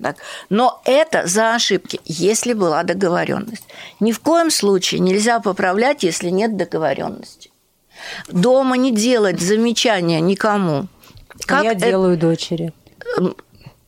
Так. 0.01 0.17
Но 0.49 0.81
это 0.85 1.25
за 1.27 1.55
ошибки, 1.55 1.99
если 2.05 2.53
была 2.53 2.83
договоренность. 2.83 3.63
Ни 3.99 4.11
в 4.11 4.19
коем 4.19 4.51
случае 4.51 4.99
нельзя 4.99 5.39
поправлять, 5.39 6.03
если 6.03 6.29
нет 6.29 6.55
договоренности. 6.55 7.51
Дома 8.27 8.77
не 8.77 8.91
делать 8.91 9.39
замечания 9.39 10.21
никому. 10.21 10.87
Как 11.45 11.63
я 11.63 11.71
это- 11.71 11.87
делаю 11.87 12.17
дочери. 12.17 12.73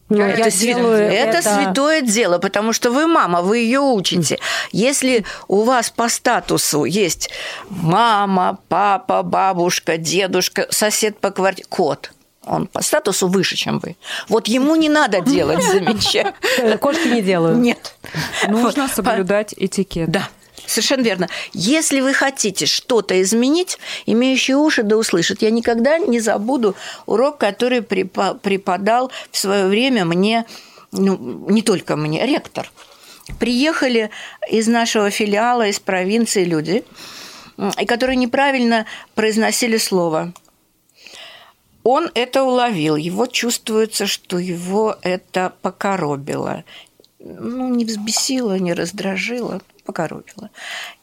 Ну, 0.09 0.23
это, 0.23 0.39
я 0.39 0.47
свя- 0.47 0.59
делаю 0.73 1.03
это 1.11 1.37
это- 1.37 1.53
святое 1.55 2.01
дело, 2.01 2.39
потому 2.39 2.73
что 2.73 2.91
вы 2.91 3.05
мама, 3.07 3.41
вы 3.41 3.59
ее 3.59 3.79
учите. 3.79 4.39
Если 4.71 5.23
у 5.47 5.61
вас 5.63 5.89
по 5.91 6.09
статусу 6.09 6.83
есть 6.85 7.29
мама, 7.69 8.57
папа, 8.69 9.21
бабушка, 9.23 9.97
дедушка, 9.97 10.67
сосед 10.71 11.19
по 11.19 11.29
квартире, 11.31 11.67
кот, 11.69 12.11
он 12.45 12.65
по 12.65 12.81
статусу 12.81 13.27
выше, 13.27 13.55
чем 13.55 13.79
вы. 13.79 13.95
Вот 14.27 14.47
ему 14.47 14.75
не 14.75 14.89
надо 14.89 15.21
делать 15.21 15.63
замечания. 15.63 16.33
Кошки 16.77 17.07
не 17.07 17.21
делаю. 17.21 17.55
Нет. 17.57 17.93
Нужно 18.47 18.83
Вот. 18.83 18.91
соблюдать 18.91 19.53
этикет. 19.55 20.09
Да. 20.09 20.27
Совершенно 20.69 21.01
верно. 21.01 21.29
Если 21.53 21.99
вы 21.99 22.13
хотите 22.13 22.67
что-то 22.67 23.19
изменить, 23.23 23.79
имеющие 24.05 24.55
уши 24.55 24.83
да 24.83 24.97
услышат. 24.97 25.41
Я 25.41 25.49
никогда 25.49 25.97
не 25.97 26.19
забуду 26.19 26.75
урок, 27.07 27.39
который 27.39 27.79
препо- 27.79 28.37
преподал 28.37 29.11
в 29.31 29.37
свое 29.37 29.65
время 29.65 30.05
мне, 30.05 30.45
ну, 30.91 31.17
не 31.49 31.63
только 31.63 31.95
мне, 31.95 32.25
ректор. 32.25 32.71
Приехали 33.39 34.11
из 34.49 34.67
нашего 34.67 35.09
филиала, 35.09 35.67
из 35.67 35.79
провинции 35.79 36.43
люди, 36.43 36.83
которые 37.87 38.15
неправильно 38.15 38.85
произносили 39.15 39.77
слово. 39.77 40.33
Он 41.83 42.11
это 42.13 42.43
уловил, 42.43 42.95
его 42.95 43.25
чувствуется, 43.25 44.05
что 44.05 44.37
его 44.37 44.97
это 45.01 45.53
покоробило. 45.63 46.63
Ну, 47.19 47.67
не 47.67 47.83
взбесило, 47.83 48.57
не 48.57 48.73
раздражило, 48.73 49.61
покоробило. 49.83 50.49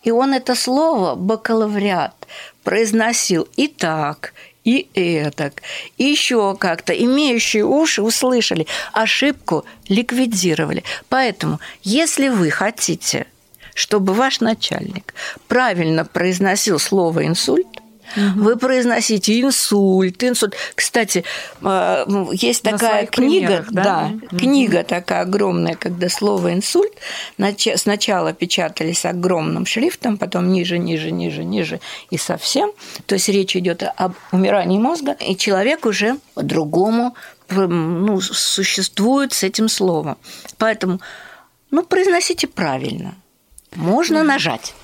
И 0.02 0.10
он 0.10 0.32
это 0.32 0.54
слово 0.54 1.14
бакалавриат 1.14 2.26
произносил 2.64 3.46
и 3.56 3.68
так, 3.68 4.32
и 4.64 4.88
этак, 4.94 5.62
и 5.98 6.04
еще 6.04 6.56
как-то. 6.56 6.92
Имеющие 6.92 7.64
уши 7.64 8.02
услышали, 8.02 8.66
ошибку 8.92 9.64
ликвидировали. 9.88 10.82
Поэтому, 11.08 11.60
если 11.82 12.28
вы 12.28 12.50
хотите, 12.50 13.26
чтобы 13.74 14.14
ваш 14.14 14.40
начальник 14.40 15.14
правильно 15.48 16.04
произносил 16.04 16.78
слово 16.78 17.26
инсульт, 17.26 17.75
вы 18.16 18.56
произносите 18.56 19.40
инсульт, 19.40 20.22
инсульт. 20.22 20.54
Кстати, 20.74 21.24
э, 21.62 22.04
есть 22.32 22.64
На 22.64 22.72
такая 22.72 23.06
книга, 23.06 23.46
примерах, 23.46 23.72
да? 23.72 24.12
да, 24.30 24.36
книга 24.36 24.84
такая 24.84 25.22
огромная, 25.22 25.74
когда 25.74 26.08
слово 26.08 26.52
инсульт 26.54 26.92
нач- 27.38 27.76
сначала 27.76 28.32
печатались 28.32 29.04
огромным 29.04 29.66
шрифтом, 29.66 30.18
потом 30.18 30.52
ниже, 30.52 30.78
ниже, 30.78 31.10
ниже, 31.10 31.44
ниже 31.44 31.80
и 32.10 32.18
совсем. 32.18 32.70
То 33.06 33.14
есть 33.14 33.28
речь 33.28 33.56
идет 33.56 33.82
об 33.96 34.14
умирании 34.32 34.78
мозга, 34.78 35.12
и 35.12 35.36
человек 35.36 35.86
уже 35.86 36.16
по-другому 36.34 37.14
ну, 37.48 38.20
существует 38.20 39.32
с 39.32 39.42
этим 39.42 39.68
словом. 39.68 40.16
Поэтому, 40.58 41.00
ну, 41.70 41.84
произносите 41.84 42.46
правильно. 42.46 43.14
Можно 43.74 44.22
нажать. 44.22 44.74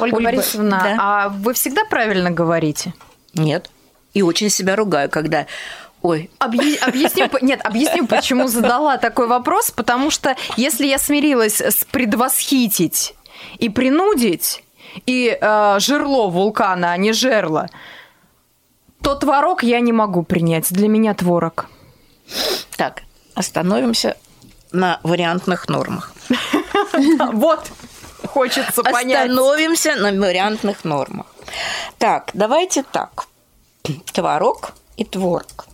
Ольга 0.00 0.16
Ольга, 0.16 0.30
Борисовна, 0.30 0.80
да. 0.82 0.96
а 0.98 1.28
вы 1.28 1.52
всегда 1.54 1.84
правильно 1.84 2.30
говорите? 2.30 2.94
Нет. 3.34 3.70
И 4.14 4.22
очень 4.22 4.50
себя 4.50 4.76
ругаю, 4.76 5.10
когда 5.10 5.46
Ой, 6.00 6.30
Объя- 6.38 6.78
Объясню, 6.80 7.28
нет, 7.42 7.60
объясню, 7.64 8.06
почему 8.06 8.46
задала 8.46 8.98
такой 8.98 9.26
вопрос, 9.26 9.72
потому 9.72 10.10
что 10.10 10.36
если 10.56 10.86
я 10.86 10.98
смирилась 10.98 11.60
с 11.60 11.84
предвосхитить 11.84 13.14
и 13.58 13.68
принудить, 13.68 14.62
и 15.06 15.36
э, 15.40 15.76
жерло 15.80 16.28
вулкана, 16.28 16.92
а 16.92 16.96
не 16.96 17.12
жерло, 17.12 17.68
то 19.02 19.16
творог 19.16 19.62
я 19.62 19.80
не 19.80 19.92
могу 19.92 20.22
принять. 20.22 20.72
Для 20.72 20.88
меня 20.88 21.14
творог. 21.14 21.66
так, 22.76 23.02
остановимся 23.34 24.16
на 24.72 25.00
вариантных 25.02 25.68
нормах. 25.68 26.12
Вот, 27.32 27.70
хочется 28.38 28.82
понять. 28.82 29.30
Остановимся 29.30 29.96
на 29.96 30.12
вариантных 30.12 30.84
нормах. 30.84 31.26
Так, 31.98 32.30
давайте 32.34 32.82
так. 32.82 33.26
Творог 34.12 34.72
и 34.96 35.04
творог. 35.04 35.66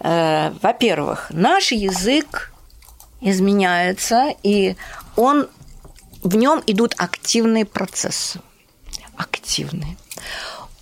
Э, 0.00 0.52
Во-первых, 0.62 1.26
наш 1.30 1.72
язык 1.72 2.52
изменяется, 3.20 4.34
и 4.42 4.76
он, 5.16 5.48
в 6.22 6.36
нем 6.36 6.62
идут 6.66 6.94
активные 6.98 7.64
процессы. 7.64 8.40
Активные. 9.16 9.96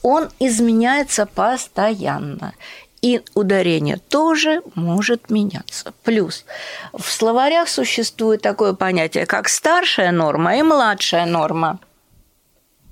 Он 0.03 0.31
изменяется 0.39 1.27
постоянно. 1.27 2.55
И 3.03 3.23
ударение 3.35 3.97
тоже 3.97 4.63
может 4.75 5.31
меняться. 5.31 5.95
Плюс 6.03 6.45
в 6.93 7.11
словарях 7.11 7.69
существует 7.69 8.43
такое 8.43 8.75
понятие, 8.75 9.25
как 9.25 9.49
старшая 9.49 10.13
норма 10.13 10.57
и 10.57 10.63
младшая 10.63 11.25
норма. 11.25 11.79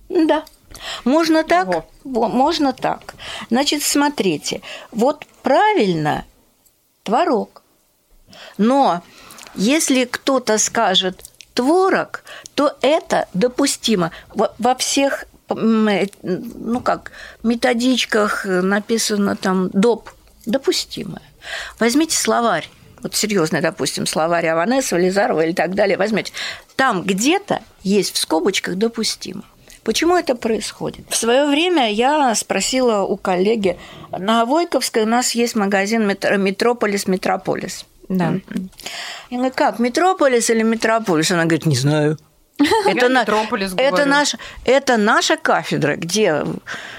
Да. 0.09 0.44
Можно 1.05 1.44
так, 1.44 1.68
Ого. 1.68 2.29
можно 2.29 2.73
так. 2.73 3.14
Значит, 3.51 3.83
смотрите, 3.83 4.62
вот 4.92 5.27
правильно 5.42 6.25
творог. 7.03 7.62
Но 8.57 9.03
если 9.55 10.05
кто-то 10.05 10.59
скажет 10.59 11.25
творог, 11.55 12.23
то 12.55 12.77
это 12.83 13.29
допустимо 13.35 14.11
во, 14.35 14.55
во 14.59 14.75
всех 14.75 15.25
ну 15.50 16.80
как 16.80 17.12
методичках 17.42 18.44
написано 18.44 19.37
там 19.37 19.70
доп 19.70 20.11
допустимое. 20.46 21.22
Возьмите 21.78 22.16
словарь, 22.16 22.68
вот 23.02 23.14
серьезный, 23.14 23.61
допустим, 23.61 24.06
словарь 24.06 24.46
Аванесова, 24.48 24.98
Лизарова 24.98 25.44
или 25.44 25.52
так 25.52 25.74
далее, 25.74 25.96
возьмете. 25.96 26.32
Там 26.76 27.02
где-то 27.02 27.61
есть 27.82 28.14
в 28.14 28.18
скобочках 28.18 28.76
допустимо. 28.76 29.44
Почему 29.84 30.16
это 30.16 30.34
происходит? 30.34 31.06
В 31.08 31.16
свое 31.16 31.46
время 31.46 31.90
я 31.90 32.34
спросила 32.34 33.02
у 33.02 33.16
коллеги, 33.16 33.78
на 34.11 34.44
Войковской 34.44 35.04
у 35.04 35.06
нас 35.06 35.34
есть 35.34 35.54
магазин 35.54 36.06
«Метро- 36.06 36.37
Метрополис 36.37 37.06
Метрополис. 37.06 37.87
Да. 38.08 38.34
Я 39.30 39.38
говорю, 39.38 39.54
как, 39.54 39.78
Метрополис 39.78 40.50
или 40.50 40.62
Метрополис? 40.62 41.30
Она 41.30 41.44
говорит, 41.44 41.66
не 41.66 41.76
знаю. 41.76 42.18
Это, 42.87 43.09
на- 43.09 43.25
это, 43.83 43.97
наш, 44.07 44.35
это 44.64 44.97
наша 44.97 45.37
кафедра, 45.37 45.97
где 45.97 46.44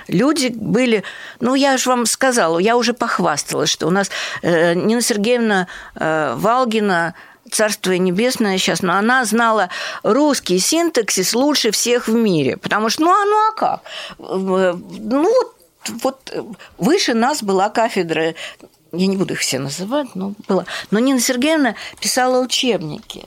люди 0.08 0.48
были... 0.56 1.04
Ну, 1.40 1.56
я 1.56 1.78
же 1.78 1.90
вам 1.90 2.06
сказала, 2.06 2.60
я 2.60 2.78
уже 2.78 2.94
похвасталась, 2.94 3.70
что 3.70 3.88
у 3.88 3.92
нас 3.92 4.10
э, 4.42 4.74
Нина 4.74 5.02
Сергеевна 5.02 5.68
э, 5.96 6.34
Валгина, 6.38 7.14
Царство 7.52 7.94
небесное 7.94 8.60
сейчас, 8.60 8.84
но 8.84 8.94
она 8.94 9.26
знала 9.26 9.70
русский 10.04 10.60
синтаксис 10.60 11.34
лучше 11.34 11.72
всех 11.72 12.08
в 12.08 12.14
мире. 12.14 12.58
Потому 12.58 12.90
что, 12.90 13.02
ну, 13.06 13.10
а, 13.12 13.26
ну 13.26 13.50
а 13.50 13.52
как? 13.54 13.82
Э, 14.20 14.74
Ну, 14.78 15.24
вот, 15.24 15.56
вот 16.04 16.34
выше 16.78 17.16
нас 17.16 17.42
была 17.42 17.70
кафедра 17.70 18.36
я 18.92 19.08
не 19.08 19.18
буду 19.18 19.34
их 19.34 19.40
все 19.40 19.60
называть, 19.60 20.16
но 20.16 20.34
была. 20.48 20.66
Но 20.92 21.00
Нина 21.00 21.20
Сергеевна 21.20 21.76
писала 22.00 22.40
учебники, 22.40 23.26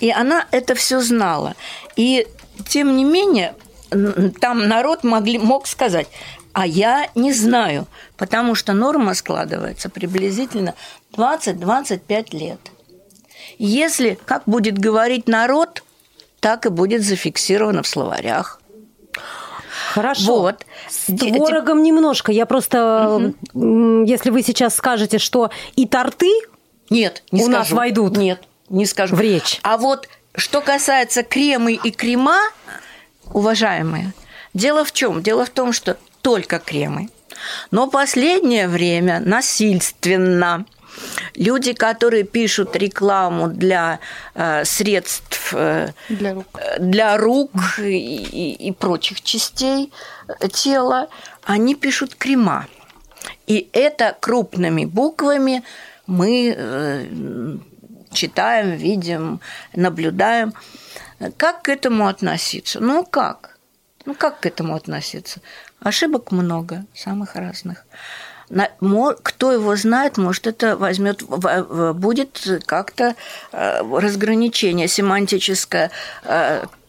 и 0.00 0.10
она 0.10 0.46
это 0.50 0.74
все 0.74 1.00
знала. 1.00 1.54
И 1.96 2.26
тем 2.68 2.96
не 2.96 3.04
менее, 3.04 3.54
там 4.40 4.68
народ 4.68 5.04
могли, 5.04 5.38
мог 5.38 5.66
сказать, 5.66 6.08
а 6.52 6.66
я 6.66 7.08
не 7.14 7.32
знаю, 7.32 7.86
потому 8.16 8.54
что 8.54 8.72
норма 8.72 9.14
складывается 9.14 9.88
приблизительно 9.88 10.74
20-25 11.16 12.36
лет. 12.36 12.60
Если 13.58 14.18
как 14.24 14.42
будет 14.46 14.78
говорить 14.78 15.28
народ, 15.28 15.82
так 16.40 16.66
и 16.66 16.68
будет 16.68 17.02
зафиксировано 17.02 17.82
в 17.82 17.86
словарях. 17.88 18.60
Хорошо. 19.92 20.40
Вот. 20.40 20.66
С 20.88 21.06
творогом 21.16 21.82
немножко. 21.82 22.30
Я 22.32 22.46
просто, 22.46 23.32
м, 23.54 24.04
если 24.04 24.30
вы 24.30 24.42
сейчас 24.42 24.74
скажете, 24.74 25.18
что 25.18 25.50
и 25.76 25.86
торты 25.86 26.30
Нет, 26.90 27.22
не 27.32 27.42
У 27.42 27.44
скажу. 27.44 27.58
нас 27.58 27.70
войдут 27.70 28.16
Нет, 28.16 28.47
не 28.70 28.86
скажу. 28.86 29.14
в 29.16 29.20
речь. 29.20 29.60
А 29.62 29.76
вот 29.76 30.08
что 30.36 30.60
касается 30.60 31.22
кремы 31.22 31.72
и 31.74 31.90
крема, 31.90 32.38
уважаемые, 33.32 34.12
дело 34.54 34.84
в 34.84 34.92
чем? 34.92 35.22
Дело 35.22 35.44
в 35.44 35.50
том, 35.50 35.72
что 35.72 35.96
только 36.22 36.58
кремы. 36.58 37.08
Но 37.70 37.88
последнее 37.88 38.68
время 38.68 39.20
насильственно 39.20 40.64
люди, 41.36 41.72
которые 41.72 42.24
пишут 42.24 42.74
рекламу 42.74 43.48
для 43.48 44.00
э, 44.34 44.64
средств 44.64 45.52
э, 45.54 45.90
Для 46.08 46.34
рук. 46.34 46.46
для 46.80 47.16
рук 47.16 47.50
и, 47.78 47.82
и- 48.16 48.68
и 48.68 48.72
прочих 48.72 49.22
частей 49.22 49.92
тела, 50.52 51.08
они 51.44 51.74
пишут 51.76 52.14
крема. 52.16 52.66
И 53.46 53.68
это 53.72 54.16
крупными 54.18 54.84
буквами 54.84 55.62
мы 56.06 56.54
э, 56.56 57.06
читаем, 58.12 58.76
видим, 58.76 59.40
наблюдаем. 59.74 60.52
Как 61.36 61.62
к 61.62 61.68
этому 61.68 62.06
относиться? 62.06 62.80
Ну 62.80 63.04
как? 63.04 63.58
Ну 64.04 64.14
как 64.14 64.40
к 64.40 64.46
этому 64.46 64.74
относиться? 64.74 65.40
Ошибок 65.80 66.32
много, 66.32 66.84
самых 66.94 67.34
разных. 67.34 67.84
Кто 69.22 69.52
его 69.52 69.76
знает, 69.76 70.16
может, 70.16 70.46
это 70.46 70.76
возьмет, 70.76 71.22
будет 71.22 72.62
как-то 72.64 73.14
э, 73.52 73.82
разграничение 73.82 74.88
семантическое. 74.88 75.90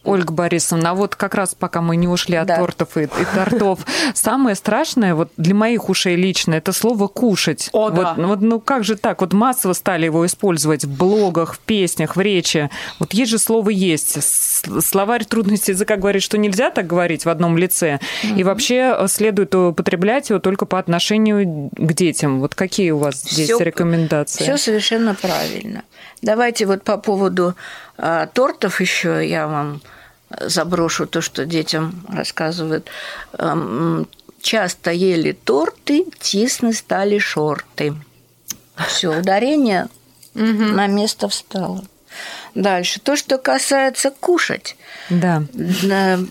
Ольга 0.02 0.32
Борисовна, 0.32 0.90
а 0.90 0.94
вот 0.94 1.14
как 1.14 1.34
раз 1.34 1.54
пока 1.54 1.80
мы 1.82 1.96
не 1.96 2.08
ушли 2.08 2.36
от 2.36 2.46
Да. 2.48 2.56
тортов 2.56 2.96
и, 2.96 3.02
и 3.02 3.08
тортов, 3.34 3.80
самое 4.14 4.56
страшное, 4.56 5.14
вот 5.14 5.30
для 5.36 5.54
моих 5.54 5.88
ушей 5.88 6.16
лично, 6.16 6.54
это 6.54 6.72
слово 6.72 7.06
«кушать». 7.06 7.68
О, 7.72 7.90
вот, 7.90 7.94
да. 7.94 8.14
вот, 8.16 8.40
ну 8.40 8.60
как 8.60 8.82
же 8.84 8.96
так? 8.96 9.20
Вот 9.20 9.32
массово 9.32 9.74
стали 9.74 10.06
его 10.06 10.24
использовать 10.24 10.84
в 10.84 10.96
блогах, 10.96 11.54
в 11.54 11.58
песнях, 11.58 12.16
в 12.16 12.20
речи. 12.20 12.70
Вот 12.98 13.12
есть 13.12 13.30
же 13.30 13.38
слово 13.38 13.70
«есть». 13.70 14.18
Словарь 14.82 15.24
трудностей 15.24 15.72
языка 15.72 15.96
говорит, 15.96 16.22
что 16.22 16.38
нельзя 16.38 16.70
так 16.70 16.86
говорить 16.86 17.24
в 17.24 17.28
одном 17.28 17.58
лице. 17.58 18.00
И 18.36 18.42
вообще 18.44 18.94
э, 18.98 19.06
следует 19.08 19.54
употреблять 19.54 20.30
его 20.30 20.38
только 20.38 20.66
по 20.66 20.78
отношению 20.78 21.70
к 21.76 21.92
детям. 21.92 22.40
Вот 22.40 22.54
какие 22.54 22.90
у 22.90 22.98
вас 22.98 23.22
здесь 23.22 23.46
Всё- 23.50 23.58
рекомендации? 23.58 24.44
Все 24.44 24.56
совершенно 24.56 25.14
правильно. 25.14 25.82
Давайте 26.22 26.66
вот 26.66 26.82
по 26.84 26.96
поводу 26.98 27.54
а, 28.02 28.26
тортов 28.26 28.80
еще 28.80 29.26
я 29.28 29.46
вам 29.46 29.80
заброшу 30.40 31.06
то, 31.06 31.20
что 31.20 31.44
детям 31.44 32.04
рассказывают. 32.08 32.88
Часто 34.40 34.90
ели 34.90 35.32
торты, 35.32 36.06
тесны 36.18 36.72
стали 36.72 37.18
шорты. 37.18 37.94
Все, 38.88 39.18
ударение 39.18 39.88
на 40.34 40.86
место 40.86 41.28
встало. 41.28 41.84
Дальше. 42.54 43.00
То, 43.00 43.16
что 43.16 43.38
касается 43.38 44.10
кушать. 44.10 44.76
Да. 45.10 45.42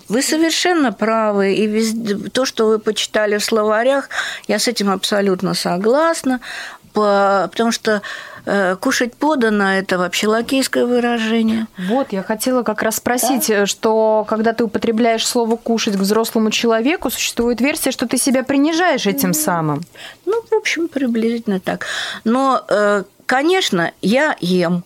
Вы 0.10 0.22
совершенно 0.22 0.92
правы. 0.92 1.54
И 1.54 1.68
везде- 1.68 2.30
то, 2.30 2.46
что 2.46 2.68
вы 2.68 2.80
почитали 2.80 3.38
в 3.38 3.44
словарях, 3.46 4.10
я 4.48 4.60
с 4.60 4.68
этим 4.68 4.90
абсолютно 4.90 5.54
согласна. 5.54 6.40
По- 6.94 7.48
Потому 7.52 7.72
что 7.72 8.02
кушать 8.80 9.16
подано– 9.16 9.74
это 9.80 9.98
вообще 9.98 10.28
лакейское 10.28 10.86
выражение. 10.86 11.68
Вот, 11.78 12.14
я 12.14 12.24
хотела 12.24 12.64
как 12.64 12.82
раз 12.82 12.98
спросить, 12.98 13.50
э, 13.50 13.66
что 13.66 14.26
когда 14.28 14.54
ты 14.54 14.64
употребляешь 14.64 15.26
слово 15.26 15.56
«кушать» 15.56 15.96
к 15.96 16.00
взрослому 16.00 16.52
человеку, 16.52 17.10
существует 17.10 17.62
версия, 17.62 17.92
что 17.92 18.08
ты 18.08 18.18
себя 18.18 18.44
принижаешь 18.44 19.08
этим 19.08 19.34
самым. 19.34 19.84
Ну, 20.26 20.42
в 20.50 20.54
общем, 20.54 20.88
приблизительно 20.88 21.60
так. 21.60 21.86
Но, 22.24 22.64
э, 22.70 23.04
конечно, 23.26 23.92
я 24.02 24.36
ем, 24.40 24.84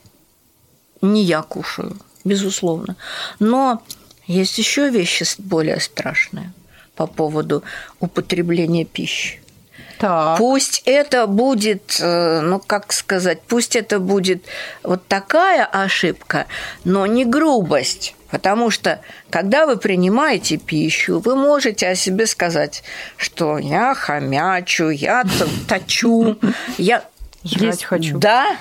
не 1.02 1.24
я 1.24 1.42
кушаю, 1.42 1.98
безусловно. 2.24 2.96
Но 3.40 3.82
есть 4.28 4.58
еще 4.58 4.90
вещи 4.90 5.26
более 5.38 5.80
страшные 5.80 6.54
по 6.96 7.08
поводу 7.08 7.64
употребления 8.00 8.86
пищи. 8.86 9.43
Так. 10.04 10.38
Пусть 10.38 10.82
это 10.84 11.28
будет, 11.28 11.98
э, 12.02 12.42
ну 12.42 12.60
как 12.60 12.92
сказать, 12.92 13.42
пусть 13.48 13.78
это 13.78 14.02
будет 14.02 14.44
вот 14.84 15.08
такая 15.08 15.64
ошибка, 15.64 16.48
но 16.84 17.06
не 17.06 17.24
грубость. 17.24 18.14
Потому 18.30 18.70
что, 18.70 19.00
когда 19.30 19.66
вы 19.66 19.78
принимаете 19.78 20.58
пищу, 20.58 21.20
вы 21.20 21.38
можете 21.38 21.88
о 21.88 21.96
себе 21.96 22.28
сказать, 22.28 22.84
что 23.16 23.58
я 23.58 23.96
хомячу, 23.96 24.90
я 24.90 25.24
точу, 25.70 26.38
я... 26.78 27.06
Жрать 27.46 27.86
хочу. 27.86 28.18
Да, 28.18 28.58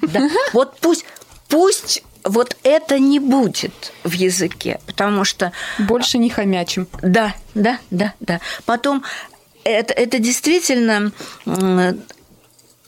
да. 0.00 0.30
Вот 0.54 0.78
пусть, 0.80 1.04
пусть 1.48 2.02
вот 2.24 2.56
это 2.62 2.98
не 2.98 3.20
будет 3.20 3.92
в 4.02 4.12
языке, 4.12 4.80
потому 4.86 5.24
что 5.24 5.52
Больше 5.78 6.16
не 6.16 6.30
хомячим. 6.30 6.88
да, 7.02 7.34
да, 7.54 7.80
да, 7.90 8.14
да. 8.20 8.40
Потом 8.64 9.04
это, 9.66 9.92
это 9.94 10.18
действительно 10.18 11.12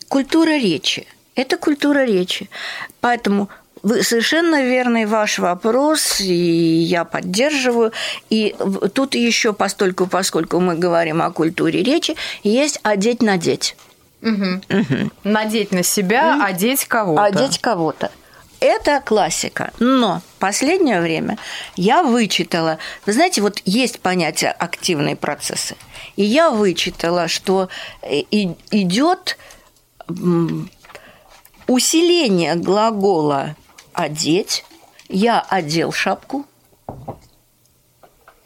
культура 0.08 0.50
речи. 0.50 1.06
Это 1.34 1.56
культура 1.56 2.04
речи. 2.04 2.48
Поэтому 3.00 3.48
вы 3.82 4.02
совершенно 4.02 4.62
верный 4.62 5.06
ваш 5.06 5.38
вопрос, 5.38 6.20
и 6.20 6.34
я 6.34 7.04
поддерживаю. 7.04 7.92
И 8.28 8.56
тут 8.94 9.14
еще 9.14 9.52
постольку, 9.52 10.06
поскольку 10.06 10.58
мы 10.58 10.74
говорим 10.74 11.22
о 11.22 11.30
культуре 11.30 11.82
речи, 11.82 12.16
есть 12.42 12.80
одеть 12.82 13.22
надеть. 13.22 13.76
Надеть 15.22 15.70
на 15.70 15.84
себя, 15.84 16.44
одеть 16.44 16.86
кого-то. 16.86 17.22
Одеть 17.22 17.60
кого-то. 17.60 18.10
Это 18.60 19.00
классика. 19.00 19.72
Но 19.78 20.22
последнее 20.38 21.00
время 21.00 21.38
я 21.76 22.02
вычитала, 22.02 22.78
вы 23.06 23.12
знаете, 23.12 23.40
вот 23.40 23.62
есть 23.64 24.00
понятие 24.00 24.50
активные 24.50 25.16
процессы. 25.16 25.76
И 26.16 26.24
я 26.24 26.50
вычитала, 26.50 27.28
что 27.28 27.68
э, 28.02 28.22
идет 28.70 29.38
усиление 31.66 32.56
глагола 32.56 33.56
одеть. 33.92 34.64
Я 35.08 35.40
одел 35.40 35.92
шапку. 35.92 36.44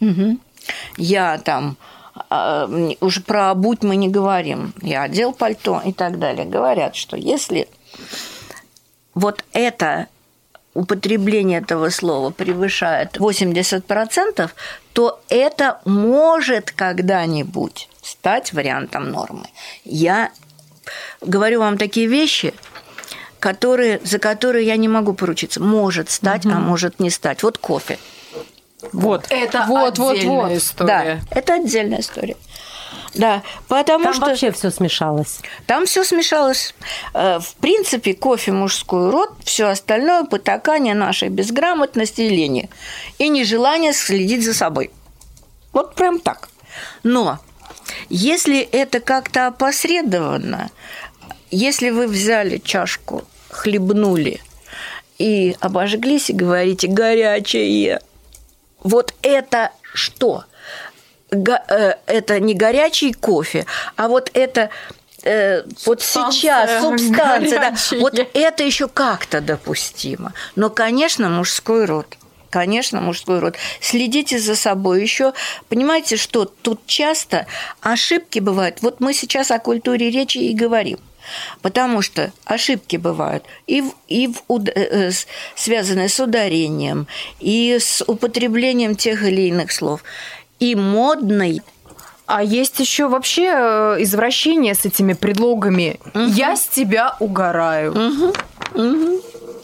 Мгм. 0.01 0.41
Я 0.97 1.39
там 1.39 1.77
а, 2.29 2.69
уже 3.01 3.21
про 3.21 3.51
обуть 3.51 3.83
мы 3.83 3.97
не 3.97 4.09
говорим. 4.09 4.75
Я 4.83 5.03
одел 5.05 5.33
пальто 5.33 5.81
и 5.85 5.93
так 5.93 6.19
далее. 6.19 6.45
Говорят, 6.45 6.97
что 6.97 7.17
если 7.17 7.69
вот 9.15 9.45
это 9.53 10.09
употребление 10.75 11.61
этого 11.61 11.91
слова 11.91 12.31
превышает 12.31 13.19
80%, 13.19 14.51
то 14.93 15.21
это 15.29 15.81
может 15.85 16.71
когда-нибудь 16.71 17.89
стать 18.03 18.53
вариантом 18.53 19.11
нормы. 19.11 19.47
Я 19.85 20.31
говорю 21.21 21.61
вам 21.61 21.79
такие 21.79 22.07
вещи, 22.07 22.55
которые, 23.39 24.01
за 24.05 24.19
которые 24.19 24.67
я 24.67 24.77
не 24.77 24.89
могу 24.89 25.15
поручиться. 25.15 25.61
Может 25.61 26.11
стать, 26.11 26.47
а 26.47 26.59
может 26.59 27.01
не 27.01 27.11
стать. 27.11 27.43
Вот 27.43 27.59
кофе. 27.59 27.99
Вот. 28.93 29.27
Это 29.31 29.65
Вот, 29.69 29.99
вот, 29.99 30.17
отдельная 30.17 30.49
вот. 30.49 30.53
история. 30.53 31.21
Да, 31.31 31.39
это 31.39 31.55
отдельная 31.55 32.01
история. 32.01 32.37
Да, 33.15 33.43
потому 33.69 34.05
Там 34.05 34.15
что... 34.15 34.27
вообще 34.27 34.53
все 34.53 34.71
смешалось. 34.71 35.41
Там 35.67 35.87
все 35.87 36.05
смешалось. 36.05 36.75
Э, 37.15 37.41
В 37.41 37.55
принципе, 37.57 38.15
кофе 38.15 38.53
мужской 38.53 39.11
род, 39.11 39.31
все 39.45 39.67
остальное 39.67 40.25
потакание 40.25 40.95
нашей 40.95 41.29
безграмотности 41.29 42.23
и 42.23 42.29
лени. 42.29 42.71
И 43.19 43.29
нежелание 43.29 43.93
следить 43.93 44.45
за 44.45 44.55
собой. 44.55 44.91
Вот 45.73 45.95
прям 45.95 46.21
так. 46.21 46.49
Но 47.03 47.39
если 48.09 48.61
это 48.61 49.01
как-то 49.01 49.49
опосредованно, 49.49 50.71
если 51.51 51.91
вы 51.91 52.07
взяли 52.07 52.59
чашку, 52.59 53.25
хлебнули 53.51 54.41
и 55.19 55.57
обожглись 55.61 56.31
и 56.31 56.33
говорите 56.33 56.89
«горячее», 56.89 58.01
вот 58.83 59.15
это 59.23 59.71
что? 59.95 60.45
Э, 61.33 61.95
это 62.07 62.41
не 62.41 62.55
горячий 62.55 63.13
кофе, 63.15 63.65
а 63.97 64.09
вот 64.09 64.31
это 64.35 64.69
э, 65.23 65.63
вот 65.87 66.03
сейчас 66.03 66.83
субстанция, 66.83 67.59
да, 67.59 67.75
вот 67.99 68.15
это 68.35 68.63
еще 68.63 68.87
как-то 68.89 69.41
допустимо. 69.41 70.35
Но, 70.57 70.69
конечно, 70.71 71.31
мужской 71.31 71.87
род. 71.87 72.07
Конечно, 72.51 73.01
мужской 73.01 73.39
род. 73.39 73.57
Следите 73.81 74.39
за 74.39 74.57
собой. 74.57 75.01
Еще 75.01 75.33
понимаете, 75.71 76.19
что 76.19 76.45
тут 76.45 76.87
часто 76.87 77.47
ошибки 77.81 78.41
бывают. 78.41 78.83
Вот 78.83 79.01
мы 79.01 79.15
сейчас 79.15 79.51
о 79.51 79.59
культуре 79.59 80.11
речи 80.11 80.37
и 80.37 80.55
говорим. 80.55 80.99
Потому 81.63 82.03
что 82.03 82.33
ошибки 82.45 82.97
бывают 82.97 83.45
и, 83.67 83.81
в, 83.81 83.95
и 84.09 84.27
в, 84.27 84.43
уд- 84.49 84.69
э, 84.69 85.09
э, 85.09 85.11
связанные 85.55 86.09
с 86.09 86.19
ударением, 86.21 87.07
и 87.39 87.79
с 87.81 88.05
употреблением 88.05 88.97
тех 88.97 89.23
или 89.23 89.43
иных 89.43 89.71
слов. 89.73 90.03
И 90.63 90.77
модной 90.77 91.61
А 92.27 92.41
есть 92.41 92.79
еще 92.79 93.09
вообще 93.09 93.51
э, 93.53 93.97
извращение 93.99 94.75
с 94.77 94.85
этими 94.85 95.13
предлогами. 95.13 95.99
Я 96.15 96.55
с 96.55 96.69
тебя 96.69 97.17
угораю. 97.19 98.33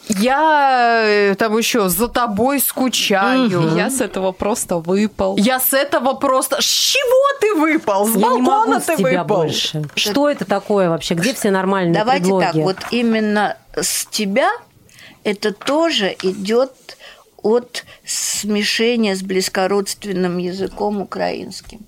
Я 0.08 1.02
э, 1.04 1.34
там 1.36 1.56
еще 1.56 1.88
за 1.88 2.08
тобой 2.08 2.58
скучаю. 2.58 3.76
Я 3.76 3.90
с 3.90 4.00
этого 4.00 4.32
просто 4.32 4.78
выпал. 4.78 5.36
Я 5.36 5.60
с 5.60 5.72
этого 5.72 6.14
просто... 6.14 6.60
С 6.60 6.64
чего 6.64 7.38
ты 7.40 7.54
выпал? 7.54 8.08
С 8.08 8.16
Я 8.16 8.16
не 8.16 8.40
могу 8.40 8.44
балкона 8.46 8.80
с 8.80 8.86
ты 8.86 8.96
тебя 8.96 9.22
выпал? 9.22 9.36
больше. 9.36 9.84
Что 9.94 10.28
это 10.28 10.46
такое 10.46 10.90
вообще? 10.90 11.14
Где 11.14 11.34
все 11.34 11.52
нормальные 11.52 11.94
Давайте 11.94 12.24
предлоги? 12.24 12.44
так, 12.44 12.54
вот 12.56 12.76
именно 12.90 13.56
с 13.76 14.04
тебя 14.06 14.50
это 15.22 15.52
тоже 15.52 16.16
идет 16.22 16.87
от 17.42 17.84
смешения 18.04 19.14
с 19.14 19.22
близкородственным 19.22 20.38
языком 20.38 21.00
украинским. 21.00 21.86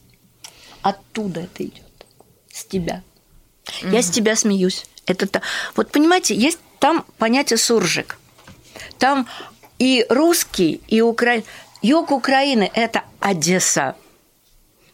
Оттуда 0.82 1.40
это 1.40 1.64
идет. 1.64 2.06
С 2.52 2.64
тебя. 2.64 3.02
Я 3.82 4.02
с 4.02 4.10
тебя 4.10 4.36
смеюсь. 4.36 4.86
Это 5.06 5.26
та... 5.26 5.42
Вот 5.76 5.90
понимаете, 5.90 6.34
есть 6.34 6.58
Там 6.80 7.04
понятие 7.18 7.58
суржик. 7.58 8.18
Там 8.98 9.28
и 9.78 10.06
русский, 10.08 10.80
и 10.88 11.02
украинский. 11.02 11.50
Юг 11.82 12.10
Украины– 12.10 12.70
это 12.74 13.04
Одесса. 13.20 13.96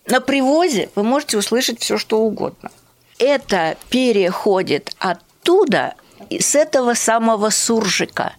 На 0.06 0.20
привозе 0.20 0.90
вы 0.94 1.02
можете 1.02 1.38
услышать 1.38 1.80
все, 1.80 1.96
что 1.96 2.20
угодно. 2.20 2.70
Это 3.18 3.76
переходит 3.88 4.94
оттуда, 4.98 5.94
с 6.30 6.54
этого 6.54 6.94
самого 6.94 7.50
суржика. 7.50 8.34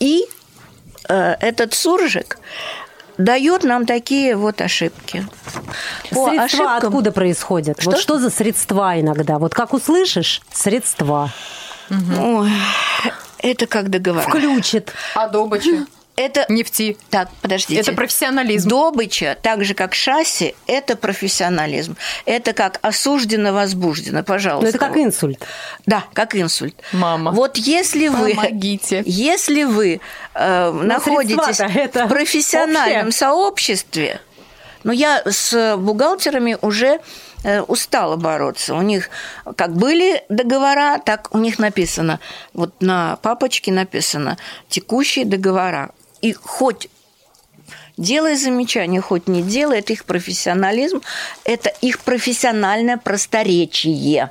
И 0.00 0.26
этот 1.08 1.74
суржик 1.74 2.38
дает 3.18 3.64
нам 3.64 3.86
такие 3.86 4.36
вот 4.36 4.60
ошибки. 4.60 5.26
По 6.10 6.28
средства 6.28 6.44
ошибкам... 6.44 6.76
откуда 6.76 7.12
происходят? 7.12 7.80
Что? 7.80 7.90
Вот 7.90 8.00
что 8.00 8.18
за 8.18 8.30
средства 8.30 9.00
иногда? 9.00 9.38
Вот 9.38 9.54
как 9.54 9.72
услышишь, 9.72 10.42
средства. 10.52 11.30
Угу. 11.90 12.40
Ой, 12.40 12.50
это 13.38 13.66
как 13.66 13.90
договор. 13.90 14.22
Включит. 14.22 14.92
А 15.14 15.28
добыча? 15.28 15.86
Это... 16.16 16.46
Нефти. 16.48 16.96
Так, 17.10 17.28
подождите. 17.42 17.80
Это 17.80 17.92
профессионализм. 17.92 18.68
Добыча, 18.70 19.36
так 19.40 19.64
же 19.64 19.74
как 19.74 19.94
шасси, 19.94 20.54
это 20.66 20.96
профессионализм. 20.96 21.96
Это 22.24 22.54
как 22.54 22.78
осуждено-возбуждено, 22.82 24.22
пожалуйста. 24.22 24.64
Но 24.64 24.68
это 24.70 24.78
как 24.78 24.96
инсульт. 24.96 25.44
Да, 25.84 26.04
как 26.14 26.34
инсульт. 26.34 26.74
Мама. 26.92 27.32
Вот 27.32 27.58
если 27.58 28.08
вы... 28.08 28.34
Помогите. 28.34 29.02
Если 29.04 29.64
вы 29.64 30.00
э, 30.34 30.70
находитесь 30.72 31.60
в 31.60 32.08
профессиональном 32.08 33.08
общее. 33.08 33.12
сообществе, 33.12 34.20
но 34.84 34.92
я 34.92 35.22
с 35.24 35.76
бухгалтерами 35.76 36.56
уже 36.62 37.00
э, 37.42 37.60
устала 37.60 38.16
бороться. 38.16 38.74
У 38.74 38.82
них 38.82 39.10
как 39.56 39.74
были 39.74 40.22
договора, 40.28 40.98
так 41.04 41.28
у 41.34 41.38
них 41.38 41.58
написано. 41.58 42.20
Вот 42.54 42.80
на 42.80 43.16
папочке 43.16 43.72
написано 43.72 44.38
текущие 44.68 45.24
договора 45.24 45.90
и 46.20 46.32
хоть 46.32 46.88
делай 47.96 48.36
замечания, 48.36 49.00
хоть 49.00 49.28
не 49.28 49.42
делай, 49.42 49.78
это 49.78 49.92
их 49.92 50.04
профессионализм, 50.04 51.02
это 51.44 51.70
их 51.80 52.00
профессиональное 52.00 52.96
просторечие. 52.96 54.30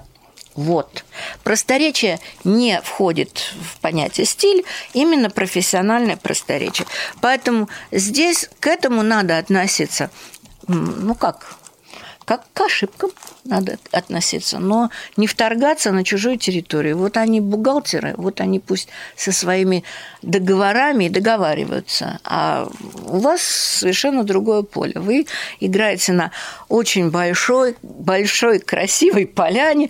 Вот. 0.55 1.03
Просторечие 1.43 2.19
не 2.45 2.79
входит 2.81 3.53
в 3.61 3.79
понятие 3.81 4.25
стиль, 4.25 4.63
именно 4.93 5.29
профессиональное 5.29 6.15
просторечие. 6.15 6.87
Поэтому 7.19 7.67
здесь 7.91 8.49
к 8.61 8.67
этому 8.67 9.03
надо 9.03 9.37
относиться, 9.37 10.09
ну 10.67 11.13
как, 11.13 11.57
как 12.25 12.43
к 12.53 12.61
ошибкам 12.61 13.11
надо 13.43 13.77
относиться, 13.91 14.59
но 14.59 14.89
не 15.15 15.27
вторгаться 15.27 15.91
на 15.91 16.03
чужую 16.03 16.37
территорию. 16.37 16.97
Вот 16.97 17.17
они 17.17 17.39
бухгалтеры, 17.39 18.15
вот 18.17 18.41
они 18.41 18.59
пусть 18.59 18.89
со 19.15 19.31
своими 19.31 19.83
договорами 20.21 21.07
договариваются, 21.07 22.19
а 22.23 22.67
у 23.05 23.19
вас 23.19 23.41
совершенно 23.41 24.23
другое 24.23 24.63
поле. 24.63 24.93
Вы 24.95 25.27
играете 25.59 26.13
на 26.13 26.31
очень 26.67 27.11
большой, 27.11 27.75
большой, 27.83 28.59
красивой 28.59 29.27
поляне, 29.27 29.89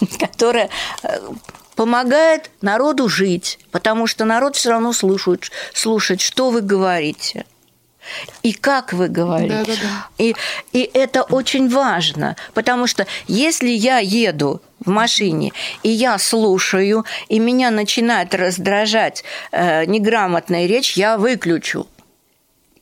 которая 0.20 0.70
э, 1.02 1.18
помогает 1.74 2.50
народу 2.60 3.08
жить, 3.08 3.58
потому 3.72 4.06
что 4.06 4.24
народ 4.24 4.54
все 4.54 4.70
равно 4.70 4.92
слушает, 4.92 5.50
слушает, 5.74 6.20
что 6.20 6.50
вы 6.50 6.60
говорите 6.60 7.44
и 8.42 8.52
как 8.52 8.92
вы 8.92 9.08
говорите. 9.08 9.48
Да, 9.48 9.64
да, 9.64 9.72
да. 9.82 10.06
И, 10.18 10.34
и 10.72 10.90
это 10.94 11.22
очень 11.22 11.68
важно, 11.68 12.36
потому 12.54 12.86
что 12.86 13.06
если 13.26 13.68
я 13.68 13.98
еду 13.98 14.60
в 14.84 14.90
машине, 14.90 15.52
и 15.82 15.88
я 15.88 16.18
слушаю, 16.18 17.04
и 17.28 17.38
меня 17.38 17.70
начинает 17.70 18.34
раздражать 18.34 19.24
э, 19.52 19.84
неграмотная 19.84 20.66
речь, 20.66 20.96
я 20.96 21.16
выключу. 21.16 21.86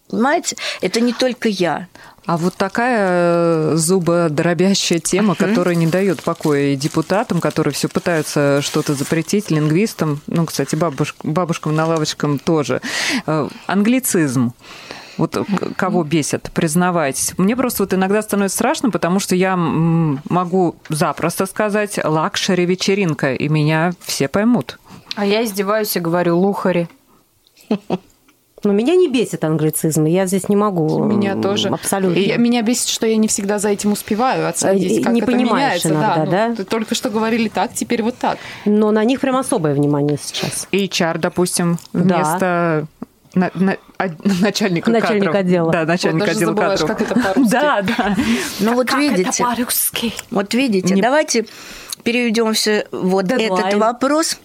Понимаете? 0.09 0.57
Это 0.81 1.01
не 1.01 1.13
только 1.13 1.49
я. 1.49 1.87
А 2.27 2.37
вот 2.37 2.55
такая 2.55 3.09
э, 3.09 3.73
зубодробящая 3.77 4.99
тема, 4.99 5.35
uh-huh. 5.35 5.49
которая 5.49 5.75
не 5.75 5.87
дает 5.87 6.23
покоя 6.23 6.73
и 6.73 6.77
депутатам, 6.77 7.41
которые 7.41 7.73
все 7.73 7.89
пытаются 7.89 8.61
что-то 8.63 8.95
запретить, 8.95 9.51
лингвистам, 9.51 10.21
ну, 10.27 10.47
кстати, 10.47 10.77
бабуш, 10.77 11.15
бабушкам 11.23 11.75
на 11.75 11.87
лавочкам 11.87 12.39
тоже. 12.39 12.83
Э, 13.27 13.49
англицизм. 13.67 14.53
Вот 15.21 15.37
кого 15.77 16.03
бесит, 16.03 16.51
признавайтесь. 16.55 17.35
Мне 17.37 17.55
просто 17.55 17.83
вот 17.83 17.93
иногда 17.93 18.23
становится 18.23 18.57
страшно, 18.57 18.91
потому 18.91 19.21
что 19.21 19.37
я 19.37 19.55
могу 19.55 20.77
запросто 20.89 21.45
сказать 21.45 22.01
лакшери-вечеринка, 22.03 23.35
и 23.35 23.49
меня 23.51 23.93
все 24.01 24.29
поймут. 24.29 24.79
А 25.17 25.27
я 25.27 25.45
издеваюсь 25.45 25.95
и 25.95 26.01
говорю 26.01 26.39
лухари. 26.39 26.89
Но 28.63 28.73
меня 28.73 28.95
не 28.95 29.09
бесит 29.09 29.45
англицизм, 29.45 30.05
я 30.05 30.27
здесь 30.27 30.49
не 30.49 30.57
могу. 30.57 31.05
Меня 31.05 31.35
тоже. 31.35 31.69
Абсолютно. 31.69 32.19
И 32.19 32.37
меня 32.39 32.63
бесит, 32.63 32.89
что 32.89 33.07
я 33.07 33.17
не 33.17 33.29
всегда 33.29 33.59
за 33.59 33.69
этим 33.71 33.93
успеваю 33.93 34.49
отследить, 34.49 35.03
как 35.03 35.13
не 35.13 35.21
это 35.21 35.33
понимаешь 35.33 35.85
меняется. 35.85 35.89
Иногда, 35.89 36.17
да, 36.17 36.49
да? 36.49 36.55
Ну, 36.59 36.65
только 36.65 36.95
что 36.95 37.11
говорили 37.11 37.49
так, 37.49 37.75
теперь 37.75 38.03
вот 38.03 38.17
так. 38.17 38.39
Но 38.65 38.91
на 38.91 39.05
них 39.05 39.21
прям 39.21 39.37
особое 39.37 39.75
внимание 39.75 40.19
сейчас. 40.23 40.67
HR, 40.73 41.19
допустим, 41.19 41.79
вместо 41.93 42.87
да 42.91 43.00
на, 43.35 43.51
на, 43.55 43.77
начальник 44.25 44.87
начальник 44.89 45.25
кадров. 45.25 45.35
отдела. 45.35 45.73
Да, 45.73 45.85
начальник 45.85 46.21
вот 46.21 46.29
отдела 46.29 46.55
кадров. 46.55 46.87
как 46.87 47.01
это 47.01 47.15
по-русски. 47.15 47.51
Да, 47.51 47.83
да. 47.83 48.17
Ну 48.61 48.75
вот 48.75 48.93
видите. 48.95 49.45
Вот 50.31 50.55
видите, 50.55 50.95
Не... 50.95 51.03
давайте 51.03 51.47
переведем 52.03 52.53
все 52.55 52.87
вот 52.91 53.27
Deadline. 53.27 53.59
этот 53.59 53.75
вопрос 53.75 54.39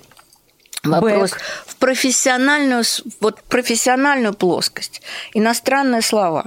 вопрос 0.83 1.31
Back. 1.31 1.41
в 1.65 1.75
профессиональную 1.77 2.83
вот 3.21 3.41
профессиональную 3.43 4.33
плоскость. 4.33 5.01
Иностранные 5.33 6.01
слова. 6.01 6.45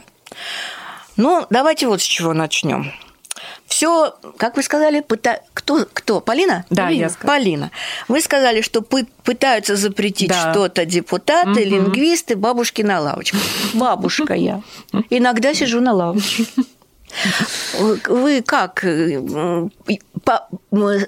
Ну, 1.17 1.47
давайте 1.51 1.89
вот 1.89 2.01
с 2.01 2.05
чего 2.05 2.33
начнем 2.33 2.93
все, 3.69 4.17
как 4.39 4.57
вы 4.57 4.63
сказали, 4.63 5.01
пыта... 5.01 5.43
кто, 5.69 5.87
кто? 5.93 6.21
Полина? 6.21 6.65
Да, 6.71 6.85
Полина. 6.85 7.01
я 7.01 7.09
сказала. 7.11 7.39
Полина. 7.39 7.71
Вы 8.09 8.21
сказали, 8.23 8.63
что 8.63 8.81
пытаются 8.81 9.77
запретить 9.77 10.31
да. 10.31 10.51
что-то 10.51 10.87
депутаты, 10.87 11.51
угу. 11.51 11.59
лингвисты, 11.61 12.37
бабушки 12.37 12.83
на 12.83 13.01
лавочке. 13.01 13.37
Бабушка 13.75 14.35
я. 14.35 14.63
Иногда 15.11 15.53
сижу 15.55 15.81
на 15.81 15.93
лавочке. 15.93 16.47
Вы 18.09 18.43
как, 18.43 18.81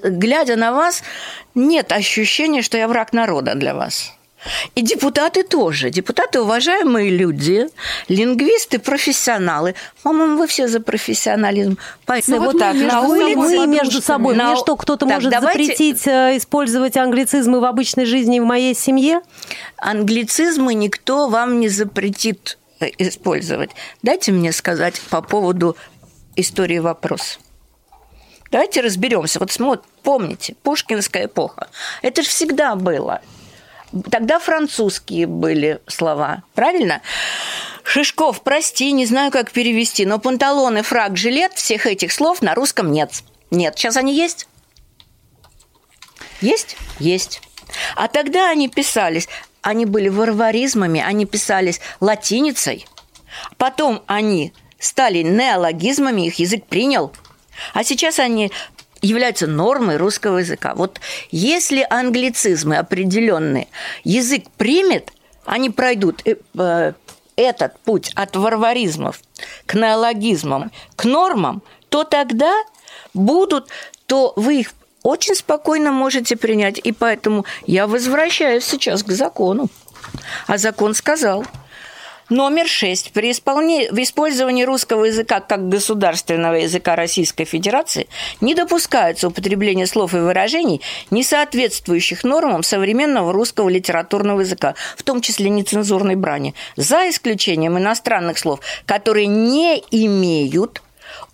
глядя 0.03 0.55
на 0.55 0.71
вас, 0.71 1.03
нет 1.55 1.91
ощущения, 1.91 2.61
что 2.61 2.77
я 2.77 2.87
враг 2.87 3.13
народа 3.13 3.55
для 3.55 3.73
вас? 3.73 4.13
И 4.75 4.81
депутаты 4.81 5.43
тоже. 5.43 5.89
Депутаты 5.89 6.41
уважаемые 6.41 7.09
люди, 7.09 7.67
лингвисты, 8.07 8.79
профессионалы. 8.79 9.75
По-моему, 10.03 10.37
вы 10.37 10.47
все 10.47 10.67
за 10.67 10.79
профессионализм. 10.79 11.77
Поэтому 12.05 12.37
ну, 12.37 12.45
вот 12.45 12.59
так 12.59 12.75
на 12.75 13.01
улице. 13.01 13.35
Мы 13.35 13.67
между 13.67 14.01
собой. 14.01 14.35
На... 14.35 14.51
Мне 14.51 14.55
что, 14.57 14.75
кто-то 14.75 15.05
так, 15.05 15.15
может 15.15 15.31
давайте... 15.31 15.63
запретить 15.63 16.07
э, 16.07 16.37
использовать 16.37 16.97
англицизмы 16.97 17.59
в 17.59 17.65
обычной 17.65 18.05
жизни 18.05 18.39
в 18.39 18.45
моей 18.45 18.73
семье? 18.73 19.21
Англицизмы 19.77 20.73
никто 20.73 21.27
вам 21.27 21.59
не 21.59 21.69
запретит 21.69 22.57
э, 22.79 22.87
использовать. 22.97 23.71
Дайте 24.01 24.31
мне 24.31 24.51
сказать 24.51 24.99
по 25.09 25.21
поводу 25.21 25.77
истории 26.35 26.79
вопрос. 26.79 27.39
Давайте 28.51 28.81
разберемся. 28.81 29.39
Вот 29.39 29.51
смотрите, 29.51 29.87
помните, 30.03 30.55
Пушкинская 30.63 31.25
эпоха. 31.25 31.69
Это 32.01 32.21
же 32.21 32.29
всегда 32.29 32.75
было. 32.75 33.21
Тогда 34.09 34.39
французские 34.39 35.27
были 35.27 35.81
слова, 35.87 36.43
правильно? 36.53 37.01
Шишков, 37.83 38.41
прости, 38.43 38.91
не 38.91 39.05
знаю, 39.05 39.31
как 39.31 39.51
перевести, 39.51 40.05
но 40.05 40.19
панталоны, 40.19 40.81
фраг, 40.81 41.17
жилет, 41.17 41.53
всех 41.53 41.85
этих 41.85 42.11
слов 42.11 42.41
на 42.41 42.55
русском 42.55 42.91
нет. 42.91 43.23
Нет. 43.49 43.77
Сейчас 43.77 43.97
они 43.97 44.15
есть? 44.15 44.47
Есть? 46.39 46.77
Есть. 46.99 47.41
А 47.95 48.07
тогда 48.07 48.49
они 48.49 48.69
писались, 48.69 49.27
они 49.61 49.85
были 49.85 50.09
варваризмами, 50.09 51.01
они 51.01 51.25
писались 51.25 51.81
латиницей. 51.99 52.87
Потом 53.57 54.03
они 54.07 54.53
стали 54.79 55.21
неологизмами, 55.21 56.27
их 56.27 56.35
язык 56.35 56.65
принял. 56.65 57.13
А 57.73 57.83
сейчас 57.83 58.19
они 58.19 58.51
являются 59.01 59.47
нормой 59.47 59.97
русского 59.97 60.39
языка. 60.39 60.73
Вот 60.75 60.99
если 61.31 61.85
англицизмы 61.89 62.77
определенные 62.77 63.67
язык 64.03 64.45
примет, 64.57 65.11
они 65.45 65.69
пройдут 65.69 66.21
э, 66.25 66.35
э, 66.57 66.93
этот 67.35 67.79
путь 67.79 68.11
от 68.15 68.35
варваризмов 68.35 69.19
к 69.65 69.73
неологизмам, 69.73 70.71
к 70.95 71.05
нормам, 71.05 71.63
то 71.89 72.03
тогда 72.03 72.53
будут, 73.13 73.69
то 74.05 74.33
вы 74.35 74.61
их 74.61 74.73
очень 75.03 75.35
спокойно 75.35 75.91
можете 75.91 76.35
принять. 76.35 76.79
И 76.83 76.91
поэтому 76.91 77.45
я 77.65 77.87
возвращаюсь 77.87 78.65
сейчас 78.65 79.03
к 79.03 79.11
закону. 79.11 79.69
А 80.47 80.57
закон 80.57 80.93
сказал, 80.93 81.45
Номер 82.31 82.65
шесть. 82.65 83.11
При 83.11 83.31
исполне- 83.31 83.91
в 83.91 84.01
использовании 84.01 84.63
русского 84.63 85.03
языка 85.03 85.41
как 85.41 85.67
государственного 85.67 86.55
языка 86.55 86.95
Российской 86.95 87.43
Федерации 87.43 88.07
не 88.39 88.55
допускается 88.55 89.27
употребление 89.27 89.85
слов 89.85 90.13
и 90.13 90.17
выражений, 90.17 90.79
не 91.09 91.23
соответствующих 91.23 92.23
нормам 92.23 92.63
современного 92.63 93.33
русского 93.33 93.67
литературного 93.67 94.39
языка, 94.39 94.75
в 94.95 95.03
том 95.03 95.19
числе 95.19 95.49
нецензурной 95.49 96.15
брани, 96.15 96.55
за 96.77 97.09
исключением 97.09 97.77
иностранных 97.77 98.37
слов, 98.37 98.61
которые 98.85 99.27
не 99.27 99.83
имеют 99.91 100.81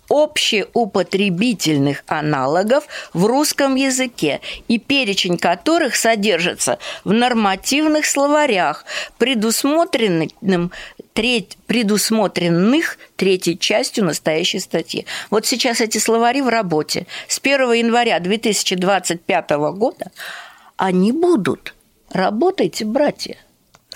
общеупотребительных 0.08 2.02
аналогов 2.06 2.86
в 3.12 3.26
русском 3.26 3.74
языке 3.74 4.40
и 4.68 4.78
перечень 4.78 5.38
которых 5.38 5.96
содержится 5.96 6.78
в 7.04 7.12
нормативных 7.12 8.06
словарях, 8.06 8.84
предусмотренным 9.18 10.72
треть, 11.12 11.58
предусмотренных 11.66 12.98
третьей 13.16 13.58
частью 13.58 14.04
настоящей 14.04 14.60
статьи. 14.60 15.06
Вот 15.30 15.46
сейчас 15.46 15.80
эти 15.80 15.98
словари 15.98 16.40
в 16.40 16.48
работе. 16.48 17.06
С 17.26 17.38
1 17.38 17.72
января 17.72 18.20
2025 18.20 19.50
года 19.74 20.10
они 20.76 21.12
будут. 21.12 21.74
Работайте, 22.10 22.84
братья. 22.84 23.36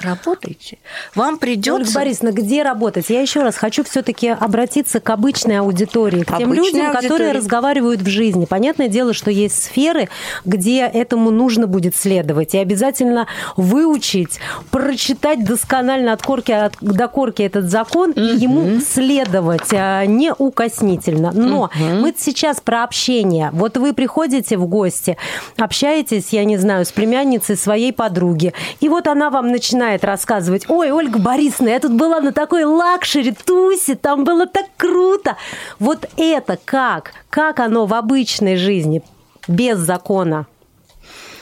Работайте. 0.03 0.79
Вам 1.15 1.29
Ольга 1.35 1.41
придется... 1.41 1.95
Борисовна, 1.95 2.33
где 2.33 2.63
работать? 2.63 3.07
Я 3.09 3.21
еще 3.21 3.43
раз 3.43 3.57
хочу 3.57 3.85
все-таки 3.85 4.29
обратиться 4.29 5.01
к 5.01 5.11
обычной 5.11 5.61
аудитории, 5.61 6.23
к 6.23 6.37
тем 6.37 6.51
Обычной 6.53 6.67
людям, 6.81 6.93
которые 6.93 7.11
аудитории. 7.11 7.37
разговаривают 7.37 8.01
в 8.03 8.09
жизни. 8.09 8.45
Понятное 8.47 8.89
дело, 8.89 9.13
что 9.13 9.31
есть 9.31 9.63
сферы, 9.63 10.09
где 10.45 10.81
этому 10.83 11.31
нужно 11.31 11.67
будет 11.67 11.95
следовать. 11.97 12.55
И 12.55 12.59
обязательно 12.59 13.27
выучить, 13.57 14.39
прочитать 14.71 15.45
досконально 15.45 16.13
от 16.13 16.23
корки 16.23 16.53
от- 16.53 16.77
до 16.81 17.09
корки 17.09 17.43
этот 17.43 17.71
закон 17.71 18.13
и 18.13 18.21
ему 18.21 18.81
следовать 18.81 19.73
а, 19.73 20.05
неукоснительно. 20.07 21.33
Но 21.33 21.71
мы 21.79 22.15
сейчас 22.17 22.61
про 22.61 22.85
общение. 22.85 23.51
Вот 23.53 23.77
вы 23.77 23.93
приходите 23.93 24.57
в 24.57 24.67
гости, 24.67 25.17
общаетесь, 25.59 26.29
я 26.31 26.45
не 26.45 26.57
знаю, 26.57 26.85
с 26.87 26.93
племянницей 26.93 27.57
своей 27.57 27.93
подруги, 27.93 28.55
и 28.81 28.89
вот 28.89 29.07
она 29.07 29.29
вам 29.31 29.51
начинает 29.51 29.92
рассказывать, 30.01 30.69
ой, 30.69 30.91
Ольга 30.91 31.19
Борисовна, 31.19 31.69
я 31.71 31.81
тут 31.81 31.93
была 31.93 32.21
на 32.21 32.33
такой 32.33 32.65
luxury 32.65 33.33
тусе, 33.33 33.95
там 33.95 34.25
было 34.25 34.47
так 34.47 34.67
круто. 34.77 35.37
Вот 35.79 36.09
это 36.17 36.59
как? 36.65 37.13
Как 37.31 37.61
оно 37.61 37.87
в 37.87 37.95
обычной 37.95 38.57
жизни, 38.57 39.03
без 39.47 39.79
закона, 39.79 40.47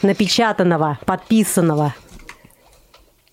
напечатанного, 0.03 0.99
подписанного? 1.07 1.95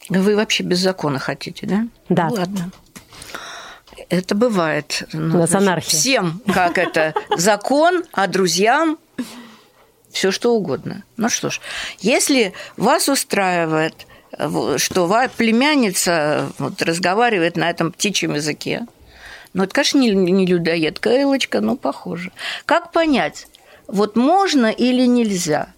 Вы 0.10 0.36
вообще 0.36 0.64
без 0.64 0.80
закона 0.80 1.20
хотите, 1.20 1.66
да? 1.66 1.88
Да. 2.10 2.28
Ну, 2.30 2.36
ладно. 2.36 2.72
Это 4.10 4.36
бывает. 4.36 5.04
Ну, 5.12 5.36
У 5.36 5.40
нас 5.40 5.50
значит, 5.50 5.68
анархия. 5.68 6.00
Всем, 6.00 6.42
как 6.54 6.78
это, 6.78 7.14
закон, 7.36 8.04
а 8.14 8.28
друзьям 8.28 8.98
все 10.12 10.32
что 10.32 10.56
угодно. 10.56 11.04
Ну 11.18 11.30
что 11.30 11.50
ж, 11.50 11.62
если 12.00 12.54
вас 12.76 13.10
устраивает, 13.10 14.08
что 14.78 15.28
племянница 15.36 16.52
вот, 16.58 16.82
разговаривает 16.82 17.58
на 17.58 17.70
этом 17.70 17.92
птичьем 17.92 18.36
языке, 18.36 18.86
ну, 19.54 19.64
это, 19.64 19.74
конечно, 19.74 20.00
не, 20.00 20.12
не 20.12 20.46
людоедка, 20.46 21.10
Элочка, 21.10 21.62
но 21.62 21.76
похоже. 21.76 22.32
Как 22.66 22.92
понять, 22.92 23.48
вот 23.88 24.16
можно 24.16 24.68
или 24.68 25.06
нельзя? 25.08 25.70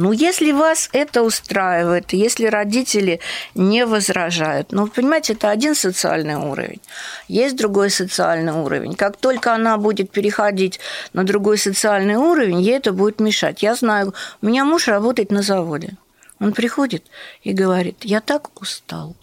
Ну, 0.00 0.12
если 0.12 0.52
вас 0.52 0.90
это 0.92 1.24
устраивает, 1.24 2.12
если 2.12 2.46
родители 2.46 3.18
не 3.56 3.84
возражают, 3.84 4.70
ну, 4.70 4.86
понимаете, 4.86 5.32
это 5.32 5.50
один 5.50 5.74
социальный 5.74 6.36
уровень, 6.36 6.80
есть 7.26 7.56
другой 7.56 7.90
социальный 7.90 8.52
уровень. 8.52 8.94
Как 8.94 9.16
только 9.16 9.52
она 9.54 9.76
будет 9.76 10.12
переходить 10.12 10.78
на 11.14 11.24
другой 11.24 11.58
социальный 11.58 12.14
уровень, 12.14 12.60
ей 12.60 12.76
это 12.76 12.92
будет 12.92 13.18
мешать. 13.18 13.64
Я 13.64 13.74
знаю, 13.74 14.14
у 14.40 14.46
меня 14.46 14.64
муж 14.64 14.86
работает 14.86 15.32
на 15.32 15.42
заводе. 15.42 15.96
Он 16.38 16.52
приходит 16.52 17.02
и 17.42 17.52
говорит, 17.52 17.96
я 18.04 18.20
так 18.20 18.60
устал 18.62 19.16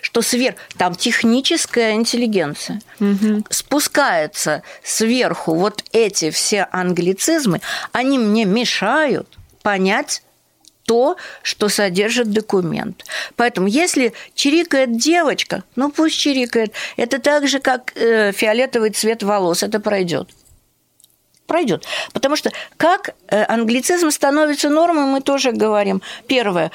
что 0.00 0.20
сверх 0.20 0.56
там 0.76 0.96
техническая 0.96 1.92
интеллигенция 1.92 2.80
спускается 3.50 4.64
сверху 4.82 5.54
вот 5.54 5.84
эти 5.92 6.30
все 6.30 6.66
англицизмы, 6.72 7.60
они 7.92 8.18
мне 8.18 8.44
мешают 8.44 9.39
понять 9.62 10.22
то, 10.90 11.16
что 11.42 11.68
содержит 11.68 12.32
документ. 12.32 13.04
Поэтому, 13.36 13.68
если 13.68 14.12
чирикает 14.34 14.96
девочка, 14.96 15.62
ну 15.76 15.90
пусть 15.90 16.18
чирикает. 16.18 16.72
Это 16.96 17.20
так 17.20 17.46
же, 17.46 17.60
как 17.60 17.92
э, 17.94 18.32
фиолетовый 18.32 18.90
цвет 18.90 19.22
волос, 19.22 19.62
это 19.62 19.78
пройдет. 19.78 20.30
Пройдет. 21.46 21.84
Потому 22.12 22.36
что 22.36 22.50
как 22.76 23.14
э, 23.28 23.44
англицизм 23.44 24.10
становится 24.10 24.68
нормой, 24.68 25.04
мы 25.04 25.20
тоже 25.20 25.52
говорим. 25.52 26.02
Первое, 26.26 26.72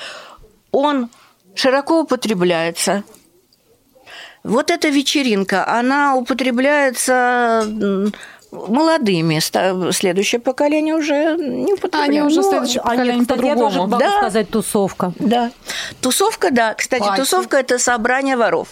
он 0.71 1.09
широко 1.53 2.01
употребляется. 2.01 3.03
Вот 4.43 4.69
эта 4.69 4.89
вечеринка, 4.89 5.67
она 5.67 6.15
употребляется 6.15 8.13
молодыми. 8.67 9.39
Следующее 9.91 10.39
поколение 10.41 10.95
уже 10.95 11.35
не 11.37 11.73
употребляет. 11.73 12.09
Они 12.09 12.21
уже 12.21 12.41
Ну, 12.41 12.49
следующее 12.49 12.81
поколение 12.81 13.15
нет, 13.17 13.27
кстати, 13.27 13.45
я 13.45 13.55
тоже 13.55 13.65
по-другому. 13.79 13.87
могу 13.91 14.03
Да. 14.03 14.17
сказать 14.17 14.49
тусовка. 14.49 15.13
Да. 15.19 15.51
Тусовка, 16.01 16.51
да. 16.51 16.73
Кстати, 16.73 17.01
Пати. 17.01 17.19
тусовка– 17.19 17.57
это 17.59 17.77
собрание 17.79 18.35
воров. 18.37 18.69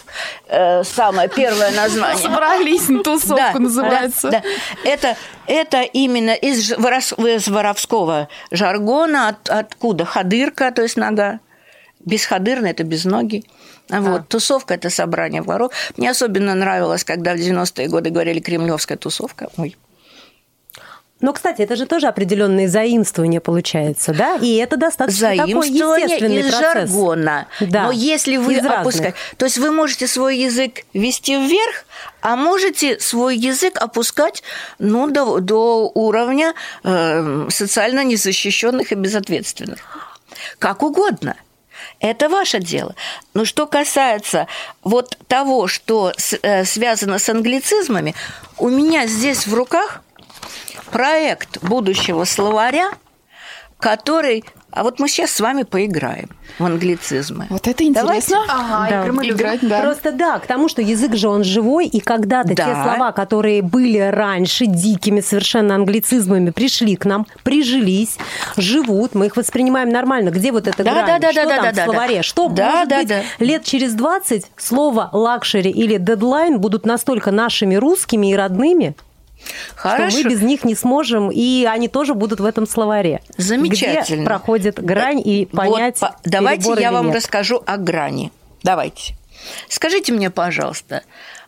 Э, 0.48 0.82
самое 0.84 1.28
первое 1.28 1.70
название. 1.72 2.18
Собрались 2.22 2.88
на 2.88 3.02
тусовку, 3.02 3.58
называется. 3.58 4.30
да, 4.30 4.40
да. 4.40 4.90
Это, 4.90 5.16
это 5.46 5.82
именно 5.82 6.32
из, 6.34 6.72
из 6.72 7.48
воровского 7.48 8.28
жаргона. 8.50 9.28
От- 9.28 9.50
откуда? 9.50 10.04
Ходырка, 10.04 10.70
то 10.72 10.82
есть 10.82 10.96
нога. 10.96 11.40
Бесходырно– 12.00 12.66
это 12.68 12.84
без 12.84 13.04
ноги. 13.04 13.44
А 13.90 14.00
Вот. 14.00 14.28
Тусовка– 14.28 14.74
это 14.76 14.90
собрание 14.90 15.42
воров. 15.42 15.72
Мне 15.96 16.10
особенно 16.10 16.54
нравилось, 16.54 17.04
когда 17.04 17.34
в 17.34 17.38
90-е 17.38 17.88
годы 17.88 18.10
говорили 18.10 18.40
«кремлевская 18.40 18.96
тусовка». 18.96 19.48
Ой. 19.56 19.76
Но, 21.20 21.32
кстати, 21.32 21.62
это 21.62 21.74
же 21.76 21.86
тоже 21.86 22.08
определенные 22.08 22.68
заимствования 22.68 23.40
получается, 23.40 24.12
да? 24.12 24.36
И 24.42 24.56
это 24.56 24.76
достаточно 24.76 25.30
такой 25.30 25.52
Заимствование 25.68 26.04
естественный 26.04 26.40
из 26.40 26.50
процесс. 26.50 26.90
жаргона. 26.90 27.46
Да, 27.60 27.84
Но 27.84 27.92
если 27.92 28.36
вы 28.36 28.54
из 28.54 28.58
разных. 28.58 28.80
опускаете... 28.80 29.16
То 29.38 29.46
есть 29.46 29.56
вы 29.56 29.70
можете 29.70 30.06
свой 30.06 30.36
язык 30.36 30.80
вести 30.92 31.36
вверх, 31.36 31.86
а 32.20 32.36
можете 32.36 33.00
свой 33.00 33.38
язык 33.38 33.78
опускать 33.80 34.42
ну, 34.78 35.06
до, 35.10 35.38
до 35.38 35.90
уровня 35.94 36.52
э, 36.82 37.46
социально 37.48 38.04
незащищенных 38.04 38.92
и 38.92 38.94
безответственных. 38.94 40.18
Как 40.58 40.82
угодно. 40.82 41.36
Это 42.04 42.28
ваше 42.28 42.58
дело. 42.58 42.94
Но 43.32 43.46
что 43.46 43.66
касается 43.66 44.46
вот 44.82 45.16
того, 45.26 45.68
что 45.68 46.12
с- 46.18 46.38
э, 46.42 46.66
связано 46.66 47.18
с 47.18 47.30
англицизмами, 47.30 48.14
у 48.58 48.68
меня 48.68 49.06
здесь 49.06 49.46
в 49.46 49.54
руках 49.54 50.02
проект 50.90 51.62
будущего 51.62 52.24
словаря, 52.24 52.90
который... 53.78 54.44
А 54.74 54.82
вот 54.82 54.98
мы 54.98 55.08
сейчас 55.08 55.30
с 55.30 55.38
вами 55.38 55.62
поиграем 55.62 56.28
в 56.58 56.64
англицизмы. 56.64 57.46
Вот 57.48 57.68
это 57.68 57.84
Давайте. 57.92 58.32
интересно. 58.32 58.38
Ага, 58.48 58.90
Да. 58.90 59.00
игры 59.02 59.12
мы 59.12 59.24
любим. 59.24 59.36
Играть, 59.36 59.60
да. 59.62 59.80
Просто 59.82 60.10
да, 60.10 60.40
к 60.40 60.46
тому, 60.46 60.68
что 60.68 60.82
язык 60.82 61.14
же 61.14 61.28
он 61.28 61.44
живой, 61.44 61.86
и 61.86 62.00
когда-то 62.00 62.48
те 62.48 62.54
Да. 62.56 62.82
слова, 62.82 63.12
которые 63.12 63.62
были 63.62 63.98
раньше 63.98 64.66
дикими 64.66 65.20
совершенно 65.20 65.76
англицизмами, 65.76 66.50
пришли 66.50 66.96
к 66.96 67.04
нам, 67.04 67.24
прижились, 67.44 68.18
живут, 68.56 69.14
мы 69.14 69.26
их 69.26 69.36
воспринимаем 69.36 69.90
нормально. 69.90 70.30
Где 70.30 70.50
вот 70.50 70.66
эта 70.66 70.82
Да, 70.82 70.90
грань? 70.92 71.06
да, 71.06 71.18
да, 71.20 71.32
что 71.32 71.44
да, 71.44 71.54
там 71.54 71.62
да, 71.66 71.70
в 71.72 71.74
да, 71.76 71.84
словаре? 71.84 72.16
да. 72.16 72.22
Что, 72.24 72.48
Да, 72.48 72.70
может 72.72 72.88
да, 72.88 72.98
быть, 72.98 73.08
да. 73.08 73.22
лет 73.38 73.62
через 73.64 73.94
20 73.94 74.50
слово 74.56 75.08
лакшери 75.12 75.70
или 75.70 75.98
дедлайн 75.98 76.58
будут 76.58 76.84
настолько 76.84 77.30
нашими 77.30 77.76
русскими 77.76 78.32
и 78.32 78.34
родными, 78.34 78.96
Хорошо. 79.74 80.10
что 80.18 80.28
мы 80.28 80.30
без 80.34 80.42
них 80.42 80.64
не 80.64 80.74
сможем, 80.74 81.30
и 81.30 81.64
они 81.68 81.88
тоже 81.88 82.14
будут 82.14 82.40
в 82.40 82.44
этом 82.44 82.66
словаре. 82.66 83.20
Замечательно. 83.36 84.20
Где 84.20 84.24
проходит 84.24 84.82
грань 84.82 85.20
и 85.24 85.48
Вот 85.52 85.56
понять, 85.58 86.00
по- 86.00 86.16
давайте 86.24 86.74
я 86.78 86.92
вам 86.92 87.06
нет. 87.06 87.16
расскажу 87.16 87.62
о 87.66 87.76
грани. 87.76 88.32
Давайте. 88.62 89.14
Скажите 89.68 90.12
мне, 90.12 90.30
пожалуйста, 90.30 91.02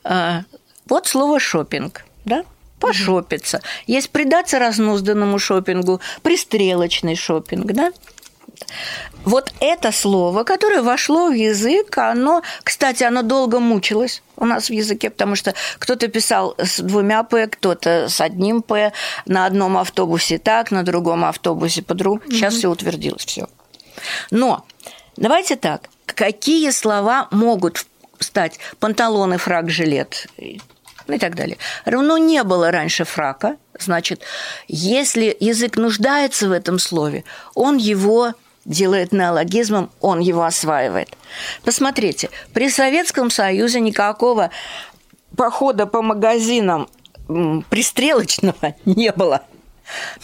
а, 0.04 0.42
вот 0.88 1.06
слово 1.06 1.40
шопинг, 1.40 2.04
да? 2.24 2.44
Пошопиться. 2.78 3.62
Есть 3.86 4.10
предаться 4.10 4.58
разнузданному 4.58 5.38
шопингу, 5.38 6.00
пристрелочный 6.22 7.16
шопинг, 7.16 7.72
да? 7.72 7.90
Вот 9.24 9.52
это 9.60 9.92
слово, 9.92 10.44
которое 10.44 10.82
вошло 10.82 11.28
в 11.28 11.34
язык, 11.34 11.98
оно, 11.98 12.42
кстати, 12.62 13.02
оно 13.02 13.22
долго 13.22 13.58
мучилось 13.58 14.22
у 14.36 14.44
нас 14.44 14.68
в 14.68 14.72
языке, 14.72 15.10
потому 15.10 15.34
что 15.34 15.54
кто-то 15.78 16.08
писал 16.08 16.54
с 16.58 16.80
двумя 16.80 17.22
«п», 17.24 17.48
кто-то 17.48 18.08
с 18.08 18.20
одним 18.20 18.62
«п», 18.62 18.92
на 19.26 19.46
одном 19.46 19.76
автобусе 19.78 20.38
так, 20.38 20.70
на 20.70 20.84
другом 20.84 21.24
автобусе 21.24 21.82
по-другому. 21.82 22.22
Сейчас 22.30 22.54
все 22.54 22.70
утвердилось, 22.70 23.24
все. 23.24 23.48
Но 24.30 24.64
давайте 25.16 25.56
так. 25.56 25.88
какие 26.06 26.70
слова 26.70 27.28
могут 27.30 27.86
стать 28.20 28.58
панталоны, 28.78 29.38
фрак, 29.38 29.70
жилет 29.70 30.28
ну 31.06 31.14
и 31.14 31.18
так 31.18 31.34
далее. 31.34 31.58
Равно 31.84 32.18
не 32.18 32.42
было 32.42 32.70
раньше 32.70 33.04
фрака, 33.04 33.56
значит, 33.78 34.22
если 34.68 35.36
язык 35.38 35.76
нуждается 35.76 36.48
в 36.48 36.52
этом 36.52 36.78
слове, 36.78 37.24
он 37.54 37.76
его 37.76 38.32
делает 38.64 39.12
неологизмом, 39.12 39.90
он 40.00 40.20
его 40.20 40.44
осваивает. 40.44 41.16
Посмотрите, 41.64 42.30
при 42.52 42.68
Советском 42.68 43.30
Союзе 43.30 43.80
никакого 43.80 44.50
похода 45.36 45.86
по 45.86 46.02
магазинам 46.02 46.88
пристрелочного 47.70 48.74
не 48.84 49.12
было. 49.12 49.42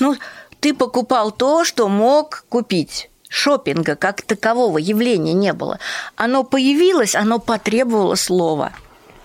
Ну, 0.01 0.17
ты 0.61 0.75
покупал 0.75 1.31
то, 1.31 1.65
что 1.65 1.89
мог 1.89 2.45
купить. 2.49 3.09
Шопинга 3.29 3.97
как 3.97 4.23
такового 4.23 4.77
явления 4.77 5.33
не 5.33 5.55
было. 5.55 5.79
Оно 6.17 6.45
появилось, 6.45 7.15
оно 7.15 7.39
потребовало 7.39 8.17
слова– 8.17 8.73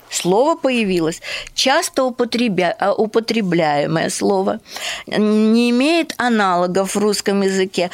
Слово 0.10 0.56
появилось, 0.56 1.22
часто 1.54 2.04
употребя... 2.04 2.76
А, 2.80 2.94
употребляемое 2.94 4.10
слово, 4.10 4.60
не 5.08 5.70
имеет 5.70 6.14
аналогов 6.18 6.96
в 6.96 7.00
русском 7.00 7.42
языке. 7.42 7.90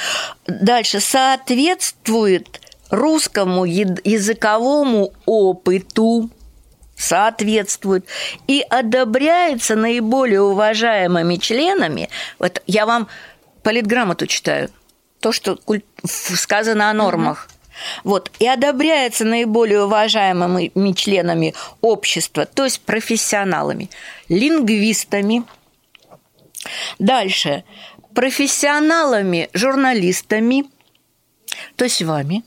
Дальше 0.47 0.99
соответствует 0.99 2.61
русскому 2.89 3.65
языковому 3.65 5.13
опыту, 5.25 6.29
соответствует 6.95 8.05
и 8.47 8.63
одобряется 8.69 9.75
наиболее 9.75 10.41
уважаемыми 10.41 11.35
членами. 11.37 12.09
Вот 12.39 12.61
я 12.67 12.85
вам 12.85 13.07
политграмоту 13.63 14.27
читаю, 14.27 14.69
то, 15.19 15.31
что 15.31 15.57
сказано 16.05 16.89
о 16.89 16.93
нормах. 16.93 17.47
Вот. 18.03 18.31
И 18.39 18.47
одобряется 18.47 19.25
наиболее 19.25 19.83
уважаемыми 19.83 20.91
членами 20.93 21.53
общества, 21.81 22.45
то 22.45 22.63
есть 22.65 22.81
профессионалами, 22.81 23.89
лингвистами. 24.29 25.43
Дальше. 26.99 27.63
Профессионалами, 28.13 29.49
журналистами, 29.53 30.65
то 31.75 31.85
есть 31.85 32.01
вами. 32.01 32.43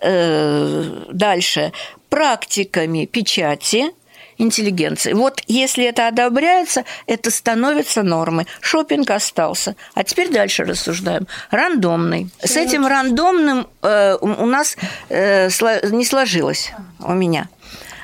Э, 0.00 1.04
дальше. 1.12 1.72
Практиками 2.08 3.06
печати– 3.06 3.90
интеллигенции. 4.44 5.12
Вот 5.12 5.42
если 5.46 5.84
это 5.84 6.08
одобряется, 6.08 6.84
это 7.06 7.30
становится 7.30 8.02
нормой. 8.02 8.46
Шопинг 8.60 9.10
остался. 9.10 9.74
А 9.94 10.04
теперь 10.04 10.30
дальше 10.30 10.64
рассуждаем. 10.64 11.26
Рандомный. 11.50 12.28
С 12.42 12.56
этим 12.56 12.86
рандомным 12.86 13.66
э, 13.82 14.16
у 14.20 14.46
нас 14.46 14.76
э, 15.08 15.48
не 15.90 16.04
сложилось 16.04 16.72
у 17.00 17.12
меня. 17.12 17.48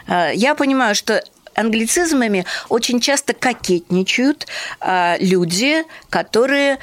Э, 0.08 0.30
я 0.34 0.54
понимаю, 0.54 0.94
что 0.94 1.22
англицизмами 1.54 2.44
очень 2.68 3.00
часто 3.00 3.34
кокетничают 3.34 4.46
э, 4.80 5.16
люди, 5.20 5.84
которые 6.08 6.78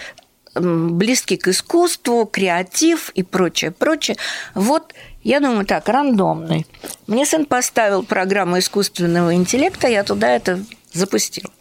близки 0.60 1.38
к 1.38 1.48
искусству, 1.50 2.26
креатив 2.26 3.12
и 3.12 3.24
прочее, 3.24 3.72
прочее. 3.72 4.18
Вот 4.56 4.94
я 5.28 5.42
думаю, 5.42 5.66
так, 5.66 5.90
рандомный. 5.90 6.66
Мне 7.06 7.26
сын 7.26 7.46
поставил 7.46 8.04
программу 8.04 8.60
искусственного 8.60 9.34
интеллекта, 9.34 9.90
я 9.90 10.06
туда 10.06 10.30
это 10.30 10.64
запустил. 10.94 11.52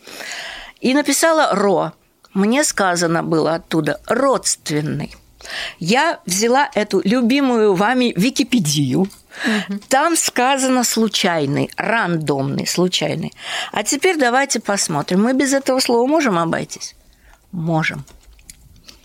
И 0.80 0.94
написала 0.94 1.52
«ро». 1.52 1.92
Мне 2.32 2.62
сказано 2.62 3.24
было 3.24 3.56
оттуда 3.56 4.00
«родственный». 4.06 5.16
Я 5.80 6.20
взяла 6.26 6.70
эту 6.74 7.00
любимую 7.04 7.74
вами 7.74 8.12
Википедию. 8.16 9.00
Угу. 9.00 9.78
Там 9.88 10.14
сказано 10.14 10.84
случайный, 10.84 11.68
рандомный, 11.76 12.68
случайный. 12.68 13.32
А 13.72 13.82
теперь 13.82 14.16
давайте 14.16 14.60
посмотрим. 14.60 15.24
Мы 15.24 15.32
без 15.32 15.52
этого 15.52 15.80
слова 15.80 16.06
можем 16.06 16.38
обойтись? 16.38 16.94
Можем 17.50 18.04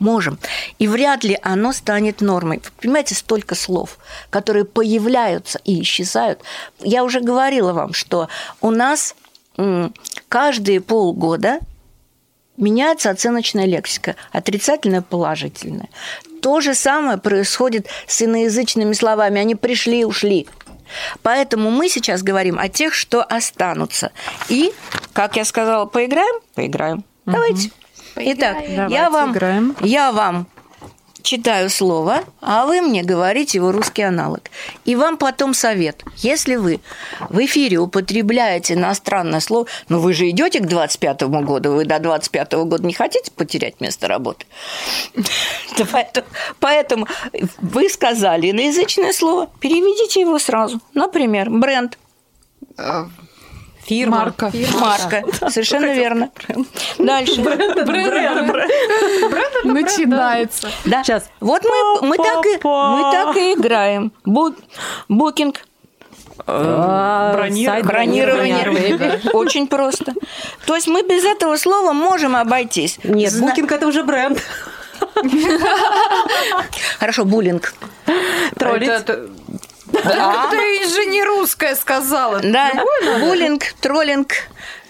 можем. 0.02 0.40
И 0.80 0.88
вряд 0.88 1.24
ли 1.24 1.40
оно 1.42 1.72
станет 1.72 2.20
нормой. 2.20 2.58
Вы 2.58 2.72
понимаете, 2.82 3.16
столько 3.16 3.56
слов, 3.56 3.98
которые 4.30 4.66
появляются 4.66 5.60
и 5.64 5.82
исчезают. 5.82 6.42
Я 6.80 7.04
уже 7.04 7.22
говорила 7.22 7.72
вам, 7.72 7.94
что 7.94 8.28
у 8.60 8.72
нас 8.72 9.16
каждые 10.28 10.82
полгода 10.82 11.60
меняется 12.58 13.10
оценочная 13.10 13.66
лексика, 13.66 14.16
отрицательная, 14.32 15.02
положительная. 15.02 15.90
То 16.42 16.60
же 16.60 16.74
самое 16.74 17.18
происходит 17.18 17.88
с 18.08 18.22
иноязычными 18.22 18.94
словами. 18.94 19.40
Они 19.40 19.56
пришли, 19.56 20.06
ушли. 20.06 20.48
Поэтому 21.22 21.70
мы 21.70 21.88
сейчас 21.88 22.24
говорим 22.24 22.60
о 22.60 22.68
тех, 22.68 22.94
что 22.94 23.24
останутся. 23.24 24.12
И, 24.50 24.74
как 25.14 25.38
я 25.38 25.46
сказала, 25.46 25.86
поиграем? 25.86 26.42
Поиграем. 26.56 27.06
Угу. 27.26 27.38
Давайте. 28.16 28.34
Итак, 28.34 28.58
я 28.90 29.10
вам, 29.10 29.32
играем. 29.32 29.76
я 29.82 30.12
вам 30.12 30.48
читаю 31.22 31.70
слово, 31.70 32.24
а 32.42 32.66
вы 32.66 32.82
мне 32.82 33.04
говорите 33.04 33.58
его 33.58 33.72
русский 33.72 34.02
аналог. 34.02 34.50
И 34.86 34.96
вам 34.96 35.18
потом 35.18 35.54
совет. 35.54 36.04
Если 36.18 36.56
вы 36.56 36.82
в 37.30 37.44
эфире 37.46 37.78
употребляете 37.78 38.74
иностранное 38.74 39.40
слово, 39.40 39.68
ну 39.90 40.00
вы 40.00 40.14
же 40.14 40.30
идете 40.30 40.60
к 40.60 40.68
25 40.68 41.24
году, 41.24 41.74
вы 41.74 41.86
до 41.86 42.00
25 42.00 42.54
года 42.54 42.86
не 42.86 42.94
хотите 42.94 43.32
потерять 43.32 43.80
место 43.80 44.08
работы. 44.08 44.46
Поэтому, 45.92 46.28
поэтому 46.60 47.08
вы 47.60 47.90
сказали 47.90 48.52
иноязычное 48.52 49.14
слово, 49.14 49.50
переведите 49.60 50.22
его 50.22 50.38
сразу. 50.40 50.80
Например, 50.94 51.50
бренд. 51.50 51.98
Э, 53.82 53.88
Фирма. 53.88 54.18
Марка. 54.18 54.52
Фирма. 54.52 54.80
Марка. 54.80 55.24
Совершенно 55.50 55.94
верно. 55.94 56.30
Дальше. 56.98 57.42
Бренд. 57.42 57.86
Бренд. 57.86 59.64
Начинается. 59.64 60.70
Да. 60.86 61.04
Сейчас. 61.04 61.30
Вот 61.40 61.64
мы, 61.64 62.08
мы, 62.10 62.18
так, 62.18 62.46
и, 62.46 62.60
мы 62.64 63.12
так 63.12 63.38
и 63.38 63.54
играем. 63.54 64.12
Букинг. 65.08 65.62
А, 66.48 67.34
бронирование. 67.84 69.22
Очень 69.34 69.68
просто. 69.68 70.14
То 70.66 70.76
есть 70.76 70.88
мы 70.88 71.04
без 71.04 71.24
этого 71.24 71.58
слова 71.58 71.94
можем 71.94 72.36
обойтись. 72.36 73.00
Нет, 73.04 73.40
букинг 73.40 73.72
это 73.72 73.88
уже 73.88 74.04
бренд. 74.04 74.42
Хорошо, 77.00 77.26
буллинг. 77.26 77.74
Троллить. 78.58 78.90
Да. 80.04 80.48
Ты 80.50 80.88
же 80.90 81.06
не 81.06 81.24
русская 81.24 81.76
сказала. 81.76 82.40
Да, 82.42 82.72
буллинг, 83.20 83.74
троллинг. 83.80 84.34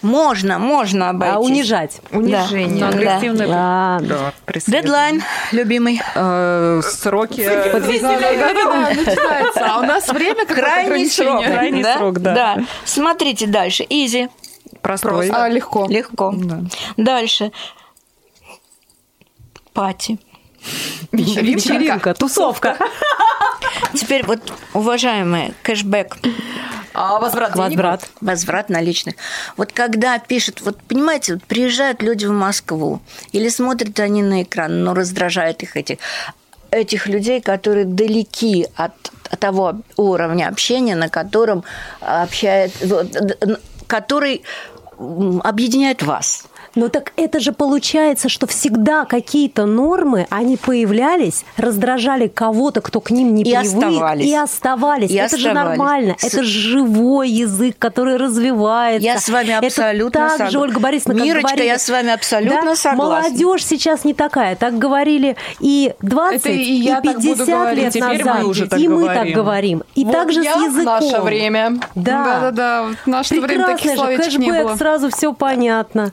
Можно, 0.02 0.58
можно 0.58 1.10
обойтись. 1.10 1.36
А 1.36 1.40
унижать? 1.40 2.00
Унижение. 2.10 2.80
Да. 2.80 2.88
Агрессивное. 2.88 3.46
Да. 3.46 4.00
Да. 4.02 4.32
Дедлайн, 4.66 5.22
любимый. 5.52 6.02
Э, 6.16 6.80
сроки. 6.84 7.36
200 7.36 8.02
начинается. 8.04 9.64
А 9.64 9.78
у 9.78 9.82
нас 9.82 10.08
время 10.08 10.44
как 10.44 10.56
Крайний 10.56 11.08
срок. 11.08 11.44
Крайний 11.44 11.84
срок, 11.84 12.18
да. 12.18 12.34
Да. 12.34 12.56
Смотрите 12.84 13.46
дальше. 13.46 13.86
Изи. 13.88 14.28
Простой. 14.80 15.30
А, 15.32 15.48
легко. 15.48 15.86
Легко. 15.88 16.34
Дальше. 16.96 17.52
Пати. 19.72 20.18
Вечеринка, 21.12 22.14
тусовка. 22.14 22.76
Теперь 23.94 24.24
вот, 24.26 24.52
уважаемые, 24.74 25.54
кэшбэк. 25.62 26.18
А 26.94 27.18
возврат 27.18 27.54
денег? 27.54 27.68
Возврат. 27.68 28.10
Возврат 28.20 28.68
наличных. 28.68 29.14
Вот 29.56 29.72
когда 29.72 30.18
пишут, 30.18 30.60
вот 30.62 30.82
понимаете, 30.82 31.34
вот 31.34 31.44
приезжают 31.44 32.02
люди 32.02 32.26
в 32.26 32.32
Москву, 32.32 33.00
или 33.32 33.48
смотрят 33.48 33.98
они 34.00 34.22
на 34.22 34.42
экран, 34.42 34.84
но 34.84 34.94
раздражает 34.94 35.62
их 35.62 35.76
эти 35.76 35.98
этих 36.70 37.06
людей, 37.06 37.42
которые 37.42 37.84
далеки 37.84 38.66
от 38.76 38.94
того 39.38 39.74
уровня 39.96 40.48
общения, 40.48 40.96
на 40.96 41.10
котором 41.10 41.64
общает, 42.00 42.72
который 43.86 44.42
объединяет 44.98 46.02
вас. 46.02 46.46
Но 46.74 46.88
так 46.88 47.12
это 47.16 47.40
же 47.40 47.52
получается, 47.52 48.28
что 48.28 48.46
всегда 48.46 49.04
какие-то 49.04 49.66
нормы, 49.66 50.26
они 50.30 50.56
появлялись, 50.56 51.44
раздражали 51.56 52.28
кого-то, 52.28 52.80
кто 52.80 53.00
к 53.00 53.10
ним 53.10 53.34
не 53.34 53.42
и 53.42 53.44
привык. 53.44 53.66
Оставались. 53.66 54.26
И 54.26 54.34
оставались. 54.34 55.10
И 55.10 55.14
это 55.14 55.36
оставались. 55.36 55.44
же 55.44 55.52
нормально. 55.52 56.16
С... 56.18 56.24
Это 56.24 56.42
живой 56.42 57.28
язык, 57.30 57.76
который 57.78 58.16
развивается. 58.16 59.04
Я 59.04 59.18
с 59.18 59.28
вами 59.28 59.52
абсолютно 59.52 60.18
это 60.18 60.38
так 60.38 60.50
же, 60.50 60.58
Ольга 60.58 60.80
Борисовна, 60.80 61.22
Мирочка, 61.22 61.42
как 61.42 61.50
говорили, 61.50 61.66
я 61.66 61.78
с 61.78 61.88
вами 61.88 62.12
абсолютно 62.12 62.62
да? 62.62 62.76
согласна. 62.76 63.28
Молодежь 63.30 63.64
сейчас 63.64 64.04
не 64.04 64.14
такая. 64.14 64.56
Так 64.56 64.78
говорили 64.78 65.36
и 65.60 65.94
20, 66.00 66.40
это 66.40 66.48
и, 66.50 66.62
и 66.62 66.94
50 67.02 67.74
лет 67.74 67.92
Теперь 67.92 68.24
назад. 68.24 68.42
Мы 68.42 68.48
уже 68.48 68.66
так 68.66 68.78
и 68.78 68.86
говорим. 68.86 69.08
мы 69.08 69.14
так 69.14 69.28
говорим. 69.28 69.82
И 69.94 70.04
вот 70.04 70.12
также 70.12 70.42
я 70.42 70.54
с 70.54 70.62
языком. 70.62 70.84
Наше 70.84 71.20
время. 71.20 71.72
Да. 71.94 72.24
Да-да-да. 72.24 72.86
В 73.04 73.06
наше 73.06 73.30
Прекрасное 73.30 73.56
время 73.56 73.76
таких 73.76 73.90
же, 73.90 73.96
словечек 73.96 74.38
не 74.38 74.46
кэшбэк, 74.46 74.62
было. 74.64 74.76
сразу 74.76 75.10
все 75.10 75.32
понятно. 75.32 76.12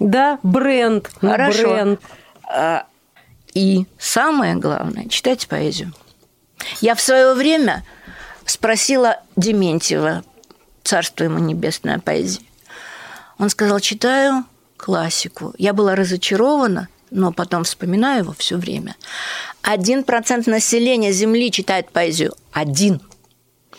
Да, 0.00 0.38
бренд. 0.42 1.10
ну, 1.20 1.30
Хорошо. 1.30 1.62
бренд. 1.62 2.00
А, 2.44 2.86
И 3.54 3.86
самое 3.98 4.54
главное, 4.56 5.06
читайте 5.08 5.46
поэзию. 5.46 5.92
Я 6.80 6.94
в 6.94 7.00
свое 7.00 7.34
время 7.34 7.84
спросила 8.44 9.18
Дементьева, 9.36 10.24
царство 10.82 11.24
ему 11.24 11.38
небесное 11.38 11.98
поэзии. 11.98 12.42
Он 13.38 13.48
сказал, 13.50 13.80
читаю 13.80 14.44
классику. 14.76 15.54
Я 15.58 15.72
была 15.72 15.94
разочарована, 15.94 16.88
но 17.10 17.32
потом 17.32 17.64
вспоминаю 17.64 18.24
его 18.24 18.34
все 18.36 18.56
время. 18.56 18.96
Один 19.62 20.04
процент 20.04 20.46
населения 20.46 21.12
Земли 21.12 21.50
читает 21.50 21.90
поэзию. 21.90 22.34
Один. 22.52 23.00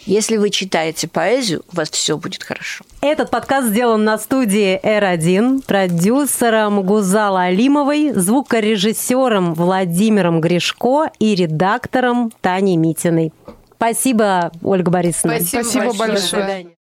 Если 0.05 0.37
вы 0.37 0.49
читаете 0.49 1.07
поэзию, 1.07 1.63
у 1.71 1.75
вас 1.75 1.89
все 1.91 2.17
будет 2.17 2.43
хорошо. 2.43 2.83
Этот 3.01 3.29
подкаст 3.29 3.67
сделан 3.67 4.03
на 4.03 4.17
студии 4.17 4.79
R1, 4.83 5.63
продюсером 5.65 6.81
Гузала 6.81 7.43
Алимовой, 7.43 8.11
звукорежиссером 8.13 9.53
Владимиром 9.53 10.41
Гришко 10.41 11.11
и 11.19 11.35
редактором 11.35 12.31
Таней 12.41 12.77
Митиной. 12.77 13.31
Спасибо, 13.75 14.51
Ольга 14.63 14.91
Борисовна. 14.91 15.37
Спасибо, 15.39 15.63
Спасибо 15.63 15.85
большое. 15.85 16.07
большое. 16.07 16.15
До 16.15 16.27
свидания. 16.27 16.75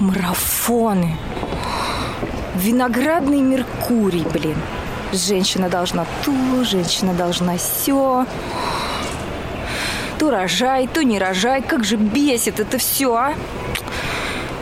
Марафоны. 0.00 1.16
Виноградный 2.56 3.40
Меркурий, 3.40 4.24
блин. 4.32 4.56
Женщина 5.12 5.68
должна 5.68 6.06
то, 6.24 6.64
женщина 6.64 7.14
должна 7.14 7.56
все. 7.56 8.26
То 10.18 10.30
рожай, 10.30 10.86
то 10.86 11.02
не 11.02 11.18
рожай. 11.18 11.62
Как 11.62 11.84
же 11.84 11.96
бесит 11.96 12.60
это 12.60 12.78
все, 12.78 13.14
а? 13.14 13.34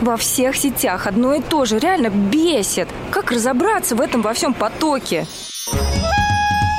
Во 0.01 0.17
всех 0.17 0.55
сетях 0.55 1.07
одно 1.07 1.33
и 1.35 1.41
то 1.41 1.65
же. 1.65 1.79
Реально 1.79 2.09
бесит. 2.09 2.87
Как 3.11 3.31
разобраться 3.31 3.95
в 3.95 4.01
этом 4.01 4.21
во 4.21 4.33
всем 4.33 4.53
потоке? 4.53 5.25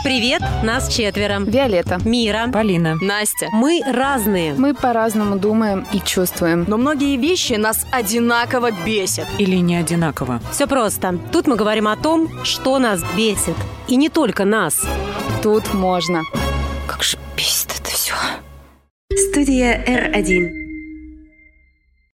Привет, 0.04 0.42
нас 0.62 0.94
четверо. 0.94 1.40
Виолетта. 1.40 1.98
Мира. 2.04 2.50
Полина. 2.52 2.96
Настя. 3.00 3.48
Мы 3.52 3.80
разные. 3.86 4.52
Мы 4.52 4.74
по-разному 4.74 5.38
думаем 5.38 5.86
и 5.94 6.00
чувствуем. 6.00 6.66
Но 6.68 6.76
многие 6.76 7.16
вещи 7.16 7.54
нас 7.54 7.86
одинаково 7.90 8.70
бесят. 8.84 9.26
Или 9.38 9.56
не 9.56 9.76
одинаково? 9.76 10.42
Все 10.52 10.66
просто. 10.66 11.18
Тут 11.32 11.46
мы 11.46 11.56
говорим 11.56 11.88
о 11.88 11.96
том, 11.96 12.44
что 12.44 12.78
нас 12.78 13.02
бесит. 13.16 13.56
И 13.88 13.96
не 13.96 14.10
только 14.10 14.44
нас. 14.44 14.86
Тут 15.42 15.72
можно. 15.72 16.20
Как 16.86 17.02
же 17.02 17.16
бесит 17.34 17.74
это 17.80 17.90
все. 17.90 18.12
Студия 19.16 19.84
R1. 19.86 20.63